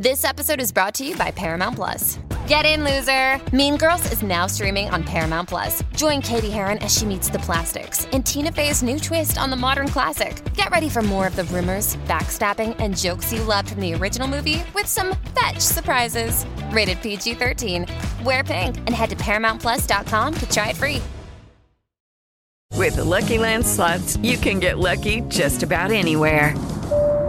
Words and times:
This 0.00 0.24
episode 0.24 0.62
is 0.62 0.72
brought 0.72 0.94
to 0.94 1.04
you 1.04 1.14
by 1.14 1.30
Paramount 1.30 1.76
Plus. 1.76 2.18
Get 2.46 2.64
in, 2.64 2.84
loser! 2.84 3.38
Mean 3.54 3.76
Girls 3.76 4.10
is 4.10 4.22
now 4.22 4.46
streaming 4.46 4.88
on 4.88 5.04
Paramount 5.04 5.50
Plus. 5.50 5.82
Join 5.94 6.22
Cady 6.22 6.48
Heron 6.48 6.78
as 6.78 6.96
she 6.96 7.04
meets 7.04 7.28
the 7.28 7.38
plastics 7.40 8.06
in 8.06 8.22
Tina 8.22 8.50
Fey's 8.50 8.82
new 8.82 8.98
twist 8.98 9.36
on 9.36 9.50
the 9.50 9.56
modern 9.56 9.88
classic. 9.88 10.42
Get 10.54 10.70
ready 10.70 10.88
for 10.88 11.02
more 11.02 11.26
of 11.26 11.36
the 11.36 11.44
rumors, 11.44 11.96
backstabbing, 12.08 12.76
and 12.78 12.96
jokes 12.96 13.30
you 13.30 13.42
loved 13.42 13.72
from 13.72 13.82
the 13.82 13.92
original 13.92 14.26
movie 14.26 14.64
with 14.74 14.86
some 14.86 15.14
fetch 15.38 15.58
surprises. 15.58 16.46
Rated 16.70 17.02
PG 17.02 17.34
13. 17.34 17.84
Wear 18.24 18.42
pink 18.42 18.78
and 18.78 18.94
head 18.94 19.10
to 19.10 19.16
ParamountPlus.com 19.16 20.34
to 20.34 20.50
try 20.50 20.70
it 20.70 20.78
free. 20.78 21.02
With 22.74 22.96
the 22.96 23.04
Lucky 23.04 23.36
Land 23.36 23.66
slots, 23.66 24.16
you 24.22 24.38
can 24.38 24.60
get 24.60 24.78
lucky 24.78 25.20
just 25.28 25.62
about 25.62 25.90
anywhere. 25.90 26.54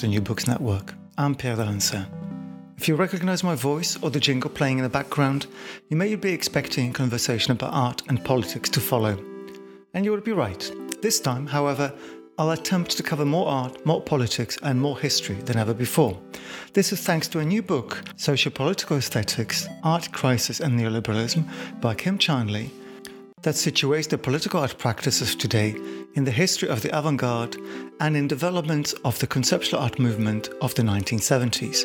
To 0.00 0.06
the 0.06 0.12
New 0.12 0.22
Books 0.22 0.46
Network. 0.46 0.94
I'm 1.18 1.34
Pierre 1.34 1.56
d'Alancaisez. 1.56 2.06
If 2.78 2.88
you 2.88 2.96
recognize 2.96 3.44
my 3.44 3.54
voice 3.54 4.02
or 4.02 4.08
the 4.08 4.18
jingle 4.18 4.48
playing 4.48 4.78
in 4.78 4.82
the 4.82 4.88
background, 4.88 5.46
you 5.90 5.96
may 5.98 6.14
be 6.14 6.32
expecting 6.32 6.88
a 6.88 6.92
conversation 6.94 7.52
about 7.52 7.74
art 7.74 8.02
and 8.08 8.24
politics 8.24 8.70
to 8.70 8.80
follow. 8.80 9.22
And 9.92 10.06
you 10.06 10.10
would 10.12 10.24
be 10.24 10.32
right. 10.32 10.72
This 11.02 11.20
time, 11.20 11.46
however, 11.46 11.92
I'll 12.38 12.52
attempt 12.52 12.96
to 12.96 13.02
cover 13.02 13.26
more 13.26 13.46
art, 13.46 13.84
more 13.84 14.00
politics, 14.00 14.56
and 14.62 14.80
more 14.80 14.98
history 14.98 15.34
than 15.34 15.58
ever 15.58 15.74
before. 15.74 16.18
This 16.72 16.94
is 16.94 17.00
thanks 17.00 17.28
to 17.28 17.40
a 17.40 17.44
new 17.44 17.60
book, 17.60 18.02
Sociopolitical 18.16 18.96
Aesthetics 18.96 19.68
Art 19.82 20.10
Crisis 20.12 20.60
and 20.60 20.80
Neoliberalism, 20.80 21.44
by 21.82 21.94
Kim 21.94 22.16
Charnley, 22.16 22.70
that 23.42 23.54
situates 23.54 24.08
the 24.08 24.18
political 24.18 24.60
art 24.60 24.76
practices 24.78 25.34
today 25.34 25.74
in 26.14 26.24
the 26.24 26.30
history 26.30 26.68
of 26.68 26.82
the 26.82 26.96
avant 26.96 27.18
garde 27.18 27.56
and 28.00 28.16
in 28.16 28.28
developments 28.28 28.92
of 29.04 29.18
the 29.18 29.26
conceptual 29.26 29.80
art 29.80 29.98
movement 29.98 30.50
of 30.60 30.74
the 30.74 30.82
1970s. 30.82 31.84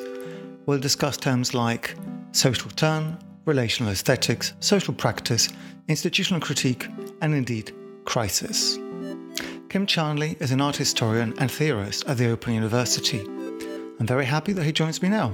We'll 0.66 0.80
discuss 0.80 1.16
terms 1.18 1.54
like 1.54 1.96
social 2.32 2.72
turn, 2.72 3.18
relational 3.46 3.92
aesthetics, 3.92 4.54
social 4.60 4.94
practice, 4.94 5.50
institutional 5.88 6.42
critique, 6.42 6.88
and 7.22 7.34
indeed, 7.34 7.72
crisis. 8.04 8.78
Kim 9.70 9.86
Charnley 9.86 10.36
is 10.40 10.52
an 10.52 10.62
art 10.62 10.76
historian 10.76 11.34
and 11.38 11.50
theorist 11.50 12.06
at 12.08 12.18
the 12.18 12.30
Open 12.30 12.54
University. 12.54 13.22
I'm 14.00 14.08
very 14.08 14.26
happy 14.26 14.52
that 14.54 14.64
he 14.64 14.72
joins 14.72 15.02
me 15.02 15.10
now. 15.10 15.34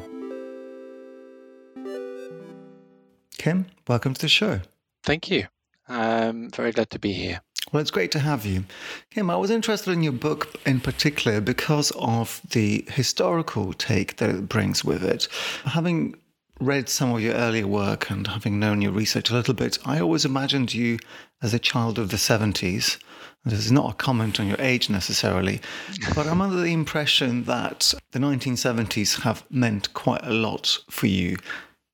Kim, 3.37 3.65
welcome 3.87 4.13
to 4.13 4.21
the 4.21 4.27
show. 4.27 4.59
Thank 5.03 5.31
you. 5.31 5.47
I'm 5.87 6.49
very 6.49 6.71
glad 6.71 6.89
to 6.91 6.99
be 6.99 7.13
here. 7.13 7.41
Well, 7.71 7.81
it's 7.81 7.91
great 7.91 8.11
to 8.11 8.19
have 8.19 8.45
you. 8.45 8.65
Kim, 9.11 9.29
I 9.29 9.37
was 9.37 9.51
interested 9.51 9.91
in 9.91 10.03
your 10.03 10.13
book 10.13 10.55
in 10.65 10.79
particular 10.79 11.39
because 11.39 11.91
of 11.91 12.41
the 12.51 12.85
historical 12.89 13.73
take 13.73 14.17
that 14.17 14.29
it 14.29 14.49
brings 14.49 14.83
with 14.83 15.03
it. 15.03 15.27
Having 15.65 16.15
read 16.59 16.89
some 16.89 17.13
of 17.13 17.21
your 17.21 17.33
earlier 17.33 17.67
work 17.67 18.09
and 18.09 18.27
having 18.27 18.59
known 18.59 18.81
your 18.81 18.91
research 18.91 19.29
a 19.29 19.33
little 19.33 19.53
bit, 19.53 19.77
I 19.85 19.99
always 19.99 20.25
imagined 20.25 20.73
you 20.73 20.99
as 21.41 21.53
a 21.53 21.59
child 21.59 21.97
of 21.97 22.09
the 22.09 22.17
70s. 22.17 22.97
This 23.45 23.65
is 23.65 23.71
not 23.71 23.91
a 23.91 23.95
comment 23.95 24.39
on 24.39 24.47
your 24.47 24.59
age 24.61 24.89
necessarily, 24.89 25.61
but 26.15 26.27
I'm 26.27 26.41
under 26.41 26.57
the 26.57 26.73
impression 26.73 27.45
that 27.45 27.93
the 28.11 28.19
1970s 28.19 29.21
have 29.21 29.43
meant 29.49 29.93
quite 29.93 30.25
a 30.25 30.33
lot 30.33 30.77
for 30.89 31.07
you 31.07 31.37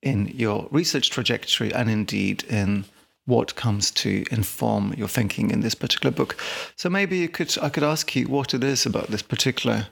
in 0.01 0.27
your 0.27 0.67
research 0.71 1.09
trajectory 1.09 1.73
and 1.73 1.89
indeed 1.89 2.43
in 2.43 2.85
what 3.27 3.55
comes 3.55 3.91
to 3.91 4.25
inform 4.31 4.93
your 4.93 5.09
thinking 5.09 5.51
in 5.51 5.59
this 5.59 5.75
particular 5.75 6.11
book. 6.15 6.37
So 6.75 6.89
maybe 6.89 7.17
you 7.17 7.29
could 7.29 7.55
I 7.61 7.69
could 7.69 7.83
ask 7.83 8.15
you 8.15 8.27
what 8.27 8.53
it 8.53 8.63
is 8.63 8.85
about 8.85 9.07
this 9.07 9.21
particular 9.21 9.87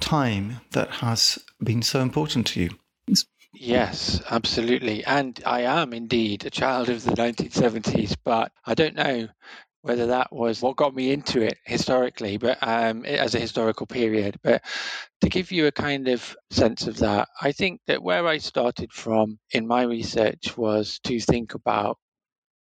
time 0.00 0.60
that 0.70 0.88
has 1.02 1.38
been 1.62 1.82
so 1.82 2.00
important 2.00 2.46
to 2.48 2.60
you. 2.60 2.70
Yes, 3.52 4.22
absolutely. 4.30 5.04
And 5.04 5.40
I 5.44 5.62
am 5.62 5.92
indeed 5.92 6.46
a 6.46 6.50
child 6.50 6.88
of 6.88 7.02
the 7.02 7.12
1970s, 7.12 8.14
but 8.24 8.52
I 8.64 8.74
don't 8.74 8.94
know 8.94 9.28
whether 9.82 10.06
that 10.08 10.32
was 10.32 10.60
what 10.60 10.76
got 10.76 10.94
me 10.94 11.10
into 11.12 11.40
it 11.40 11.56
historically, 11.64 12.36
but 12.36 12.58
um, 12.60 13.04
as 13.04 13.34
a 13.34 13.40
historical 13.40 13.86
period. 13.86 14.36
But 14.42 14.62
to 15.22 15.28
give 15.28 15.50
you 15.50 15.66
a 15.66 15.72
kind 15.72 16.08
of 16.08 16.36
sense 16.50 16.86
of 16.86 16.98
that, 16.98 17.28
I 17.40 17.52
think 17.52 17.80
that 17.86 18.02
where 18.02 18.26
I 18.26 18.38
started 18.38 18.92
from 18.92 19.38
in 19.50 19.66
my 19.66 19.82
research 19.82 20.56
was 20.56 21.00
to 21.04 21.18
think 21.18 21.54
about 21.54 21.98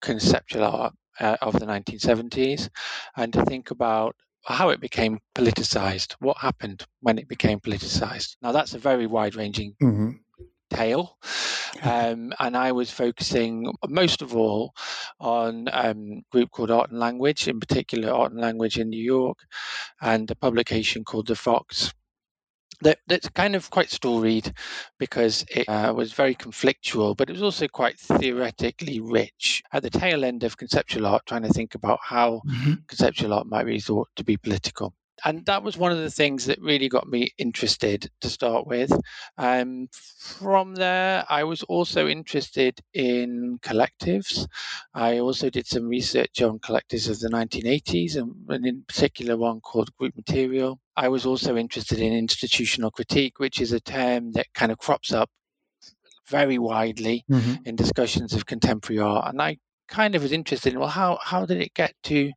conceptual 0.01 0.63
art 0.63 0.93
uh, 1.19 1.37
of 1.41 1.53
the 1.59 1.65
1970s 1.65 2.69
and 3.15 3.33
to 3.33 3.43
think 3.45 3.71
about 3.71 4.15
how 4.45 4.69
it 4.69 4.79
became 4.79 5.19
politicized, 5.35 6.15
what 6.19 6.37
happened 6.37 6.85
when 7.01 7.17
it 7.17 7.27
became 7.27 7.59
politicized. 7.59 8.37
Now, 8.41 8.51
that's 8.51 8.73
a 8.73 8.79
very 8.79 9.05
wide 9.05 9.35
ranging 9.35 9.75
mm-hmm. 9.81 10.11
tale. 10.69 11.17
Um, 11.83 12.33
and 12.39 12.57
I 12.57 12.71
was 12.71 12.89
focusing 12.89 13.71
most 13.87 14.23
of 14.23 14.35
all 14.35 14.73
on 15.19 15.67
um, 15.71 16.23
a 16.23 16.31
group 16.31 16.49
called 16.49 16.71
Art 16.71 16.89
and 16.89 16.99
Language, 16.99 17.47
in 17.47 17.59
particular, 17.59 18.11
Art 18.11 18.31
and 18.31 18.41
Language 18.41 18.79
in 18.79 18.89
New 18.89 19.03
York, 19.03 19.37
and 20.01 20.31
a 20.31 20.35
publication 20.35 21.03
called 21.03 21.27
The 21.27 21.35
Fox, 21.35 21.93
that, 22.81 22.99
that's 23.07 23.29
kind 23.29 23.55
of 23.55 23.69
quite 23.69 23.89
storied 23.89 24.53
because 24.99 25.45
it 25.49 25.67
uh, 25.67 25.93
was 25.95 26.13
very 26.13 26.35
conflictual, 26.35 27.15
but 27.15 27.29
it 27.29 27.33
was 27.33 27.43
also 27.43 27.67
quite 27.67 27.99
theoretically 27.99 28.99
rich. 28.99 29.63
At 29.71 29.83
the 29.83 29.89
tail 29.89 30.23
end 30.23 30.43
of 30.43 30.57
conceptual 30.57 31.05
art, 31.05 31.25
trying 31.25 31.43
to 31.43 31.53
think 31.53 31.75
about 31.75 31.99
how 32.03 32.41
mm-hmm. 32.47 32.73
conceptual 32.87 33.33
art 33.33 33.47
might 33.47 33.65
be 33.65 33.79
thought 33.79 34.09
to 34.15 34.23
be 34.23 34.37
political 34.37 34.93
and 35.25 35.45
that 35.45 35.63
was 35.63 35.77
one 35.77 35.91
of 35.91 35.97
the 35.97 36.11
things 36.11 36.45
that 36.45 36.61
really 36.61 36.89
got 36.89 37.07
me 37.07 37.31
interested 37.37 38.09
to 38.21 38.29
start 38.29 38.67
with. 38.67 38.91
Um, 39.37 39.89
from 40.19 40.75
there, 40.75 41.25
I 41.29 41.43
was 41.43 41.63
also 41.63 42.07
interested 42.07 42.79
in 42.93 43.59
collectives. 43.61 44.47
I 44.93 45.19
also 45.19 45.49
did 45.49 45.67
some 45.67 45.87
research 45.87 46.41
on 46.41 46.59
collectives 46.59 47.09
of 47.09 47.19
the 47.19 47.29
1980s, 47.29 48.15
and, 48.15 48.35
and 48.49 48.65
in 48.65 48.83
particular 48.87 49.37
one 49.37 49.59
called 49.61 49.95
group 49.97 50.15
material. 50.15 50.79
I 50.97 51.09
was 51.09 51.25
also 51.25 51.55
interested 51.55 51.99
in 51.99 52.11
institutional 52.11 52.91
critique, 52.91 53.39
which 53.39 53.61
is 53.61 53.71
a 53.71 53.79
term 53.79 54.31
that 54.33 54.47
kind 54.53 54.71
of 54.71 54.79
crops 54.79 55.13
up 55.13 55.29
very 56.27 56.57
widely 56.57 57.23
mm-hmm. 57.31 57.55
in 57.65 57.75
discussions 57.75 58.33
of 58.33 58.47
contemporary 58.47 58.99
art. 58.99 59.31
And 59.31 59.41
I 59.41 59.57
kind 59.87 60.15
of 60.15 60.23
was 60.23 60.31
interested 60.31 60.73
in 60.73 60.79
well, 60.79 60.89
how 60.89 61.19
how 61.23 61.45
did 61.45 61.61
it 61.61 61.73
get 61.73 61.93
to 62.03 62.31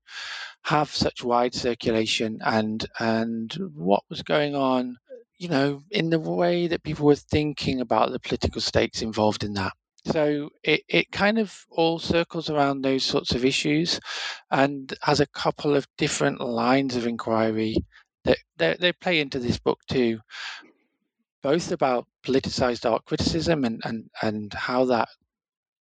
have 0.64 0.90
such 0.90 1.24
wide 1.24 1.54
circulation 1.54 2.38
and 2.44 2.86
and 2.98 3.52
what 3.74 4.02
was 4.08 4.22
going 4.22 4.54
on 4.54 4.96
you 5.38 5.48
know 5.48 5.82
in 5.90 6.10
the 6.10 6.20
way 6.20 6.66
that 6.66 6.82
people 6.82 7.06
were 7.06 7.16
thinking 7.16 7.80
about 7.80 8.12
the 8.12 8.20
political 8.20 8.60
stakes 8.60 9.02
involved 9.02 9.42
in 9.42 9.54
that 9.54 9.72
so 10.04 10.48
it, 10.62 10.82
it 10.88 11.10
kind 11.10 11.38
of 11.38 11.66
all 11.70 11.98
circles 11.98 12.50
around 12.50 12.82
those 12.82 13.04
sorts 13.04 13.34
of 13.34 13.44
issues 13.44 14.00
and 14.50 14.94
has 15.02 15.20
a 15.20 15.26
couple 15.26 15.74
of 15.74 15.86
different 15.98 16.40
lines 16.40 16.96
of 16.96 17.06
inquiry 17.06 17.76
they, 18.24 18.76
they 18.78 18.92
play 18.92 19.20
into 19.20 19.38
this 19.38 19.58
book 19.58 19.78
too 19.88 20.20
both 21.42 21.72
about 21.72 22.06
politicized 22.24 22.90
art 22.90 23.04
criticism 23.04 23.64
and, 23.64 23.80
and, 23.84 24.10
and 24.22 24.52
how 24.52 24.84
that 24.86 25.08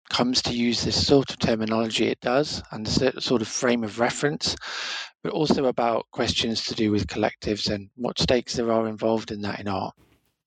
comes 0.09 0.41
to 0.43 0.53
use 0.53 0.83
this 0.83 1.07
sort 1.07 1.29
of 1.31 1.39
terminology 1.39 2.07
it 2.07 2.21
does 2.21 2.61
and 2.71 2.85
the 2.85 3.21
sort 3.21 3.41
of 3.41 3.47
frame 3.47 3.83
of 3.83 3.99
reference, 3.99 4.55
but 5.23 5.33
also 5.33 5.65
about 5.65 6.05
questions 6.11 6.65
to 6.65 6.75
do 6.75 6.91
with 6.91 7.07
collectives 7.07 7.73
and 7.73 7.89
what 7.95 8.19
stakes 8.19 8.55
there 8.55 8.71
are 8.71 8.87
involved 8.87 9.31
in 9.31 9.41
that 9.41 9.59
in 9.59 9.67
art. 9.67 9.93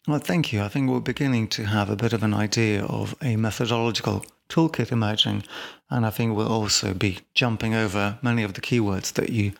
Well, 0.07 0.21
thank 0.21 0.53
you. 0.53 0.63
I 0.63 0.69
think 0.69 0.89
we're 0.89 1.01
beginning 1.01 1.49
to 1.49 1.65
have 1.65 1.91
a 1.91 1.97
bit 1.97 2.13
of 2.13 2.23
an 2.23 2.33
idea 2.33 2.85
of 2.85 3.17
a 3.21 3.35
methodological 3.35 4.25
toolkit 4.49 4.93
emerging, 4.93 5.43
and 5.91 6.07
I 6.07 6.11
think 6.11 6.37
we'll 6.37 6.53
also 6.53 6.95
be 6.95 7.19
jumping 7.35 7.75
over 7.75 8.19
many 8.23 8.45
of 8.45 8.55
the 8.55 8.61
keywords 8.61 9.13
that 9.15 9.31
you 9.31 9.53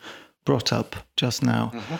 brought 0.47 0.71
up 0.71 0.95
just 1.17 1.43
now. 1.43 1.71
Mm-hmm. 1.73 1.95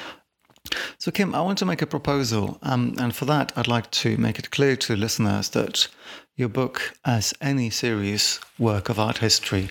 So, 0.97 1.11
Kim, 1.11 1.35
I 1.35 1.41
want 1.41 1.57
to 1.59 1.65
make 1.65 1.81
a 1.81 1.85
proposal, 1.85 2.57
um, 2.61 2.95
and 2.97 3.13
for 3.13 3.25
that, 3.25 3.51
I'd 3.57 3.67
like 3.67 3.91
to 4.03 4.17
make 4.17 4.39
it 4.39 4.51
clear 4.51 4.77
to 4.77 4.95
listeners 4.95 5.49
that 5.49 5.89
your 6.37 6.47
book, 6.47 6.93
as 7.03 7.33
any 7.41 7.67
serious 7.67 8.39
work 8.59 8.89
of 8.89 8.99
art 8.99 9.17
history, 9.17 9.69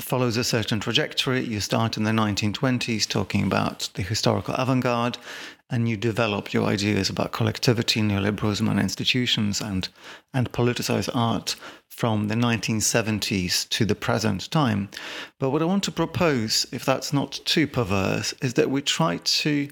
follows 0.00 0.36
a 0.36 0.42
certain 0.42 0.80
trajectory. 0.80 1.44
You 1.44 1.60
start 1.60 1.96
in 1.96 2.02
the 2.02 2.10
1920s 2.10 3.08
talking 3.08 3.44
about 3.44 3.88
the 3.94 4.02
historical 4.02 4.54
avant 4.54 4.82
garde, 4.82 5.16
and 5.70 5.88
you 5.88 5.96
develop 5.96 6.52
your 6.52 6.66
ideas 6.66 7.08
about 7.08 7.30
collectivity, 7.30 8.00
neoliberalism, 8.00 8.68
and 8.68 8.80
institutions, 8.80 9.60
and, 9.60 9.88
and 10.34 10.50
politicize 10.50 11.08
art 11.14 11.54
from 11.88 12.26
the 12.26 12.34
1970s 12.34 13.68
to 13.68 13.84
the 13.84 13.94
present 13.94 14.50
time. 14.50 14.88
But 15.38 15.50
what 15.50 15.62
I 15.62 15.66
want 15.66 15.84
to 15.84 15.92
propose, 15.92 16.66
if 16.72 16.84
that's 16.84 17.12
not 17.12 17.38
too 17.44 17.68
perverse, 17.68 18.34
is 18.42 18.54
that 18.54 18.70
we 18.70 18.82
try 18.82 19.18
to 19.18 19.68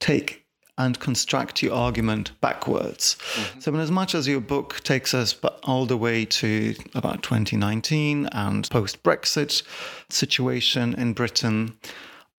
take 0.00 0.44
and 0.78 0.98
construct 1.00 1.62
your 1.62 1.74
argument 1.74 2.30
backwards. 2.40 3.16
Mm-hmm. 3.34 3.60
So, 3.60 3.74
in 3.74 3.80
as 3.80 3.90
much 3.90 4.14
as 4.14 4.26
your 4.26 4.40
book 4.40 4.80
takes 4.84 5.12
us 5.12 5.38
all 5.64 5.84
the 5.84 5.96
way 5.96 6.24
to 6.24 6.74
about 6.94 7.22
2019 7.22 8.26
and 8.32 8.70
post 8.70 9.02
Brexit 9.02 9.62
situation 10.08 10.94
in 10.94 11.12
Britain, 11.12 11.76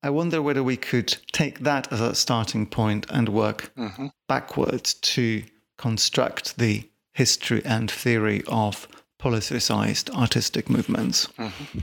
I 0.01 0.09
wonder 0.09 0.41
whether 0.41 0.63
we 0.63 0.77
could 0.77 1.15
take 1.33 1.59
that 1.59 1.91
as 1.91 2.00
a 2.00 2.15
starting 2.15 2.65
point 2.65 3.06
and 3.09 3.30
work 3.30 3.71
mm-hmm. 3.77 4.07
backwards 4.27 4.94
to 4.94 5.44
construct 5.77 6.57
the 6.57 6.89
history 7.13 7.62
and 7.65 7.92
theory 7.92 8.44
of 8.47 8.88
politicized 9.21 10.09
artistic 10.15 10.69
movements. 10.69 11.27
Mm-hmm. 11.38 11.80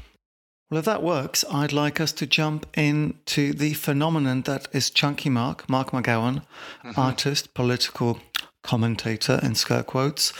Well, 0.69 0.81
if 0.81 0.85
that 0.87 1.03
works, 1.03 1.45
I'd 1.49 1.73
like 1.73 2.01
us 2.01 2.11
to 2.13 2.27
jump 2.27 2.67
into 2.75 3.53
the 3.53 3.75
phenomenon 3.75 4.43
that 4.43 4.67
is 4.73 4.91
Chunky 4.91 5.31
Mark, 5.31 5.69
Mark 5.69 5.93
McGowan, 5.93 6.43
mm-hmm. 6.85 6.99
artist, 7.01 7.55
political 7.55 8.19
commentator, 8.65 9.39
in 9.45 9.55
scare 9.55 9.85
quotes, 9.85 10.33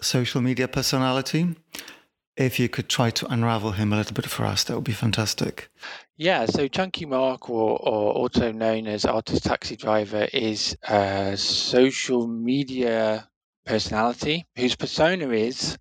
social 0.00 0.40
media 0.40 0.68
personality. 0.68 1.56
If 2.36 2.60
you 2.60 2.68
could 2.68 2.88
try 2.88 3.10
to 3.10 3.26
unravel 3.26 3.72
him 3.72 3.92
a 3.92 3.96
little 3.96 4.14
bit 4.14 4.26
for 4.26 4.44
us, 4.44 4.62
that 4.64 4.74
would 4.76 4.84
be 4.84 4.92
fantastic. 4.92 5.68
Yeah, 6.16 6.46
so 6.46 6.68
Chunky 6.68 7.04
Mark, 7.04 7.50
or, 7.50 7.76
or 7.76 8.12
also 8.12 8.52
known 8.52 8.86
as 8.86 9.04
Artist 9.04 9.42
Taxi 9.42 9.74
Driver, 9.74 10.28
is 10.32 10.76
a 10.88 11.36
social 11.36 12.28
media 12.28 13.28
personality 13.66 14.46
whose 14.54 14.76
persona 14.76 15.28
is 15.30 15.76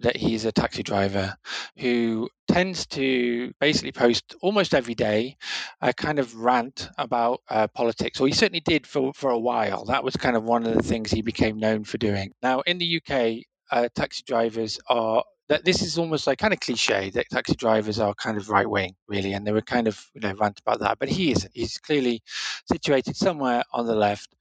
that 0.00 0.16
he's 0.16 0.44
a 0.44 0.52
taxi 0.52 0.82
driver 0.82 1.34
who 1.76 2.28
tends 2.48 2.86
to 2.86 3.52
basically 3.60 3.92
post 3.92 4.34
almost 4.40 4.74
every 4.74 4.94
day 4.94 5.36
a 5.80 5.92
kind 5.92 6.18
of 6.18 6.34
rant 6.36 6.88
about 6.98 7.40
uh, 7.48 7.66
politics, 7.68 8.20
or 8.20 8.26
he 8.26 8.32
certainly 8.32 8.60
did 8.60 8.86
for, 8.86 9.12
for 9.14 9.30
a 9.30 9.38
while. 9.38 9.84
That 9.86 10.04
was 10.04 10.16
kind 10.16 10.36
of 10.36 10.44
one 10.44 10.66
of 10.66 10.74
the 10.74 10.82
things 10.82 11.10
he 11.10 11.22
became 11.22 11.58
known 11.58 11.84
for 11.84 11.98
doing. 11.98 12.32
Now, 12.42 12.60
in 12.60 12.78
the 12.78 13.00
UK, 13.02 13.44
uh, 13.70 13.88
taxi 13.94 14.22
drivers 14.26 14.78
are 14.88 15.24
that 15.48 15.64
this 15.64 15.80
is 15.80 15.96
almost 15.96 16.26
like 16.26 16.38
kind 16.38 16.52
of 16.52 16.60
cliche 16.60 17.08
that 17.10 17.26
taxi 17.30 17.54
drivers 17.54 17.98
are 17.98 18.14
kind 18.14 18.36
of 18.36 18.50
right 18.50 18.68
wing, 18.68 18.94
really, 19.08 19.32
and 19.32 19.46
they 19.46 19.52
were 19.52 19.62
kind 19.62 19.88
of 19.88 20.04
you 20.14 20.20
know 20.20 20.34
rant 20.34 20.60
about 20.60 20.80
that. 20.80 20.98
But 20.98 21.08
he 21.08 21.32
isn't. 21.32 21.52
He's 21.54 21.78
clearly 21.78 22.22
situated 22.70 23.16
somewhere 23.16 23.64
on 23.72 23.86
the 23.86 23.94
left, 23.94 24.34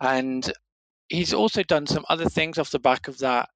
and 0.00 0.50
he's 1.08 1.34
also 1.34 1.62
done 1.62 1.86
some 1.86 2.04
other 2.08 2.28
things 2.28 2.58
off 2.58 2.70
the 2.70 2.78
back 2.78 3.08
of 3.08 3.18
that 3.18 3.48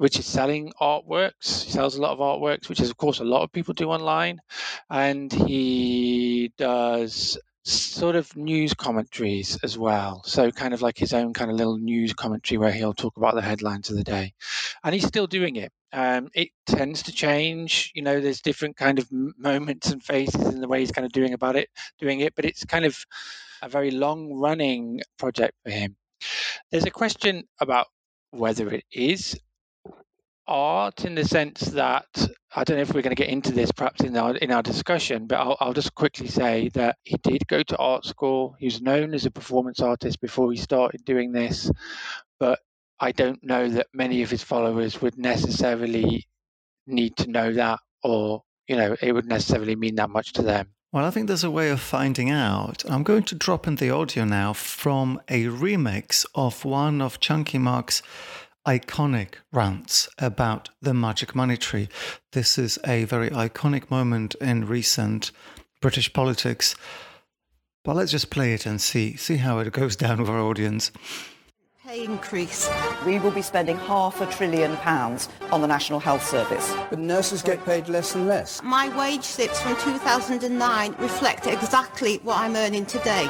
which 0.00 0.18
is 0.18 0.24
selling 0.24 0.72
artworks. 0.80 1.62
He 1.62 1.72
sells 1.72 1.94
a 1.94 2.00
lot 2.00 2.12
of 2.12 2.20
artworks, 2.20 2.70
which 2.70 2.80
is, 2.80 2.88
of 2.88 2.96
course, 2.96 3.20
a 3.20 3.24
lot 3.24 3.42
of 3.42 3.52
people 3.52 3.74
do 3.74 3.90
online. 3.90 4.40
And 4.88 5.30
he 5.30 6.54
does 6.56 7.36
sort 7.64 8.16
of 8.16 8.34
news 8.34 8.72
commentaries 8.72 9.58
as 9.62 9.76
well. 9.76 10.22
So, 10.24 10.50
kind 10.52 10.72
of 10.72 10.80
like 10.80 10.96
his 10.96 11.12
own 11.12 11.34
kind 11.34 11.50
of 11.50 11.58
little 11.58 11.76
news 11.76 12.14
commentary 12.14 12.56
where 12.56 12.72
he'll 12.72 12.94
talk 12.94 13.18
about 13.18 13.34
the 13.34 13.42
headlines 13.42 13.90
of 13.90 13.96
the 13.98 14.02
day. 14.02 14.32
And 14.82 14.94
he's 14.94 15.06
still 15.06 15.26
doing 15.26 15.56
it. 15.56 15.70
Um, 15.92 16.30
it 16.34 16.48
tends 16.64 17.02
to 17.02 17.12
change. 17.12 17.92
You 17.94 18.00
know, 18.00 18.22
there's 18.22 18.40
different 18.40 18.78
kind 18.78 18.98
of 18.98 19.06
moments 19.12 19.90
and 19.90 20.02
phases 20.02 20.46
in 20.46 20.62
the 20.62 20.68
way 20.68 20.80
he's 20.80 20.92
kind 20.92 21.04
of 21.04 21.12
doing 21.12 21.34
about 21.34 21.56
it, 21.56 21.68
doing 21.98 22.20
it. 22.20 22.34
But 22.34 22.46
it's 22.46 22.64
kind 22.64 22.86
of 22.86 22.96
a 23.60 23.68
very 23.68 23.90
long 23.90 24.32
running 24.32 25.02
project 25.18 25.58
for 25.62 25.70
him. 25.70 25.94
There's 26.70 26.86
a 26.86 26.90
question 26.90 27.44
about 27.60 27.88
whether 28.30 28.70
it 28.70 28.84
is 28.90 29.38
art 30.46 31.04
in 31.04 31.14
the 31.14 31.24
sense 31.24 31.60
that 31.60 32.06
I 32.54 32.64
don't 32.64 32.76
know 32.76 32.82
if 32.82 32.92
we're 32.92 33.02
going 33.02 33.14
to 33.14 33.22
get 33.22 33.28
into 33.28 33.52
this 33.52 33.70
perhaps 33.70 34.02
in 34.02 34.16
our 34.16 34.34
in 34.36 34.50
our 34.50 34.62
discussion, 34.62 35.26
but 35.26 35.38
I'll, 35.38 35.56
I'll 35.60 35.72
just 35.72 35.94
quickly 35.94 36.28
say 36.28 36.70
that 36.74 36.98
he 37.04 37.16
did 37.22 37.46
go 37.46 37.62
to 37.62 37.76
art 37.76 38.04
school. 38.04 38.56
He 38.58 38.66
was 38.66 38.82
known 38.82 39.14
as 39.14 39.26
a 39.26 39.30
performance 39.30 39.80
artist 39.80 40.20
before 40.20 40.50
he 40.50 40.58
started 40.58 41.04
doing 41.04 41.32
this, 41.32 41.70
but 42.38 42.58
I 42.98 43.12
don't 43.12 43.42
know 43.44 43.68
that 43.68 43.86
many 43.94 44.22
of 44.22 44.30
his 44.30 44.42
followers 44.42 45.00
would 45.00 45.16
necessarily 45.16 46.26
need 46.86 47.16
to 47.18 47.30
know 47.30 47.52
that, 47.52 47.78
or 48.02 48.42
you 48.66 48.76
know, 48.76 48.96
it 49.00 49.12
would 49.12 49.26
necessarily 49.26 49.76
mean 49.76 49.96
that 49.96 50.10
much 50.10 50.32
to 50.34 50.42
them. 50.42 50.68
Well, 50.92 51.04
I 51.04 51.10
think 51.10 51.28
there's 51.28 51.44
a 51.44 51.50
way 51.52 51.70
of 51.70 51.80
finding 51.80 52.30
out. 52.30 52.84
I'm 52.90 53.04
going 53.04 53.22
to 53.24 53.36
drop 53.36 53.68
in 53.68 53.76
the 53.76 53.90
audio 53.90 54.24
now 54.24 54.52
from 54.52 55.20
a 55.28 55.44
remix 55.44 56.26
of 56.34 56.64
one 56.64 57.00
of 57.00 57.20
Chunky 57.20 57.58
Mark's 57.58 58.02
iconic 58.66 59.34
rants 59.52 60.08
about 60.18 60.68
the 60.80 60.94
magic 60.94 61.34
money 61.34 61.56
tree. 61.56 61.88
This 62.32 62.58
is 62.58 62.78
a 62.86 63.04
very 63.04 63.30
iconic 63.30 63.90
moment 63.90 64.34
in 64.36 64.66
recent 64.66 65.32
British 65.80 66.12
politics. 66.12 66.74
But 67.84 67.96
let's 67.96 68.10
just 68.12 68.30
play 68.30 68.52
it 68.52 68.66
and 68.66 68.80
see 68.80 69.16
see 69.16 69.38
how 69.38 69.58
it 69.58 69.72
goes 69.72 69.96
down 70.04 70.20
with 70.20 70.28
our 70.28 70.40
audience. 70.40 70.92
Pay 71.90 72.04
increase. 72.04 72.70
We 73.04 73.18
will 73.18 73.32
be 73.32 73.42
spending 73.42 73.76
half 73.76 74.20
a 74.20 74.26
trillion 74.26 74.76
pounds 74.76 75.28
on 75.50 75.60
the 75.60 75.66
National 75.66 75.98
Health 75.98 76.24
Service. 76.24 76.72
But 76.88 77.00
nurses 77.00 77.42
get 77.42 77.64
paid 77.64 77.88
less 77.88 78.14
and 78.14 78.28
less. 78.28 78.62
My 78.62 78.96
wage 78.96 79.24
slips 79.24 79.60
from 79.60 79.74
2009 79.74 80.94
reflect 81.00 81.48
exactly 81.48 82.18
what 82.22 82.38
I'm 82.38 82.54
earning 82.54 82.86
today. 82.86 83.28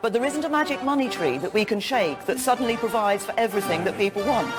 But 0.00 0.14
there 0.14 0.24
isn't 0.24 0.42
a 0.42 0.48
magic 0.48 0.82
money 0.82 1.10
tree 1.10 1.36
that 1.36 1.52
we 1.52 1.66
can 1.66 1.80
shake 1.80 2.24
that 2.24 2.38
suddenly 2.38 2.78
provides 2.78 3.26
for 3.26 3.34
everything 3.36 3.84
that 3.84 3.98
people 3.98 4.22
want. 4.24 4.54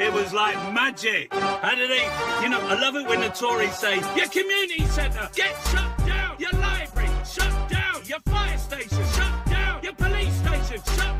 It 0.00 0.10
was 0.10 0.32
like 0.32 0.56
magic. 0.72 1.34
How 1.34 1.74
did 1.74 1.90
they, 1.90 2.04
you 2.42 2.48
know, 2.48 2.60
I 2.62 2.80
love 2.80 2.96
it 2.96 3.06
when 3.06 3.20
the 3.20 3.28
Tories 3.28 3.76
say, 3.76 3.96
your 4.16 4.28
community 4.28 4.86
centre, 4.86 5.28
get 5.34 5.54
shut 5.66 6.06
down. 6.06 6.36
Your 6.38 6.52
library, 6.52 7.10
shut 7.22 7.68
down. 7.68 8.02
Your 8.06 8.20
fire 8.20 8.56
station, 8.56 9.04
shut 9.12 9.46
down. 9.46 9.82
Your 9.82 9.92
police 9.92 10.34
station, 10.36 10.82
shut 10.96 10.96
down. 10.96 11.19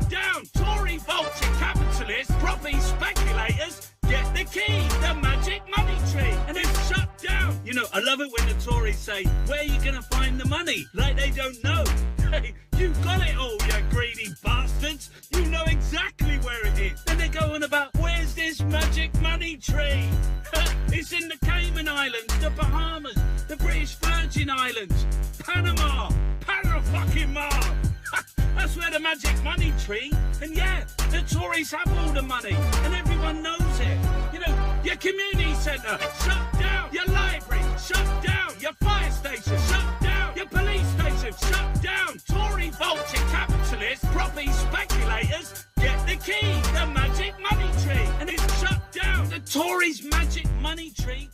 vulture 1.11 1.53
capitalists, 1.59 2.33
property 2.39 2.79
speculators, 2.79 3.91
get 4.07 4.25
the 4.33 4.45
key, 4.45 4.87
the 5.05 5.13
magic 5.21 5.61
money 5.75 5.97
tree. 6.11 6.35
And 6.47 6.57
it's 6.57 6.87
shut 6.87 7.09
down. 7.17 7.59
You 7.65 7.73
know, 7.73 7.85
I 7.93 7.99
love 7.99 8.21
it 8.21 8.29
when 8.35 8.47
the 8.47 8.55
Tories 8.63 8.97
say, 8.97 9.25
where 9.47 9.59
are 9.59 9.63
you 9.63 9.79
going 9.81 9.95
to 9.95 10.01
find 10.15 10.39
the 10.39 10.47
money? 10.47 10.85
Like 10.93 11.17
they 11.17 11.31
don't 11.31 11.61
know. 11.63 11.83
Hey, 12.31 12.53
you 12.77 12.93
got 13.03 13.19
it 13.27 13.35
all, 13.35 13.51
you 13.51 13.83
greedy 13.89 14.29
bastards. 14.41 15.09
You 15.31 15.43
know 15.47 15.65
exactly 15.67 16.37
where 16.37 16.65
it 16.65 16.79
is. 16.79 17.03
And 17.07 17.19
they're 17.19 17.27
going 17.27 17.63
about, 17.63 17.89
where's 17.99 18.33
this 18.35 18.61
magic 18.61 19.13
money 19.19 19.57
tree? 19.57 20.07
it's 20.93 21.11
in 21.11 21.27
the 21.27 21.37
Cayman 21.45 21.89
Islands, 21.89 22.33
the 22.39 22.49
Bahamas, 22.51 23.17
the 23.49 23.57
British 23.57 23.95
Virgin 23.95 24.49
Islands, 24.49 25.05
Panama, 25.39 26.09
Panama 26.39 26.79
fucking 26.83 27.33
Mar. 27.33 27.51
That's 28.55 28.77
where 28.77 28.91
the 28.91 28.99
magic 29.01 29.43
money 29.43 29.73
tree. 29.83 30.13
And 30.41 30.55
yeah, 30.55 30.85
Tories 31.31 31.71
have 31.71 31.87
all 31.99 32.11
the 32.11 32.21
money, 32.21 32.55
and 32.83 32.93
everyone 32.93 33.41
knows 33.41 33.79
it. 33.79 33.97
You 34.33 34.39
know, 34.41 34.81
your 34.83 34.97
community 34.97 35.53
centre 35.55 35.97
shut 36.25 36.59
down, 36.59 36.89
your 36.91 37.05
library 37.05 37.63
shut 37.79 38.05
down, 38.21 38.51
your 38.59 38.73
fire 38.83 39.09
station 39.11 39.57
shut 39.69 40.01
down, 40.01 40.35
your 40.35 40.47
police 40.47 40.85
station 40.99 41.33
shut 41.49 41.81
down. 41.81 42.17
Tory 42.27 42.69
vulture 42.71 43.23
capitalists, 43.31 44.05
property 44.11 44.51
speculators, 44.51 45.65
get 45.77 46.05
the 46.05 46.17
key, 46.17 46.51
the 46.73 46.85
magic 46.87 47.33
money 47.39 47.71
tree, 47.83 48.09
and 48.19 48.29
it's 48.29 48.59
shut 48.59 48.91
down. 48.91 49.29
The 49.29 49.39
Tories' 49.39 50.03
magic 50.03 50.51
money 50.59 50.91
tree. 50.91 51.29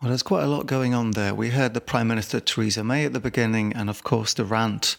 Well, 0.00 0.10
there's 0.10 0.22
quite 0.22 0.44
a 0.44 0.48
lot 0.48 0.66
going 0.66 0.94
on 0.94 1.10
there. 1.10 1.34
We 1.34 1.50
heard 1.50 1.74
the 1.74 1.80
Prime 1.80 2.06
Minister 2.06 2.38
Theresa 2.38 2.84
May 2.84 3.04
at 3.04 3.12
the 3.12 3.20
beginning, 3.20 3.72
and 3.72 3.90
of 3.90 4.04
course, 4.04 4.32
the 4.32 4.44
rant, 4.44 4.96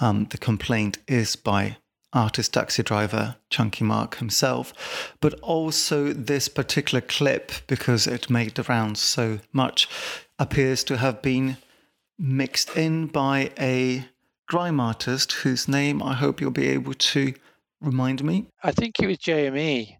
um, 0.00 0.26
the 0.30 0.38
complaint 0.38 0.98
is 1.06 1.36
by 1.36 1.76
artist 2.12 2.54
taxi 2.54 2.82
driver 2.82 3.36
Chunky 3.50 3.84
Mark 3.84 4.16
himself, 4.16 5.14
but 5.20 5.34
also 5.40 6.12
this 6.12 6.48
particular 6.48 7.00
clip, 7.00 7.52
because 7.66 8.06
it 8.06 8.30
made 8.30 8.54
the 8.54 8.62
rounds 8.62 9.00
so 9.00 9.40
much, 9.52 9.88
appears 10.38 10.84
to 10.84 10.96
have 10.96 11.22
been 11.22 11.56
mixed 12.18 12.76
in 12.76 13.06
by 13.06 13.50
a 13.58 14.06
grime 14.48 14.80
artist 14.80 15.32
whose 15.32 15.68
name 15.68 16.02
I 16.02 16.14
hope 16.14 16.40
you'll 16.40 16.50
be 16.50 16.68
able 16.68 16.94
to 16.94 17.34
remind 17.80 18.24
me. 18.24 18.46
I 18.62 18.72
think 18.72 19.00
it 19.00 19.06
was 19.06 19.18
JME. 19.18 19.96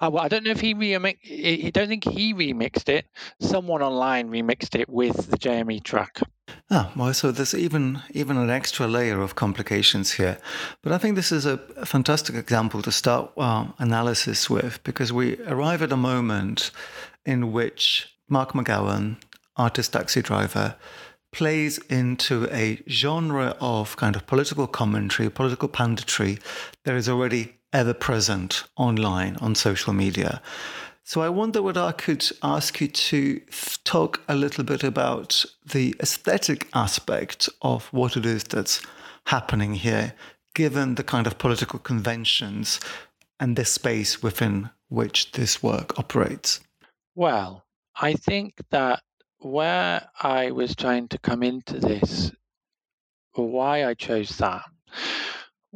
Uh, 0.00 0.10
well, 0.12 0.24
I 0.24 0.28
don't 0.28 0.44
know 0.44 0.50
if 0.50 0.60
he 0.60 0.74
remixed. 0.74 1.66
I 1.66 1.70
don't 1.70 1.88
think 1.88 2.04
he 2.04 2.34
remixed 2.34 2.88
it. 2.88 3.06
Someone 3.40 3.82
online 3.82 4.30
remixed 4.30 4.78
it 4.78 4.88
with 4.88 5.30
the 5.30 5.38
JME 5.38 5.82
track. 5.84 6.20
Ah, 6.70 6.92
well, 6.96 7.12
so 7.14 7.30
there's 7.30 7.54
even 7.54 8.02
even 8.10 8.36
an 8.36 8.50
extra 8.50 8.86
layer 8.86 9.20
of 9.20 9.34
complications 9.34 10.12
here, 10.12 10.38
but 10.82 10.92
I 10.92 10.98
think 10.98 11.14
this 11.16 11.32
is 11.32 11.46
a, 11.46 11.58
fantastic 11.84 12.34
example 12.34 12.82
to 12.82 12.92
start 12.92 13.30
our 13.36 13.74
analysis 13.78 14.50
with 14.50 14.82
because 14.84 15.12
we 15.12 15.40
arrive 15.42 15.82
at 15.82 15.92
a 15.92 15.96
moment 15.96 16.70
in 17.24 17.52
which 17.52 18.14
Mark 18.28 18.52
McGowan, 18.52 19.16
artist 19.56 19.92
taxi 19.92 20.22
driver, 20.22 20.76
plays 21.32 21.78
into 21.90 22.48
a 22.50 22.82
genre 22.88 23.56
of 23.60 23.96
kind 23.96 24.16
of 24.16 24.26
political 24.26 24.66
commentary, 24.66 25.30
political 25.30 25.68
panditry 25.68 26.38
that 26.84 26.94
is 26.94 27.08
already 27.08 27.57
ever 27.72 27.94
present 27.94 28.64
online 28.76 29.36
on 29.36 29.54
social 29.54 29.92
media. 29.92 30.40
So 31.04 31.22
I 31.22 31.28
wonder 31.30 31.62
whether 31.62 31.80
I 31.80 31.92
could 31.92 32.28
ask 32.42 32.80
you 32.80 32.88
to 32.88 33.40
talk 33.84 34.20
a 34.28 34.34
little 34.34 34.64
bit 34.64 34.84
about 34.84 35.44
the 35.64 35.94
aesthetic 36.00 36.68
aspect 36.74 37.48
of 37.62 37.86
what 37.86 38.16
it 38.16 38.26
is 38.26 38.44
that's 38.44 38.82
happening 39.26 39.74
here, 39.74 40.12
given 40.54 40.96
the 40.96 41.04
kind 41.04 41.26
of 41.26 41.38
political 41.38 41.78
conventions 41.78 42.78
and 43.40 43.56
the 43.56 43.64
space 43.64 44.22
within 44.22 44.70
which 44.88 45.32
this 45.32 45.62
work 45.62 45.98
operates. 45.98 46.60
Well, 47.14 47.64
I 48.00 48.14
think 48.14 48.60
that 48.70 49.02
where 49.38 50.08
I 50.20 50.50
was 50.50 50.74
trying 50.74 51.08
to 51.08 51.18
come 51.18 51.42
into 51.42 51.78
this, 51.78 52.32
or 53.34 53.48
why 53.48 53.86
I 53.86 53.94
chose 53.94 54.36
that, 54.38 54.64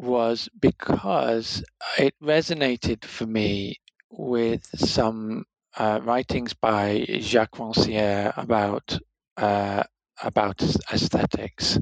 was 0.03 0.49
because 0.61 1.65
it 1.99 2.15
resonated 2.23 3.05
for 3.05 3.27
me 3.27 3.77
with 4.11 4.67
some 4.75 5.45
uh, 5.77 6.01
writings 6.03 6.53
by 6.53 7.07
Jacques 7.21 7.57
Rancière 7.57 8.37
about 8.37 8.99
uh, 9.37 9.83
about 10.23 10.63
aesthetics. 10.93 11.79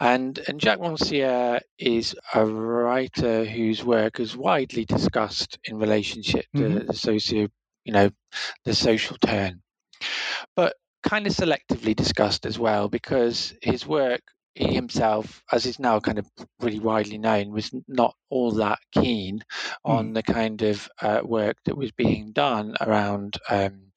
And, 0.00 0.38
and 0.48 0.60
Jacques 0.60 0.80
Rancière 0.80 1.60
is 1.78 2.16
a 2.34 2.44
writer 2.44 3.44
whose 3.44 3.84
work 3.84 4.20
is 4.20 4.36
widely 4.36 4.84
discussed 4.84 5.58
in 5.64 5.78
relationship 5.78 6.46
to 6.56 6.62
mm-hmm. 6.62 6.86
the 6.86 6.92
socio, 6.92 7.48
you 7.84 7.92
know, 7.92 8.10
the 8.64 8.74
social 8.74 9.16
turn, 9.18 9.62
but 10.56 10.74
kind 11.02 11.26
of 11.26 11.32
selectively 11.32 11.94
discussed 11.94 12.46
as 12.46 12.58
well 12.58 12.88
because 12.88 13.54
his 13.62 13.86
work 13.86 14.22
he 14.54 14.72
himself, 14.72 15.42
as 15.52 15.66
is 15.66 15.78
now 15.78 15.98
kind 16.00 16.18
of 16.18 16.30
really 16.60 16.78
widely 16.78 17.18
known, 17.18 17.50
was 17.50 17.70
not 17.88 18.14
all 18.30 18.52
that 18.52 18.78
keen 18.92 19.42
on 19.84 20.10
mm. 20.10 20.14
the 20.14 20.22
kind 20.22 20.62
of 20.62 20.88
uh, 21.02 21.20
work 21.24 21.56
that 21.64 21.76
was 21.76 21.90
being 21.92 22.32
done 22.32 22.76
around 22.80 23.36
um, 23.50 23.92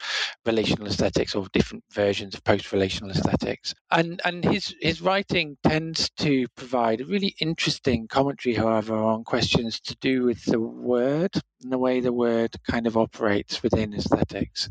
relational 0.45 0.87
aesthetics 0.87 1.35
or 1.35 1.47
different 1.53 1.83
versions 1.91 2.33
of 2.33 2.43
post-relational 2.43 3.11
aesthetics. 3.11 3.75
And 3.91 4.19
and 4.25 4.43
his 4.43 4.73
his 4.81 5.01
writing 5.01 5.57
tends 5.63 6.09
to 6.17 6.47
provide 6.55 7.01
a 7.01 7.05
really 7.05 7.35
interesting 7.39 8.07
commentary, 8.07 8.55
however, 8.55 8.95
on 8.95 9.23
questions 9.23 9.79
to 9.81 9.95
do 10.01 10.23
with 10.23 10.43
the 10.45 10.59
word 10.59 11.33
and 11.61 11.71
the 11.71 11.77
way 11.77 11.99
the 11.99 12.13
word 12.13 12.55
kind 12.69 12.87
of 12.87 12.97
operates 12.97 13.61
within 13.61 13.93
aesthetics. 13.93 14.69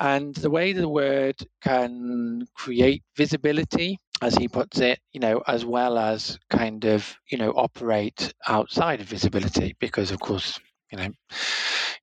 And 0.00 0.34
the 0.36 0.50
way 0.50 0.72
the 0.72 0.88
word 0.88 1.36
can 1.60 2.46
create 2.54 3.02
visibility 3.16 3.98
as 4.22 4.34
he 4.36 4.48
puts 4.48 4.80
it, 4.80 4.98
you 5.12 5.20
know, 5.20 5.42
as 5.46 5.64
well 5.64 5.98
as 5.98 6.38
kind 6.50 6.84
of, 6.84 7.16
you 7.30 7.38
know, 7.38 7.50
operate 7.52 8.32
outside 8.46 9.00
of 9.00 9.06
visibility, 9.06 9.76
because 9.80 10.10
of 10.10 10.20
course, 10.20 10.58
you 10.90 10.98
know, 10.98 11.10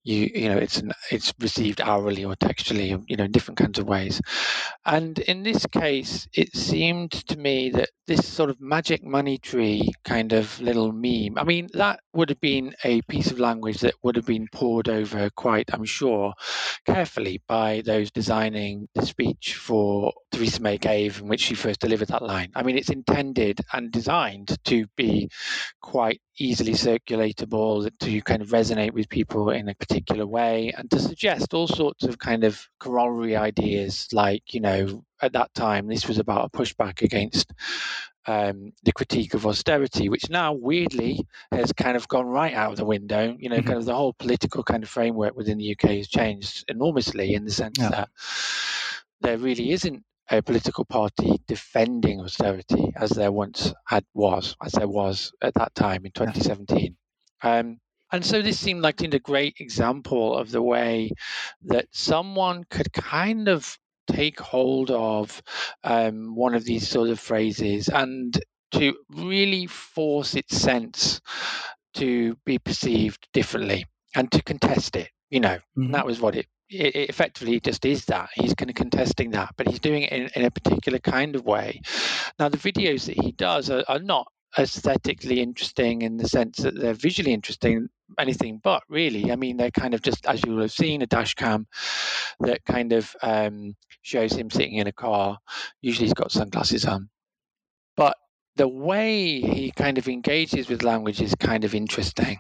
you 0.04 0.30
you 0.34 0.50
know 0.50 0.58
it's 0.58 0.78
an, 0.78 0.92
it's 1.12 1.34
received 1.40 1.82
hourly 1.82 2.24
or 2.24 2.36
textually 2.36 2.96
you 3.08 3.18
know 3.18 3.26
in 3.26 3.32
different 3.32 3.58
kinds 3.58 3.80
of 3.80 3.88
ways. 3.88 4.22
And 4.86 5.18
in 5.20 5.44
this 5.44 5.66
case 5.66 6.28
it 6.34 6.56
seemed 6.56 7.12
to 7.12 7.38
me 7.38 7.72
that 7.72 7.90
this 8.08 8.28
sort 8.28 8.52
of 8.52 8.62
magic 8.62 9.04
money 9.04 9.38
tree 9.40 9.92
kind 10.04 10.32
of 10.32 10.60
little 10.62 10.92
meme 10.92 11.38
i 11.38 11.44
mean 11.44 11.68
that 11.74 12.00
would 12.14 12.30
have 12.30 12.40
been 12.40 12.76
a 12.84 13.02
piece 13.04 13.32
of 13.32 13.40
language 13.40 13.80
that 13.80 13.96
would 14.04 14.16
have 14.16 14.28
been 14.28 14.48
pored 14.52 14.88
over 14.88 15.30
quite 15.36 15.68
i'm 15.74 15.86
sure 15.86 16.34
carefully 16.86 17.42
by 17.48 17.82
those 17.86 18.12
designing 18.12 18.88
the 18.94 19.06
speech 19.06 19.56
for 19.56 20.14
theresa 20.32 20.62
may 20.62 20.78
gave 20.78 21.20
in 21.20 21.28
which 21.28 21.42
she 21.42 21.56
first 21.56 21.80
delivered 21.80 22.10
that 22.10 22.22
line. 22.22 22.52
I 22.56 22.64
mean 22.64 22.78
it's 22.78 22.90
intended 22.90 23.60
and 23.74 23.92
designed 23.92 24.56
to 24.66 24.86
be 24.96 25.30
quite 25.82 26.22
easily 26.38 26.74
circulatable 26.74 27.90
to 28.00 28.22
kind 28.22 28.42
of 28.42 28.50
resonate 28.50 28.92
with 28.92 29.10
people 29.10 29.50
in 29.50 29.70
a 29.70 29.76
particular 29.76 30.26
way 30.26 30.74
and 30.78 30.90
to 30.92 31.00
suggest 31.00 31.54
all 31.54 31.68
sorts 31.68 32.04
of 32.04 32.20
kind 32.20 32.44
of 32.44 32.68
corollary 32.80 33.36
ideas 33.36 34.08
like 34.12 34.54
you 34.54 34.60
know 34.60 35.04
at 35.22 35.34
that 35.34 35.54
time 35.54 35.88
this 35.88 36.08
was 36.08 36.20
about 36.20 36.46
a 36.46 36.58
pushback 36.58 37.02
against 37.02 37.54
um, 38.28 38.74
the 38.84 38.92
critique 38.92 39.34
of 39.34 39.46
austerity, 39.46 40.10
which 40.10 40.30
now 40.30 40.54
weirdly 40.54 41.26
has 41.52 41.72
kind 41.74 41.96
of 41.96 42.08
gone 42.08 42.26
right 42.26 42.54
out 42.54 42.72
of 42.72 42.78
the 42.78 42.86
window. 42.86 43.36
You 43.40 43.50
know, 43.50 43.58
mm-hmm. 43.58 43.68
kind 43.68 43.78
of 43.78 43.86
the 43.86 43.96
whole 43.96 44.14
political 44.14 44.64
kind 44.64 44.84
of 44.84 44.90
framework 44.90 45.36
within 45.36 45.58
the 45.58 45.72
UK 45.72 45.92
has 45.92 46.08
changed 46.08 46.66
enormously 46.68 47.36
in 47.36 47.46
the 47.46 47.52
sense 47.52 47.78
yeah. 47.78 47.90
that 47.90 48.10
there 49.22 49.38
really 49.38 49.72
isn't 49.72 50.04
a 50.30 50.42
political 50.42 50.86
party 50.86 51.40
defending 51.48 52.20
austerity 52.22 52.92
as 52.96 53.12
there 53.12 53.32
once 53.32 53.74
had 53.86 54.04
was, 54.14 54.56
as 54.64 54.74
there 54.74 54.88
was 54.88 55.32
at 55.42 55.54
that 55.56 55.76
time 55.76 56.06
in 56.06 56.12
2017. 56.12 56.96
Um, 57.44 57.80
and 58.12 58.26
so 58.26 58.42
this 58.42 58.60
seemed 58.60 58.82
like 58.82 59.02
a 59.02 59.20
great 59.20 59.58
example 59.60 60.38
of 60.38 60.52
the 60.52 60.62
way 60.62 61.12
that 61.66 61.88
someone 61.92 62.64
could 62.70 62.92
kind 62.94 63.48
of 63.48 63.78
take 64.08 64.40
hold 64.40 64.92
of 64.92 65.42
um, 65.84 66.36
one 66.36 66.54
of 66.54 66.64
these 66.64 66.88
sort 66.88 67.10
of 67.10 67.20
phrases 67.20 67.90
and 67.90 68.40
to 68.72 68.96
really 69.10 69.68
force 69.68 70.36
its 70.36 70.58
sense 70.58 71.22
to 71.96 72.38
be 72.46 72.60
perceived 72.60 73.28
differently 73.34 73.86
and 74.16 74.32
to 74.32 74.44
contest 74.44 74.96
it. 74.96 75.10
You 75.30 75.40
know, 75.40 75.58
mm-hmm. 75.78 75.92
that 75.92 76.06
was 76.06 76.22
what 76.22 76.36
it 76.36 76.48
it, 76.70 76.96
it 76.96 77.10
effectively 77.10 77.60
just 77.60 77.86
is 77.86 78.06
that. 78.06 78.30
He's 78.34 78.54
kind 78.54 78.70
of 78.70 78.76
contesting 78.76 79.32
that, 79.32 79.54
but 79.58 79.68
he's 79.68 79.80
doing 79.80 80.04
it 80.04 80.12
in, 80.12 80.30
in 80.36 80.46
a 80.46 80.52
particular 80.52 81.00
kind 81.00 81.36
of 81.36 81.46
way. 81.46 81.82
Now, 82.40 82.50
the 82.50 82.58
videos 82.58 83.06
that 83.06 83.20
he 83.24 83.32
does 83.32 83.70
are, 83.70 83.84
are 83.88 84.00
not 84.00 84.28
aesthetically 84.58 85.42
interesting 85.42 86.02
in 86.02 86.18
the 86.18 86.28
sense 86.28 86.58
that 86.60 86.80
they're 86.80 86.94
visually 86.94 87.34
interesting 87.34 87.90
anything 88.18 88.60
but 88.64 88.84
really. 88.88 89.32
I 89.32 89.36
mean 89.36 89.58
they're 89.58 89.72
kind 89.72 89.94
of 89.94 90.02
just 90.02 90.26
as 90.26 90.44
you 90.46 90.54
will 90.54 90.62
have 90.62 90.72
seen 90.72 91.02
a 91.02 91.08
dash 91.08 91.34
cam 91.34 91.68
that 92.40 92.64
kind 92.66 92.94
of 92.94 93.14
um, 93.22 93.76
shows 94.02 94.34
him 94.34 94.50
sitting 94.50 94.76
in 94.76 94.88
a 94.88 94.94
car. 94.94 95.38
Usually 95.82 96.06
he's 96.06 96.14
got 96.14 96.32
sunglasses 96.32 96.86
on. 96.86 97.10
But 97.98 98.16
the 98.56 98.68
way 98.68 99.42
he 99.42 99.72
kind 99.72 99.98
of 99.98 100.08
engages 100.08 100.70
with 100.70 100.84
language 100.84 101.22
is 101.22 101.36
kind 101.36 101.64
of 101.64 101.76
interesting 101.76 102.40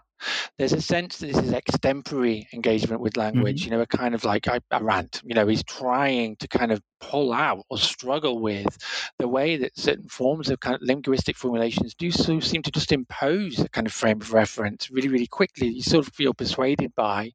there's 0.58 0.74
a 0.74 0.82
sense 0.82 1.18
that 1.18 1.28
this 1.28 1.38
is 1.38 1.52
extempore 1.52 2.46
engagement 2.54 3.02
with 3.02 3.18
language, 3.18 3.62
mm-hmm. 3.62 3.74
you 3.74 3.78
know, 3.78 3.82
a 3.82 3.88
kind 3.88 4.16
of 4.16 4.24
like 4.24 4.48
a, 4.48 4.62
a 4.72 4.84
rant. 4.84 5.22
You 5.24 5.36
know, 5.36 5.48
he's 5.48 5.64
trying 5.64 6.36
to 6.38 6.48
kind 6.48 6.72
of 6.72 6.82
pull 7.00 7.34
out 7.34 7.66
or 7.70 7.78
struggle 7.78 8.40
with 8.40 8.78
the 9.20 9.28
way 9.28 9.58
that 9.58 9.78
certain 9.78 10.08
forms 10.08 10.50
of 10.50 10.60
kind 10.60 10.76
of 10.76 10.82
linguistic 10.82 11.36
formulations 11.36 11.94
do 11.94 12.12
so 12.12 12.40
seem 12.40 12.62
to 12.64 12.72
just 12.72 12.92
impose 12.92 13.60
a 13.60 13.70
kind 13.70 13.86
of 13.86 13.94
frame 13.94 14.22
of 14.22 14.34
reference 14.34 14.90
really, 14.90 15.10
really 15.10 15.28
quickly. 15.28 15.68
You 15.68 15.82
sort 15.82 16.08
of 16.08 16.14
feel 16.14 16.34
persuaded 16.34 16.94
by. 16.96 17.32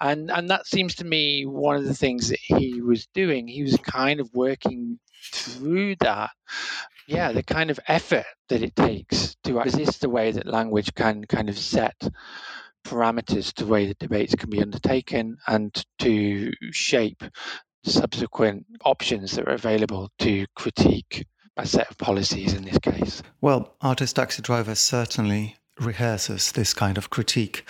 And 0.00 0.30
and 0.30 0.48
that 0.50 0.66
seems 0.66 0.94
to 0.96 1.04
me 1.04 1.44
one 1.44 1.76
of 1.76 1.84
the 1.84 1.94
things 1.94 2.28
that 2.28 2.38
he 2.40 2.80
was 2.80 3.06
doing. 3.08 3.48
He 3.48 3.62
was 3.62 3.76
kind 3.78 4.20
of 4.20 4.32
working 4.32 5.00
through 5.32 5.96
that 6.00 6.30
yeah, 7.08 7.32
the 7.32 7.42
kind 7.42 7.70
of 7.70 7.80
effort 7.88 8.26
that 8.50 8.62
it 8.62 8.76
takes 8.76 9.34
to 9.44 9.58
resist 9.58 10.02
the 10.02 10.10
way 10.10 10.30
that 10.30 10.46
language 10.46 10.94
can 10.94 11.24
kind 11.24 11.48
of 11.48 11.58
set 11.58 11.96
parameters 12.86 13.52
to 13.54 13.64
the 13.64 13.70
way 13.70 13.86
that 13.86 13.98
debates 13.98 14.34
can 14.34 14.50
be 14.50 14.60
undertaken 14.60 15.38
and 15.46 15.84
to 16.00 16.52
shape 16.70 17.24
subsequent 17.82 18.66
options 18.84 19.32
that 19.32 19.48
are 19.48 19.54
available 19.54 20.10
to 20.18 20.44
critique 20.54 21.26
a 21.56 21.66
set 21.66 21.90
of 21.90 21.96
policies 21.96 22.52
in 22.52 22.64
this 22.64 22.78
case. 22.78 23.22
Well, 23.40 23.74
Artist 23.80 24.16
Taxi 24.16 24.42
Driver 24.42 24.74
certainly 24.74 25.56
rehearses 25.80 26.52
this 26.52 26.74
kind 26.74 26.98
of 26.98 27.08
critique 27.08 27.66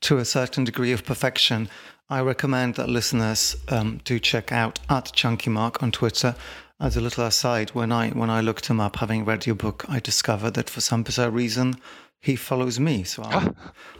to 0.00 0.16
a 0.16 0.24
certain 0.24 0.64
degree 0.64 0.92
of 0.92 1.04
perfection. 1.04 1.68
I 2.08 2.22
recommend 2.22 2.76
that 2.76 2.88
listeners 2.88 3.54
um, 3.68 4.00
do 4.04 4.18
check 4.18 4.50
out 4.50 4.80
at 4.88 5.12
Chunky 5.12 5.50
Mark 5.50 5.82
on 5.82 5.92
Twitter 5.92 6.34
as 6.80 6.96
a 6.96 7.00
little 7.00 7.24
aside, 7.24 7.70
when 7.70 7.90
I 7.92 8.10
when 8.10 8.30
I 8.30 8.40
looked 8.40 8.66
him 8.66 8.80
up, 8.80 8.96
having 8.96 9.24
read 9.24 9.46
your 9.46 9.56
book, 9.56 9.84
I 9.88 10.00
discovered 10.00 10.54
that 10.54 10.70
for 10.70 10.80
some 10.80 11.02
bizarre 11.02 11.30
reason, 11.30 11.76
he 12.20 12.36
follows 12.36 12.78
me. 12.78 13.04
So 13.04 13.22
Ah. 13.24 13.52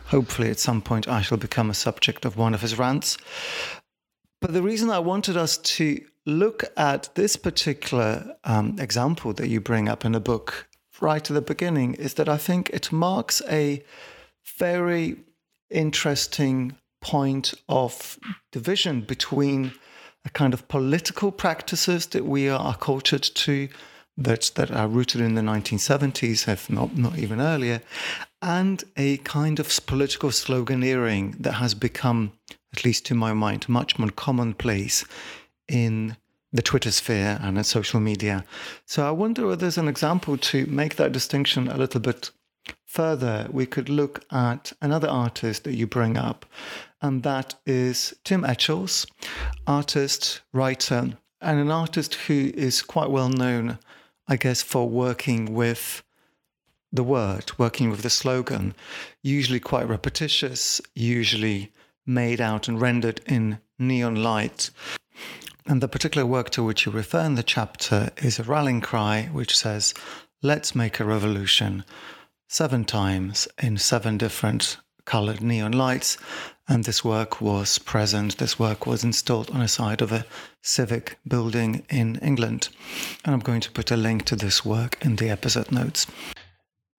hopefully 0.06 0.50
at 0.50 0.58
some 0.58 0.80
point 0.82 1.08
I 1.08 1.22
shall 1.22 1.38
become 1.38 1.70
a 1.70 1.74
subject 1.74 2.24
of 2.24 2.36
one 2.36 2.54
of 2.54 2.62
his 2.62 2.78
rants. 2.78 3.18
But 4.40 4.52
the 4.52 4.62
reason 4.62 4.90
I 4.90 5.00
wanted 5.00 5.36
us 5.36 5.58
to 5.58 6.00
look 6.24 6.64
at 6.76 7.08
this 7.14 7.36
particular 7.36 8.36
um, 8.44 8.76
example 8.78 9.32
that 9.34 9.48
you 9.48 9.60
bring 9.60 9.88
up 9.88 10.04
in 10.04 10.12
the 10.12 10.20
book 10.20 10.68
right 11.00 11.30
at 11.30 11.34
the 11.34 11.40
beginning 11.42 11.94
is 11.94 12.14
that 12.14 12.28
I 12.28 12.36
think 12.36 12.70
it 12.70 12.92
marks 12.92 13.42
a 13.48 13.82
very 14.58 15.16
interesting 15.70 16.76
point 17.00 17.54
of 17.68 18.18
division 18.52 19.00
between 19.02 19.72
a 20.24 20.30
kind 20.30 20.54
of 20.54 20.68
political 20.68 21.30
practices 21.32 22.06
that 22.06 22.24
we 22.24 22.48
are 22.48 22.76
cultured 22.76 23.22
to 23.22 23.68
that 24.16 24.50
that 24.56 24.70
are 24.70 24.88
rooted 24.88 25.20
in 25.20 25.34
the 25.34 25.42
1970s 25.42 26.48
if 26.48 26.68
not 26.68 26.96
not 26.96 27.16
even 27.16 27.40
earlier 27.40 27.80
and 28.42 28.84
a 28.96 29.16
kind 29.18 29.60
of 29.60 29.86
political 29.86 30.30
sloganeering 30.30 31.36
that 31.38 31.52
has 31.52 31.74
become 31.74 32.32
at 32.72 32.84
least 32.84 33.06
to 33.06 33.14
my 33.14 33.32
mind 33.32 33.68
much 33.68 33.98
more 33.98 34.10
commonplace 34.10 35.04
in 35.68 36.16
the 36.52 36.62
Twitter 36.62 36.90
sphere 36.90 37.38
and 37.42 37.58
in 37.58 37.64
social 37.64 38.00
media. 38.00 38.44
So 38.86 39.06
I 39.06 39.10
wonder 39.10 39.46
whether 39.46 39.56
there's 39.56 39.78
an 39.78 39.88
example 39.88 40.38
to 40.38 40.66
make 40.66 40.96
that 40.96 41.12
distinction 41.12 41.68
a 41.68 41.76
little 41.76 42.00
bit 42.00 42.30
further. 42.86 43.48
We 43.50 43.66
could 43.66 43.88
look 43.88 44.24
at 44.30 44.72
another 44.80 45.08
artist 45.08 45.64
that 45.64 45.74
you 45.74 45.86
bring 45.86 46.16
up, 46.16 46.46
and 47.00 47.22
that 47.22 47.54
is 47.66 48.14
Tim 48.24 48.44
Etchells, 48.44 49.06
artist, 49.66 50.40
writer, 50.52 51.18
and 51.40 51.60
an 51.60 51.70
artist 51.70 52.14
who 52.14 52.50
is 52.54 52.82
quite 52.82 53.10
well 53.10 53.28
known, 53.28 53.78
I 54.26 54.36
guess, 54.36 54.62
for 54.62 54.88
working 54.88 55.54
with 55.54 56.02
the 56.92 57.04
word, 57.04 57.52
working 57.58 57.90
with 57.90 58.02
the 58.02 58.10
slogan, 58.10 58.74
usually 59.22 59.60
quite 59.60 59.88
repetitious, 59.88 60.80
usually 60.94 61.72
made 62.06 62.40
out 62.40 62.66
and 62.66 62.80
rendered 62.80 63.20
in 63.26 63.58
neon 63.78 64.16
light. 64.16 64.70
And 65.66 65.82
the 65.82 65.88
particular 65.88 66.26
work 66.26 66.50
to 66.50 66.64
which 66.64 66.86
you 66.86 66.92
refer 66.92 67.20
in 67.20 67.34
the 67.34 67.42
chapter 67.42 68.10
is 68.16 68.38
a 68.38 68.44
rallying 68.44 68.80
cry 68.80 69.28
which 69.32 69.56
says, 69.56 69.92
Let's 70.42 70.74
make 70.74 70.98
a 70.98 71.04
revolution, 71.04 71.84
seven 72.48 72.84
times 72.84 73.46
in 73.62 73.76
seven 73.76 74.16
different 74.16 74.78
colored 75.08 75.40
neon 75.40 75.72
lights. 75.72 76.18
And 76.68 76.84
this 76.84 77.02
work 77.02 77.40
was 77.40 77.78
present, 77.78 78.36
this 78.36 78.58
work 78.58 78.86
was 78.86 79.02
installed 79.02 79.50
on 79.50 79.60
the 79.60 79.68
side 79.68 80.02
of 80.02 80.12
a 80.12 80.26
civic 80.62 81.18
building 81.26 81.82
in 81.88 82.16
England. 82.16 82.68
And 83.24 83.34
I'm 83.34 83.40
going 83.40 83.62
to 83.62 83.70
put 83.70 83.90
a 83.90 83.96
link 83.96 84.26
to 84.26 84.36
this 84.36 84.66
work 84.66 84.98
in 85.00 85.16
the 85.16 85.30
episode 85.30 85.72
notes. 85.72 86.06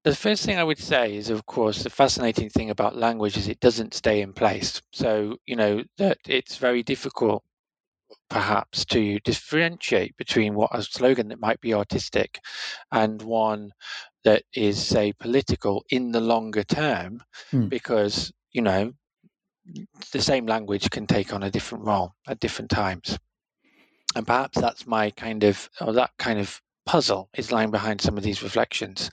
The 0.03 0.15
first 0.15 0.43
thing 0.43 0.57
I 0.57 0.63
would 0.63 0.79
say 0.79 1.15
is, 1.15 1.29
of 1.29 1.45
course, 1.45 1.83
the 1.83 1.91
fascinating 1.91 2.49
thing 2.49 2.71
about 2.71 2.95
language 2.95 3.37
is 3.37 3.47
it 3.47 3.59
doesn't 3.59 3.93
stay 3.93 4.21
in 4.21 4.33
place. 4.33 4.81
So, 4.91 5.37
you 5.45 5.55
know, 5.55 5.83
that 5.97 6.17
it's 6.25 6.57
very 6.57 6.81
difficult 6.81 7.43
perhaps 8.29 8.85
to 8.85 9.19
differentiate 9.19 10.15
between 10.17 10.55
what 10.55 10.69
a 10.73 10.81
slogan 10.81 11.27
that 11.27 11.39
might 11.39 11.59
be 11.61 11.73
artistic 11.73 12.39
and 12.91 13.21
one 13.21 13.71
that 14.23 14.43
is 14.53 14.83
say 14.83 15.13
political 15.13 15.83
in 15.89 16.11
the 16.11 16.21
longer 16.21 16.63
term 16.63 17.21
Hmm. 17.51 17.67
because 17.67 18.31
you 18.51 18.61
know 18.61 18.93
the 20.11 20.21
same 20.21 20.45
language 20.47 20.89
can 20.89 21.05
take 21.07 21.33
on 21.33 21.43
a 21.43 21.51
different 21.51 21.85
role 21.85 22.13
at 22.27 22.39
different 22.39 22.71
times 22.71 23.17
and 24.15 24.25
perhaps 24.25 24.59
that's 24.59 24.87
my 24.87 25.09
kind 25.11 25.43
of 25.43 25.69
or 25.81 25.93
that 25.93 26.11
kind 26.17 26.39
of 26.39 26.61
puzzle 26.85 27.29
is 27.37 27.51
lying 27.51 27.71
behind 27.71 28.01
some 28.01 28.17
of 28.17 28.23
these 28.23 28.41
reflections 28.43 29.11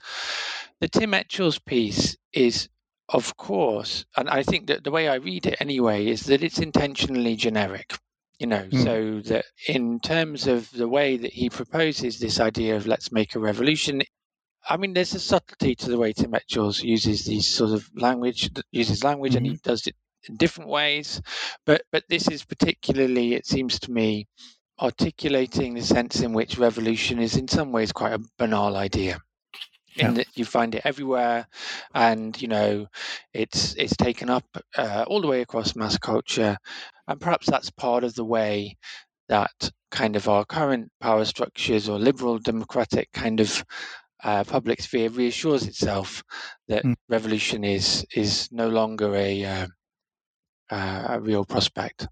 the 0.81 0.87
tim 0.87 1.13
etchells 1.13 1.59
piece 1.59 2.17
is 2.33 2.69
of 3.09 3.37
course 3.37 4.05
and 4.17 4.29
i 4.29 4.41
think 4.43 4.67
that 4.67 4.83
the 4.83 4.91
way 4.91 5.07
i 5.07 5.15
read 5.15 5.45
it 5.45 5.57
anyway 5.61 6.07
is 6.07 6.23
that 6.25 6.43
it's 6.43 6.59
intentionally 6.59 7.35
generic 7.35 7.97
you 8.39 8.47
know 8.47 8.67
Mm. 8.71 8.83
so 8.83 9.21
that 9.29 9.45
in 9.67 9.99
terms 9.99 10.47
of 10.47 10.69
the 10.71 10.87
way 10.87 11.17
that 11.17 11.33
he 11.33 11.49
proposes 11.49 12.19
this 12.19 12.39
idea 12.39 12.75
of 12.75 12.87
let's 12.87 13.11
make 13.11 13.35
a 13.35 13.39
revolution 13.39 14.01
I 14.69 14.77
mean, 14.77 14.93
there's 14.93 15.15
a 15.15 15.19
subtlety 15.19 15.75
to 15.75 15.89
the 15.89 15.97
way 15.97 16.13
Tim 16.13 16.33
Etchells 16.33 16.83
uses 16.83 17.25
these 17.25 17.47
sort 17.47 17.71
of 17.71 17.89
language, 17.95 18.49
uses 18.71 19.03
language, 19.03 19.35
and 19.35 19.45
he 19.45 19.57
does 19.63 19.87
it 19.87 19.95
in 20.27 20.35
different 20.35 20.69
ways. 20.69 21.21
But 21.65 21.83
but 21.91 22.03
this 22.09 22.27
is 22.27 22.43
particularly, 22.43 23.33
it 23.33 23.45
seems 23.45 23.79
to 23.81 23.91
me, 23.91 24.27
articulating 24.79 25.73
the 25.73 25.81
sense 25.81 26.21
in 26.21 26.33
which 26.33 26.57
revolution 26.57 27.19
is 27.19 27.37
in 27.37 27.47
some 27.47 27.71
ways 27.71 27.91
quite 27.91 28.13
a 28.13 28.23
banal 28.37 28.75
idea. 28.75 29.19
In 29.95 30.13
that 30.15 30.27
you 30.35 30.45
find 30.45 30.75
it 30.75 30.83
everywhere, 30.85 31.47
and 31.91 32.39
you 32.39 32.47
know, 32.47 32.85
it's 33.33 33.73
it's 33.75 33.95
taken 33.97 34.29
up 34.29 34.45
uh, 34.77 35.05
all 35.07 35.21
the 35.21 35.27
way 35.27 35.41
across 35.41 35.75
mass 35.75 35.97
culture, 35.97 36.55
and 37.07 37.19
perhaps 37.19 37.49
that's 37.49 37.71
part 37.71 38.03
of 38.03 38.13
the 38.13 38.25
way 38.25 38.77
that 39.27 39.71
kind 39.89 40.15
of 40.15 40.29
our 40.29 40.45
current 40.45 40.91
power 40.99 41.25
structures 41.25 41.89
or 41.89 41.97
liberal 41.97 42.37
democratic 42.37 43.11
kind 43.11 43.39
of 43.39 43.63
uh, 44.23 44.43
public 44.43 44.81
sphere 44.81 45.09
reassures 45.09 45.65
itself 45.67 46.23
that 46.67 46.85
Mm. 46.85 46.95
revolution 47.09 47.63
is 47.63 48.05
is 48.15 48.49
no 48.51 48.69
longer 48.69 49.15
a 49.15 49.43
uh, 49.45 49.67
uh, 50.69 51.05
a 51.09 51.19
real 51.19 51.45
prospect. 51.45 52.07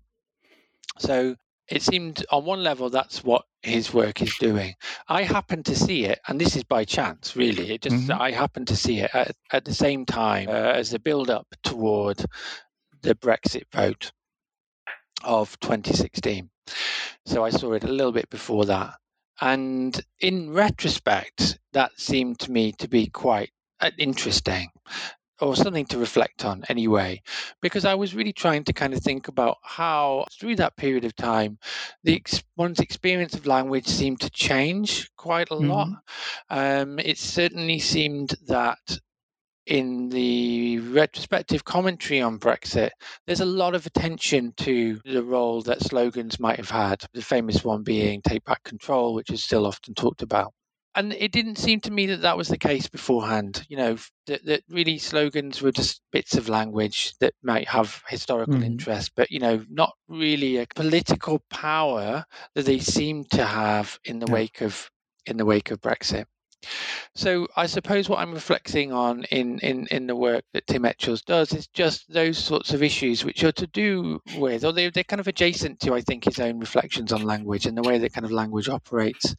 So 1.00 1.36
it 1.68 1.82
seemed 1.82 2.26
on 2.30 2.46
one 2.46 2.63
level 2.63 2.89
that's 2.89 3.24
what 3.24 3.44
his 3.63 3.94
work 3.94 4.22
is 4.22 4.36
doing. 4.38 4.76
I 5.08 5.24
happen 5.24 5.63
to 5.63 5.76
see 5.76 6.06
it, 6.06 6.20
and 6.28 6.39
this 6.39 6.56
is 6.56 6.63
by 6.63 6.86
chance, 6.86 7.36
really. 7.36 7.72
It 7.72 7.82
just 7.82 8.10
Mhm. 8.10 8.20
I 8.20 8.32
happen 8.32 8.65
to 8.65 8.76
see 8.76 9.00
it 9.00 9.12
at, 9.13 9.36
at 9.52 9.65
the 9.65 9.74
same 9.74 10.06
time 10.06 10.50
uh, 10.50 10.52
as 10.54 10.91
the 10.91 11.00
build 11.00 11.30
up 11.30 11.48
toward 11.63 12.24
the 13.02 13.15
Brexit 13.15 13.63
vote 13.72 14.12
of 15.24 15.60
2016. 15.60 16.50
So 17.26 17.44
I 17.46 17.50
saw 17.50 17.74
it 17.74 17.84
a 17.84 17.88
little 17.91 18.12
bit 18.12 18.30
before 18.30 18.65
that. 18.65 18.96
And 19.41 20.00
in 20.19 20.52
retrospect, 20.52 21.60
that 21.74 21.91
seemed 22.00 22.39
to 22.39 22.52
me 22.52 22.71
to 22.74 22.88
be 22.88 23.08
quite 23.08 23.52
uh, 23.82 23.91
interesting 23.98 24.69
or 25.41 25.56
something 25.56 25.86
to 25.86 25.98
reflect 25.98 26.45
on 26.45 26.63
anyway, 26.69 27.21
because 27.62 27.84
I 27.84 27.95
was 27.95 28.15
really 28.15 28.32
trying 28.32 28.63
to 28.65 28.74
kind 28.74 28.93
of 28.93 29.02
think 29.02 29.28
about 29.28 29.58
how, 29.63 30.26
through 30.32 30.56
that 30.58 30.78
period 30.78 31.04
of 31.04 31.15
time, 31.15 31.58
the 32.04 32.15
ex- 32.15 32.43
one's 32.56 32.80
experience 32.80 33.34
of 33.34 33.45
language 33.45 33.86
seemed 33.86 34.21
to 34.21 34.30
change 34.30 35.12
quite 35.17 35.50
a 35.50 35.56
lot. 35.56 35.89
Um, 36.50 37.00
it 37.00 37.17
certainly 37.17 37.80
seemed 37.80 38.36
that 38.48 38.80
in 39.65 40.10
the 40.10 40.80
retrospective 40.80 41.63
commentary 41.63 42.21
on 42.21 42.39
Brexit, 42.39 42.91
there's 43.25 43.41
a 43.41 43.45
lot 43.45 43.75
of 43.75 43.86
attention 43.86 44.54
to 44.58 44.99
the 45.06 45.23
role 45.23 45.62
that 45.63 45.82
slogans 45.82 46.39
might 46.39 46.58
have 46.58 46.69
had. 46.69 47.04
The 47.13 47.21
famous 47.21 47.63
one 47.63 47.84
being 47.84 48.21
"Take 48.21 48.43
Back 48.45 48.63
Control," 48.63 49.13
which 49.13 49.32
is 49.32 49.43
still 49.43 49.65
often 49.65 49.93
talked 49.95 50.21
about. 50.21 50.54
And 50.97 51.12
it 51.12 51.34
didn't 51.34 51.58
seem 51.58 51.82
to 51.82 51.91
me 51.91 52.06
that 52.08 52.21
that 52.21 52.38
was 52.38 52.47
the 52.47 52.58
case 52.58 52.88
beforehand. 52.88 53.65
You 53.67 53.78
know, 53.78 53.97
that, 54.28 54.45
that 54.45 54.63
really 54.69 54.97
slogans 54.97 55.62
were 55.62 55.73
just 55.73 56.01
bits 56.12 56.36
of 56.36 56.47
language 56.47 57.13
that 57.19 57.34
might 57.43 57.67
have 57.67 58.01
historical 58.08 58.62
Mhm. 58.62 58.65
interest, 58.65 59.12
but 59.15 59.30
you 59.30 59.39
know, 59.39 59.65
not 59.69 59.93
really 60.08 60.58
a 60.58 60.67
political 60.73 61.39
power 61.49 62.23
that 62.54 62.65
they 62.65 62.80
seem 62.80 63.25
to 63.32 63.45
have 63.45 63.99
in 64.06 64.19
the 64.19 64.28
Yeah. 64.28 64.34
wake 64.34 64.62
of 64.62 64.89
in 65.25 65.38
the 65.38 65.45
wake 65.45 65.71
of 65.71 65.82
Brexit. 65.82 66.25
So 67.15 67.48
I 67.56 67.68
suppose 67.68 68.10
what 68.10 68.20
I'm 68.20 68.34
reflecting 68.34 68.91
on 68.91 69.24
in, 69.26 69.60
in, 69.60 69.88
in 69.88 70.08
the 70.08 70.15
work 70.15 70.44
that 70.54 70.68
Tim 70.68 70.84
Etchells 70.84 71.22
does 71.22 71.54
is 71.54 71.68
just 71.68 72.12
those 72.12 72.38
sorts 72.38 72.74
of 72.74 72.84
issues 72.84 73.24
which 73.24 73.44
are 73.44 73.54
to 73.54 73.68
do 73.68 74.22
with, 74.36 74.65
or 74.65 74.74
they, 74.74 74.89
they're 74.89 75.04
kind 75.06 75.22
of 75.22 75.28
adjacent 75.28 75.80
to, 75.82 75.94
I 75.94 76.02
think, 76.02 76.26
his 76.26 76.39
own 76.39 76.60
reflections 76.60 77.13
on 77.13 77.22
language 77.22 77.65
and 77.65 77.78
the 77.78 77.88
way 77.88 78.00
that 78.00 78.13
kind 78.13 78.26
of 78.26 78.32
language 78.32 78.68
operates 78.68 79.34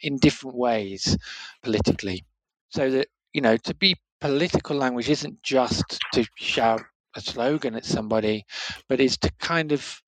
in 0.00 0.18
different 0.18 0.56
ways 0.56 1.16
politically. 1.62 2.24
So 2.68 2.90
that, 2.90 3.08
you 3.32 3.40
know, 3.40 3.56
to 3.56 3.74
be 3.74 3.96
political 4.20 4.76
language 4.76 5.08
isn't 5.08 5.42
just 5.42 5.98
to 6.12 6.26
shout 6.36 6.82
a 7.16 7.22
slogan 7.22 7.74
at 7.74 7.86
somebody, 7.86 8.44
but 8.86 9.00
is 9.00 9.16
to 9.18 9.30
kind 9.38 9.72
of, 9.72 10.02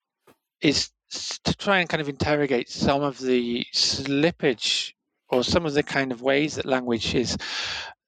is 0.61 0.91
to 1.09 1.55
try 1.55 1.79
and 1.79 1.89
kind 1.89 2.01
of 2.01 2.09
interrogate 2.09 2.69
some 2.69 3.01
of 3.01 3.17
the 3.19 3.65
slippage 3.73 4.93
or 5.31 5.43
some 5.43 5.65
of 5.65 5.73
the 5.73 5.83
kind 5.83 6.11
of 6.11 6.21
ways 6.21 6.55
that 6.55 6.65
language 6.65 7.15
is 7.15 7.37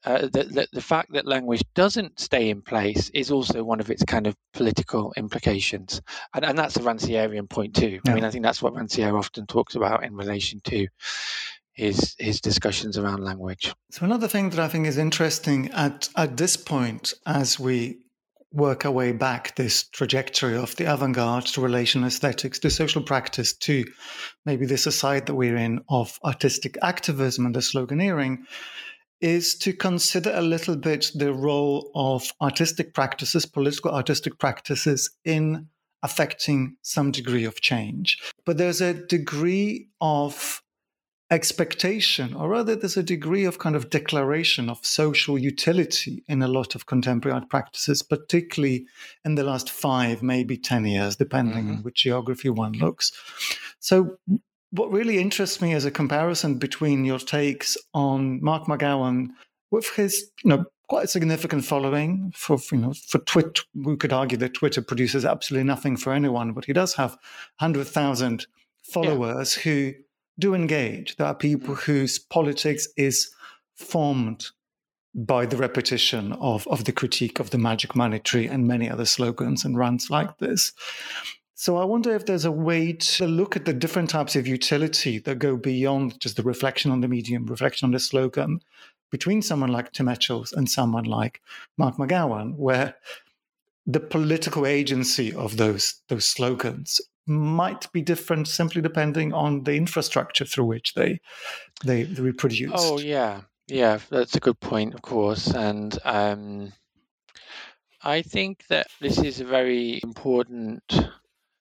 uh, 0.06 0.24
the, 0.24 0.44
the, 0.44 0.68
the 0.74 0.82
fact 0.82 1.14
that 1.14 1.26
language 1.26 1.64
doesn't 1.76 2.20
stay 2.20 2.50
in 2.50 2.62
place 2.62 3.10
is 3.14 3.32
also 3.32 3.64
one 3.64 3.80
of 3.80 3.90
its 3.90 4.04
kind 4.04 4.28
of 4.28 4.36
political 4.54 5.14
implications. 5.16 6.02
And, 6.34 6.44
and 6.44 6.58
that's 6.58 6.76
a 6.76 6.82
rancierian 6.82 7.50
point 7.50 7.76
too. 7.76 8.00
I 8.06 8.14
mean 8.14 8.26
i 8.26 8.30
think 8.30 8.44
that's 8.44 8.62
what 8.62 8.74
rancière 8.74 9.18
often 9.18 9.46
talks 9.46 9.76
about 9.76 10.04
in 10.04 10.16
relation 10.16 10.60
to 10.66 10.88
his 11.74 12.16
his 12.20 12.40
discussions 12.40 12.98
around 12.98 13.24
language. 13.24 13.74
So 13.92 14.06
another 14.06 14.28
thing 14.28 14.52
that 14.52 14.60
I 14.60 14.68
think 14.68 14.88
is 14.88 14.98
interesting 14.98 15.72
at 15.72 16.10
at 16.16 16.38
this 16.38 16.56
point, 16.56 17.14
as 17.26 17.60
we 17.60 18.03
work 18.54 18.86
our 18.86 18.92
way 18.92 19.12
back 19.12 19.56
this 19.56 19.84
trajectory 19.90 20.56
of 20.56 20.76
the 20.76 20.86
avant-garde 20.86 21.46
to 21.46 21.60
relational 21.60 22.08
aesthetics 22.08 22.60
to 22.60 22.70
social 22.70 23.02
practice 23.02 23.54
to 23.54 23.84
maybe 24.46 24.66
this 24.66 24.86
aside 24.86 25.26
that 25.26 25.36
we're 25.36 25.58
in 25.58 25.82
of 25.90 26.20
artistic 26.24 26.78
activism 26.82 27.46
and 27.46 27.56
the 27.56 27.60
sloganeering, 27.60 28.38
is 29.22 29.56
to 29.56 29.74
consider 29.74 30.32
a 30.36 30.42
little 30.42 30.76
bit 30.76 31.10
the 31.16 31.34
role 31.34 31.92
of 31.96 32.32
artistic 32.42 32.94
practices, 32.94 33.46
political 33.46 33.92
artistic 33.92 34.38
practices 34.38 35.10
in 35.26 35.68
affecting 36.04 36.76
some 36.82 37.12
degree 37.12 37.46
of 37.46 37.62
change. 37.62 38.18
But 38.46 38.58
there's 38.58 38.82
a 38.82 38.94
degree 38.94 39.88
of 40.02 40.63
expectation, 41.34 42.36
or 42.36 42.48
rather, 42.48 42.76
there's 42.76 42.96
a 42.96 43.04
degree 43.04 43.44
of 43.44 43.58
kind 43.58 43.76
of 43.76 43.90
declaration 43.90 44.70
of 44.70 44.86
social 44.86 45.38
utility 45.38 46.24
in 46.28 46.44
a 46.44 46.48
lot 46.48 46.76
of 46.76 46.86
contemporary 46.86 47.34
art 47.34 47.50
practices, 47.50 48.04
particularly 48.04 48.86
in 49.26 49.34
the 49.36 49.44
last 49.44 49.70
five, 49.70 50.22
maybe 50.22 50.58
10 50.58 50.86
years, 50.86 51.16
depending 51.16 51.66
mm-hmm. 51.66 51.78
on 51.78 51.84
which 51.84 52.04
geography 52.04 52.50
one 52.50 52.74
looks. 52.74 53.12
So, 53.80 54.18
what 54.70 54.92
really 54.92 55.20
interests 55.20 55.62
me 55.62 55.74
is 55.74 55.86
a 55.86 55.92
comparison 55.92 56.60
between 56.60 57.04
your 57.04 57.20
takes 57.20 57.78
on 57.94 58.44
Mark 58.44 58.66
McGowan 58.66 59.30
with 59.72 59.90
his, 59.96 60.32
you 60.44 60.50
know, 60.50 60.66
quite 60.88 61.06
a 61.06 61.08
significant 61.08 61.66
following 61.66 62.32
for 62.36 62.58
you 62.72 62.78
know 62.78 62.94
for 63.08 63.18
Twitter. 63.20 63.64
We 63.74 63.98
could 63.98 64.14
argue 64.14 64.38
that 64.38 64.54
Twitter 64.54 64.82
produces 64.82 65.26
absolutely 65.26 65.66
nothing 65.66 65.98
for 65.98 66.14
anyone, 66.14 66.54
but 66.54 66.66
he 66.66 66.74
does 66.74 66.94
have 66.96 67.18
hundred 67.60 67.88
thousand 67.88 68.46
followers 68.84 69.58
yeah. 69.58 69.64
who 69.64 69.94
do 70.40 70.54
engage. 70.54 71.16
There 71.16 71.28
are 71.28 71.36
people 71.36 71.76
mm. 71.76 71.84
whose 71.84 72.20
politics 72.20 72.88
is 72.98 73.32
formed 73.76 74.48
by 75.16 75.46
the 75.46 75.58
repetition 75.58 76.34
of, 76.34 76.68
of 76.68 76.86
the 76.86 76.92
critique 76.92 77.40
of 77.40 77.52
the 77.52 77.58
magic 77.58 77.96
money 77.96 78.20
tree 78.20 78.48
and 78.48 78.68
many 78.68 78.90
other 78.90 79.06
slogans 79.06 79.64
and 79.64 79.78
rants 79.78 80.10
like 80.10 80.40
this. 80.40 80.74
So 81.56 81.78
I 81.78 81.86
wonder 81.86 82.16
if 82.16 82.26
there's 82.26 82.46
a 82.46 82.52
way 82.52 82.94
to 82.94 83.28
look 83.28 83.56
at 83.56 83.66
the 83.66 83.74
different 83.74 84.10
types 84.10 84.36
of 84.36 84.48
utility 84.48 85.20
that 85.20 85.40
go 85.40 85.56
beyond 85.56 86.20
just 86.20 86.36
the 86.36 86.44
reflection 86.44 86.92
on 86.92 87.02
the 87.02 87.08
medium, 87.08 87.46
reflection 87.46 87.86
on 87.86 87.92
the 87.92 88.00
slogan, 88.00 88.60
between 89.12 89.44
someone 89.44 89.72
like 89.72 89.92
Tim 89.92 90.10
Etchells 90.10 90.52
and 90.52 90.68
someone 90.68 91.04
like 91.04 91.42
Mark 91.78 91.98
McGowan, 91.98 92.56
where 92.56 92.96
the 93.86 94.00
political 94.00 94.66
agency 94.66 95.32
of 95.32 95.58
those 95.58 96.02
those 96.08 96.26
slogans 96.26 97.00
might 97.26 97.92
be 97.92 98.02
different 98.02 98.48
simply 98.48 98.82
depending 98.82 99.34
on 99.34 99.64
the 99.64 99.76
infrastructure 99.76 100.46
through 100.46 100.66
which 100.66 100.94
they 100.94 101.20
they, 101.86 102.04
they 102.04 102.22
reproduce. 102.22 102.72
Oh 102.74 103.00
yeah, 103.00 103.42
yeah, 103.68 104.00
that's 104.10 104.36
a 104.36 104.40
good 104.40 104.60
point, 104.60 104.94
of 104.94 105.02
course, 105.02 105.48
and 105.54 105.98
um, 106.04 106.74
I 108.02 108.22
think 108.22 108.66
that 108.68 108.88
this 109.00 109.20
is 109.20 109.40
very 109.40 110.02
important, 110.04 110.84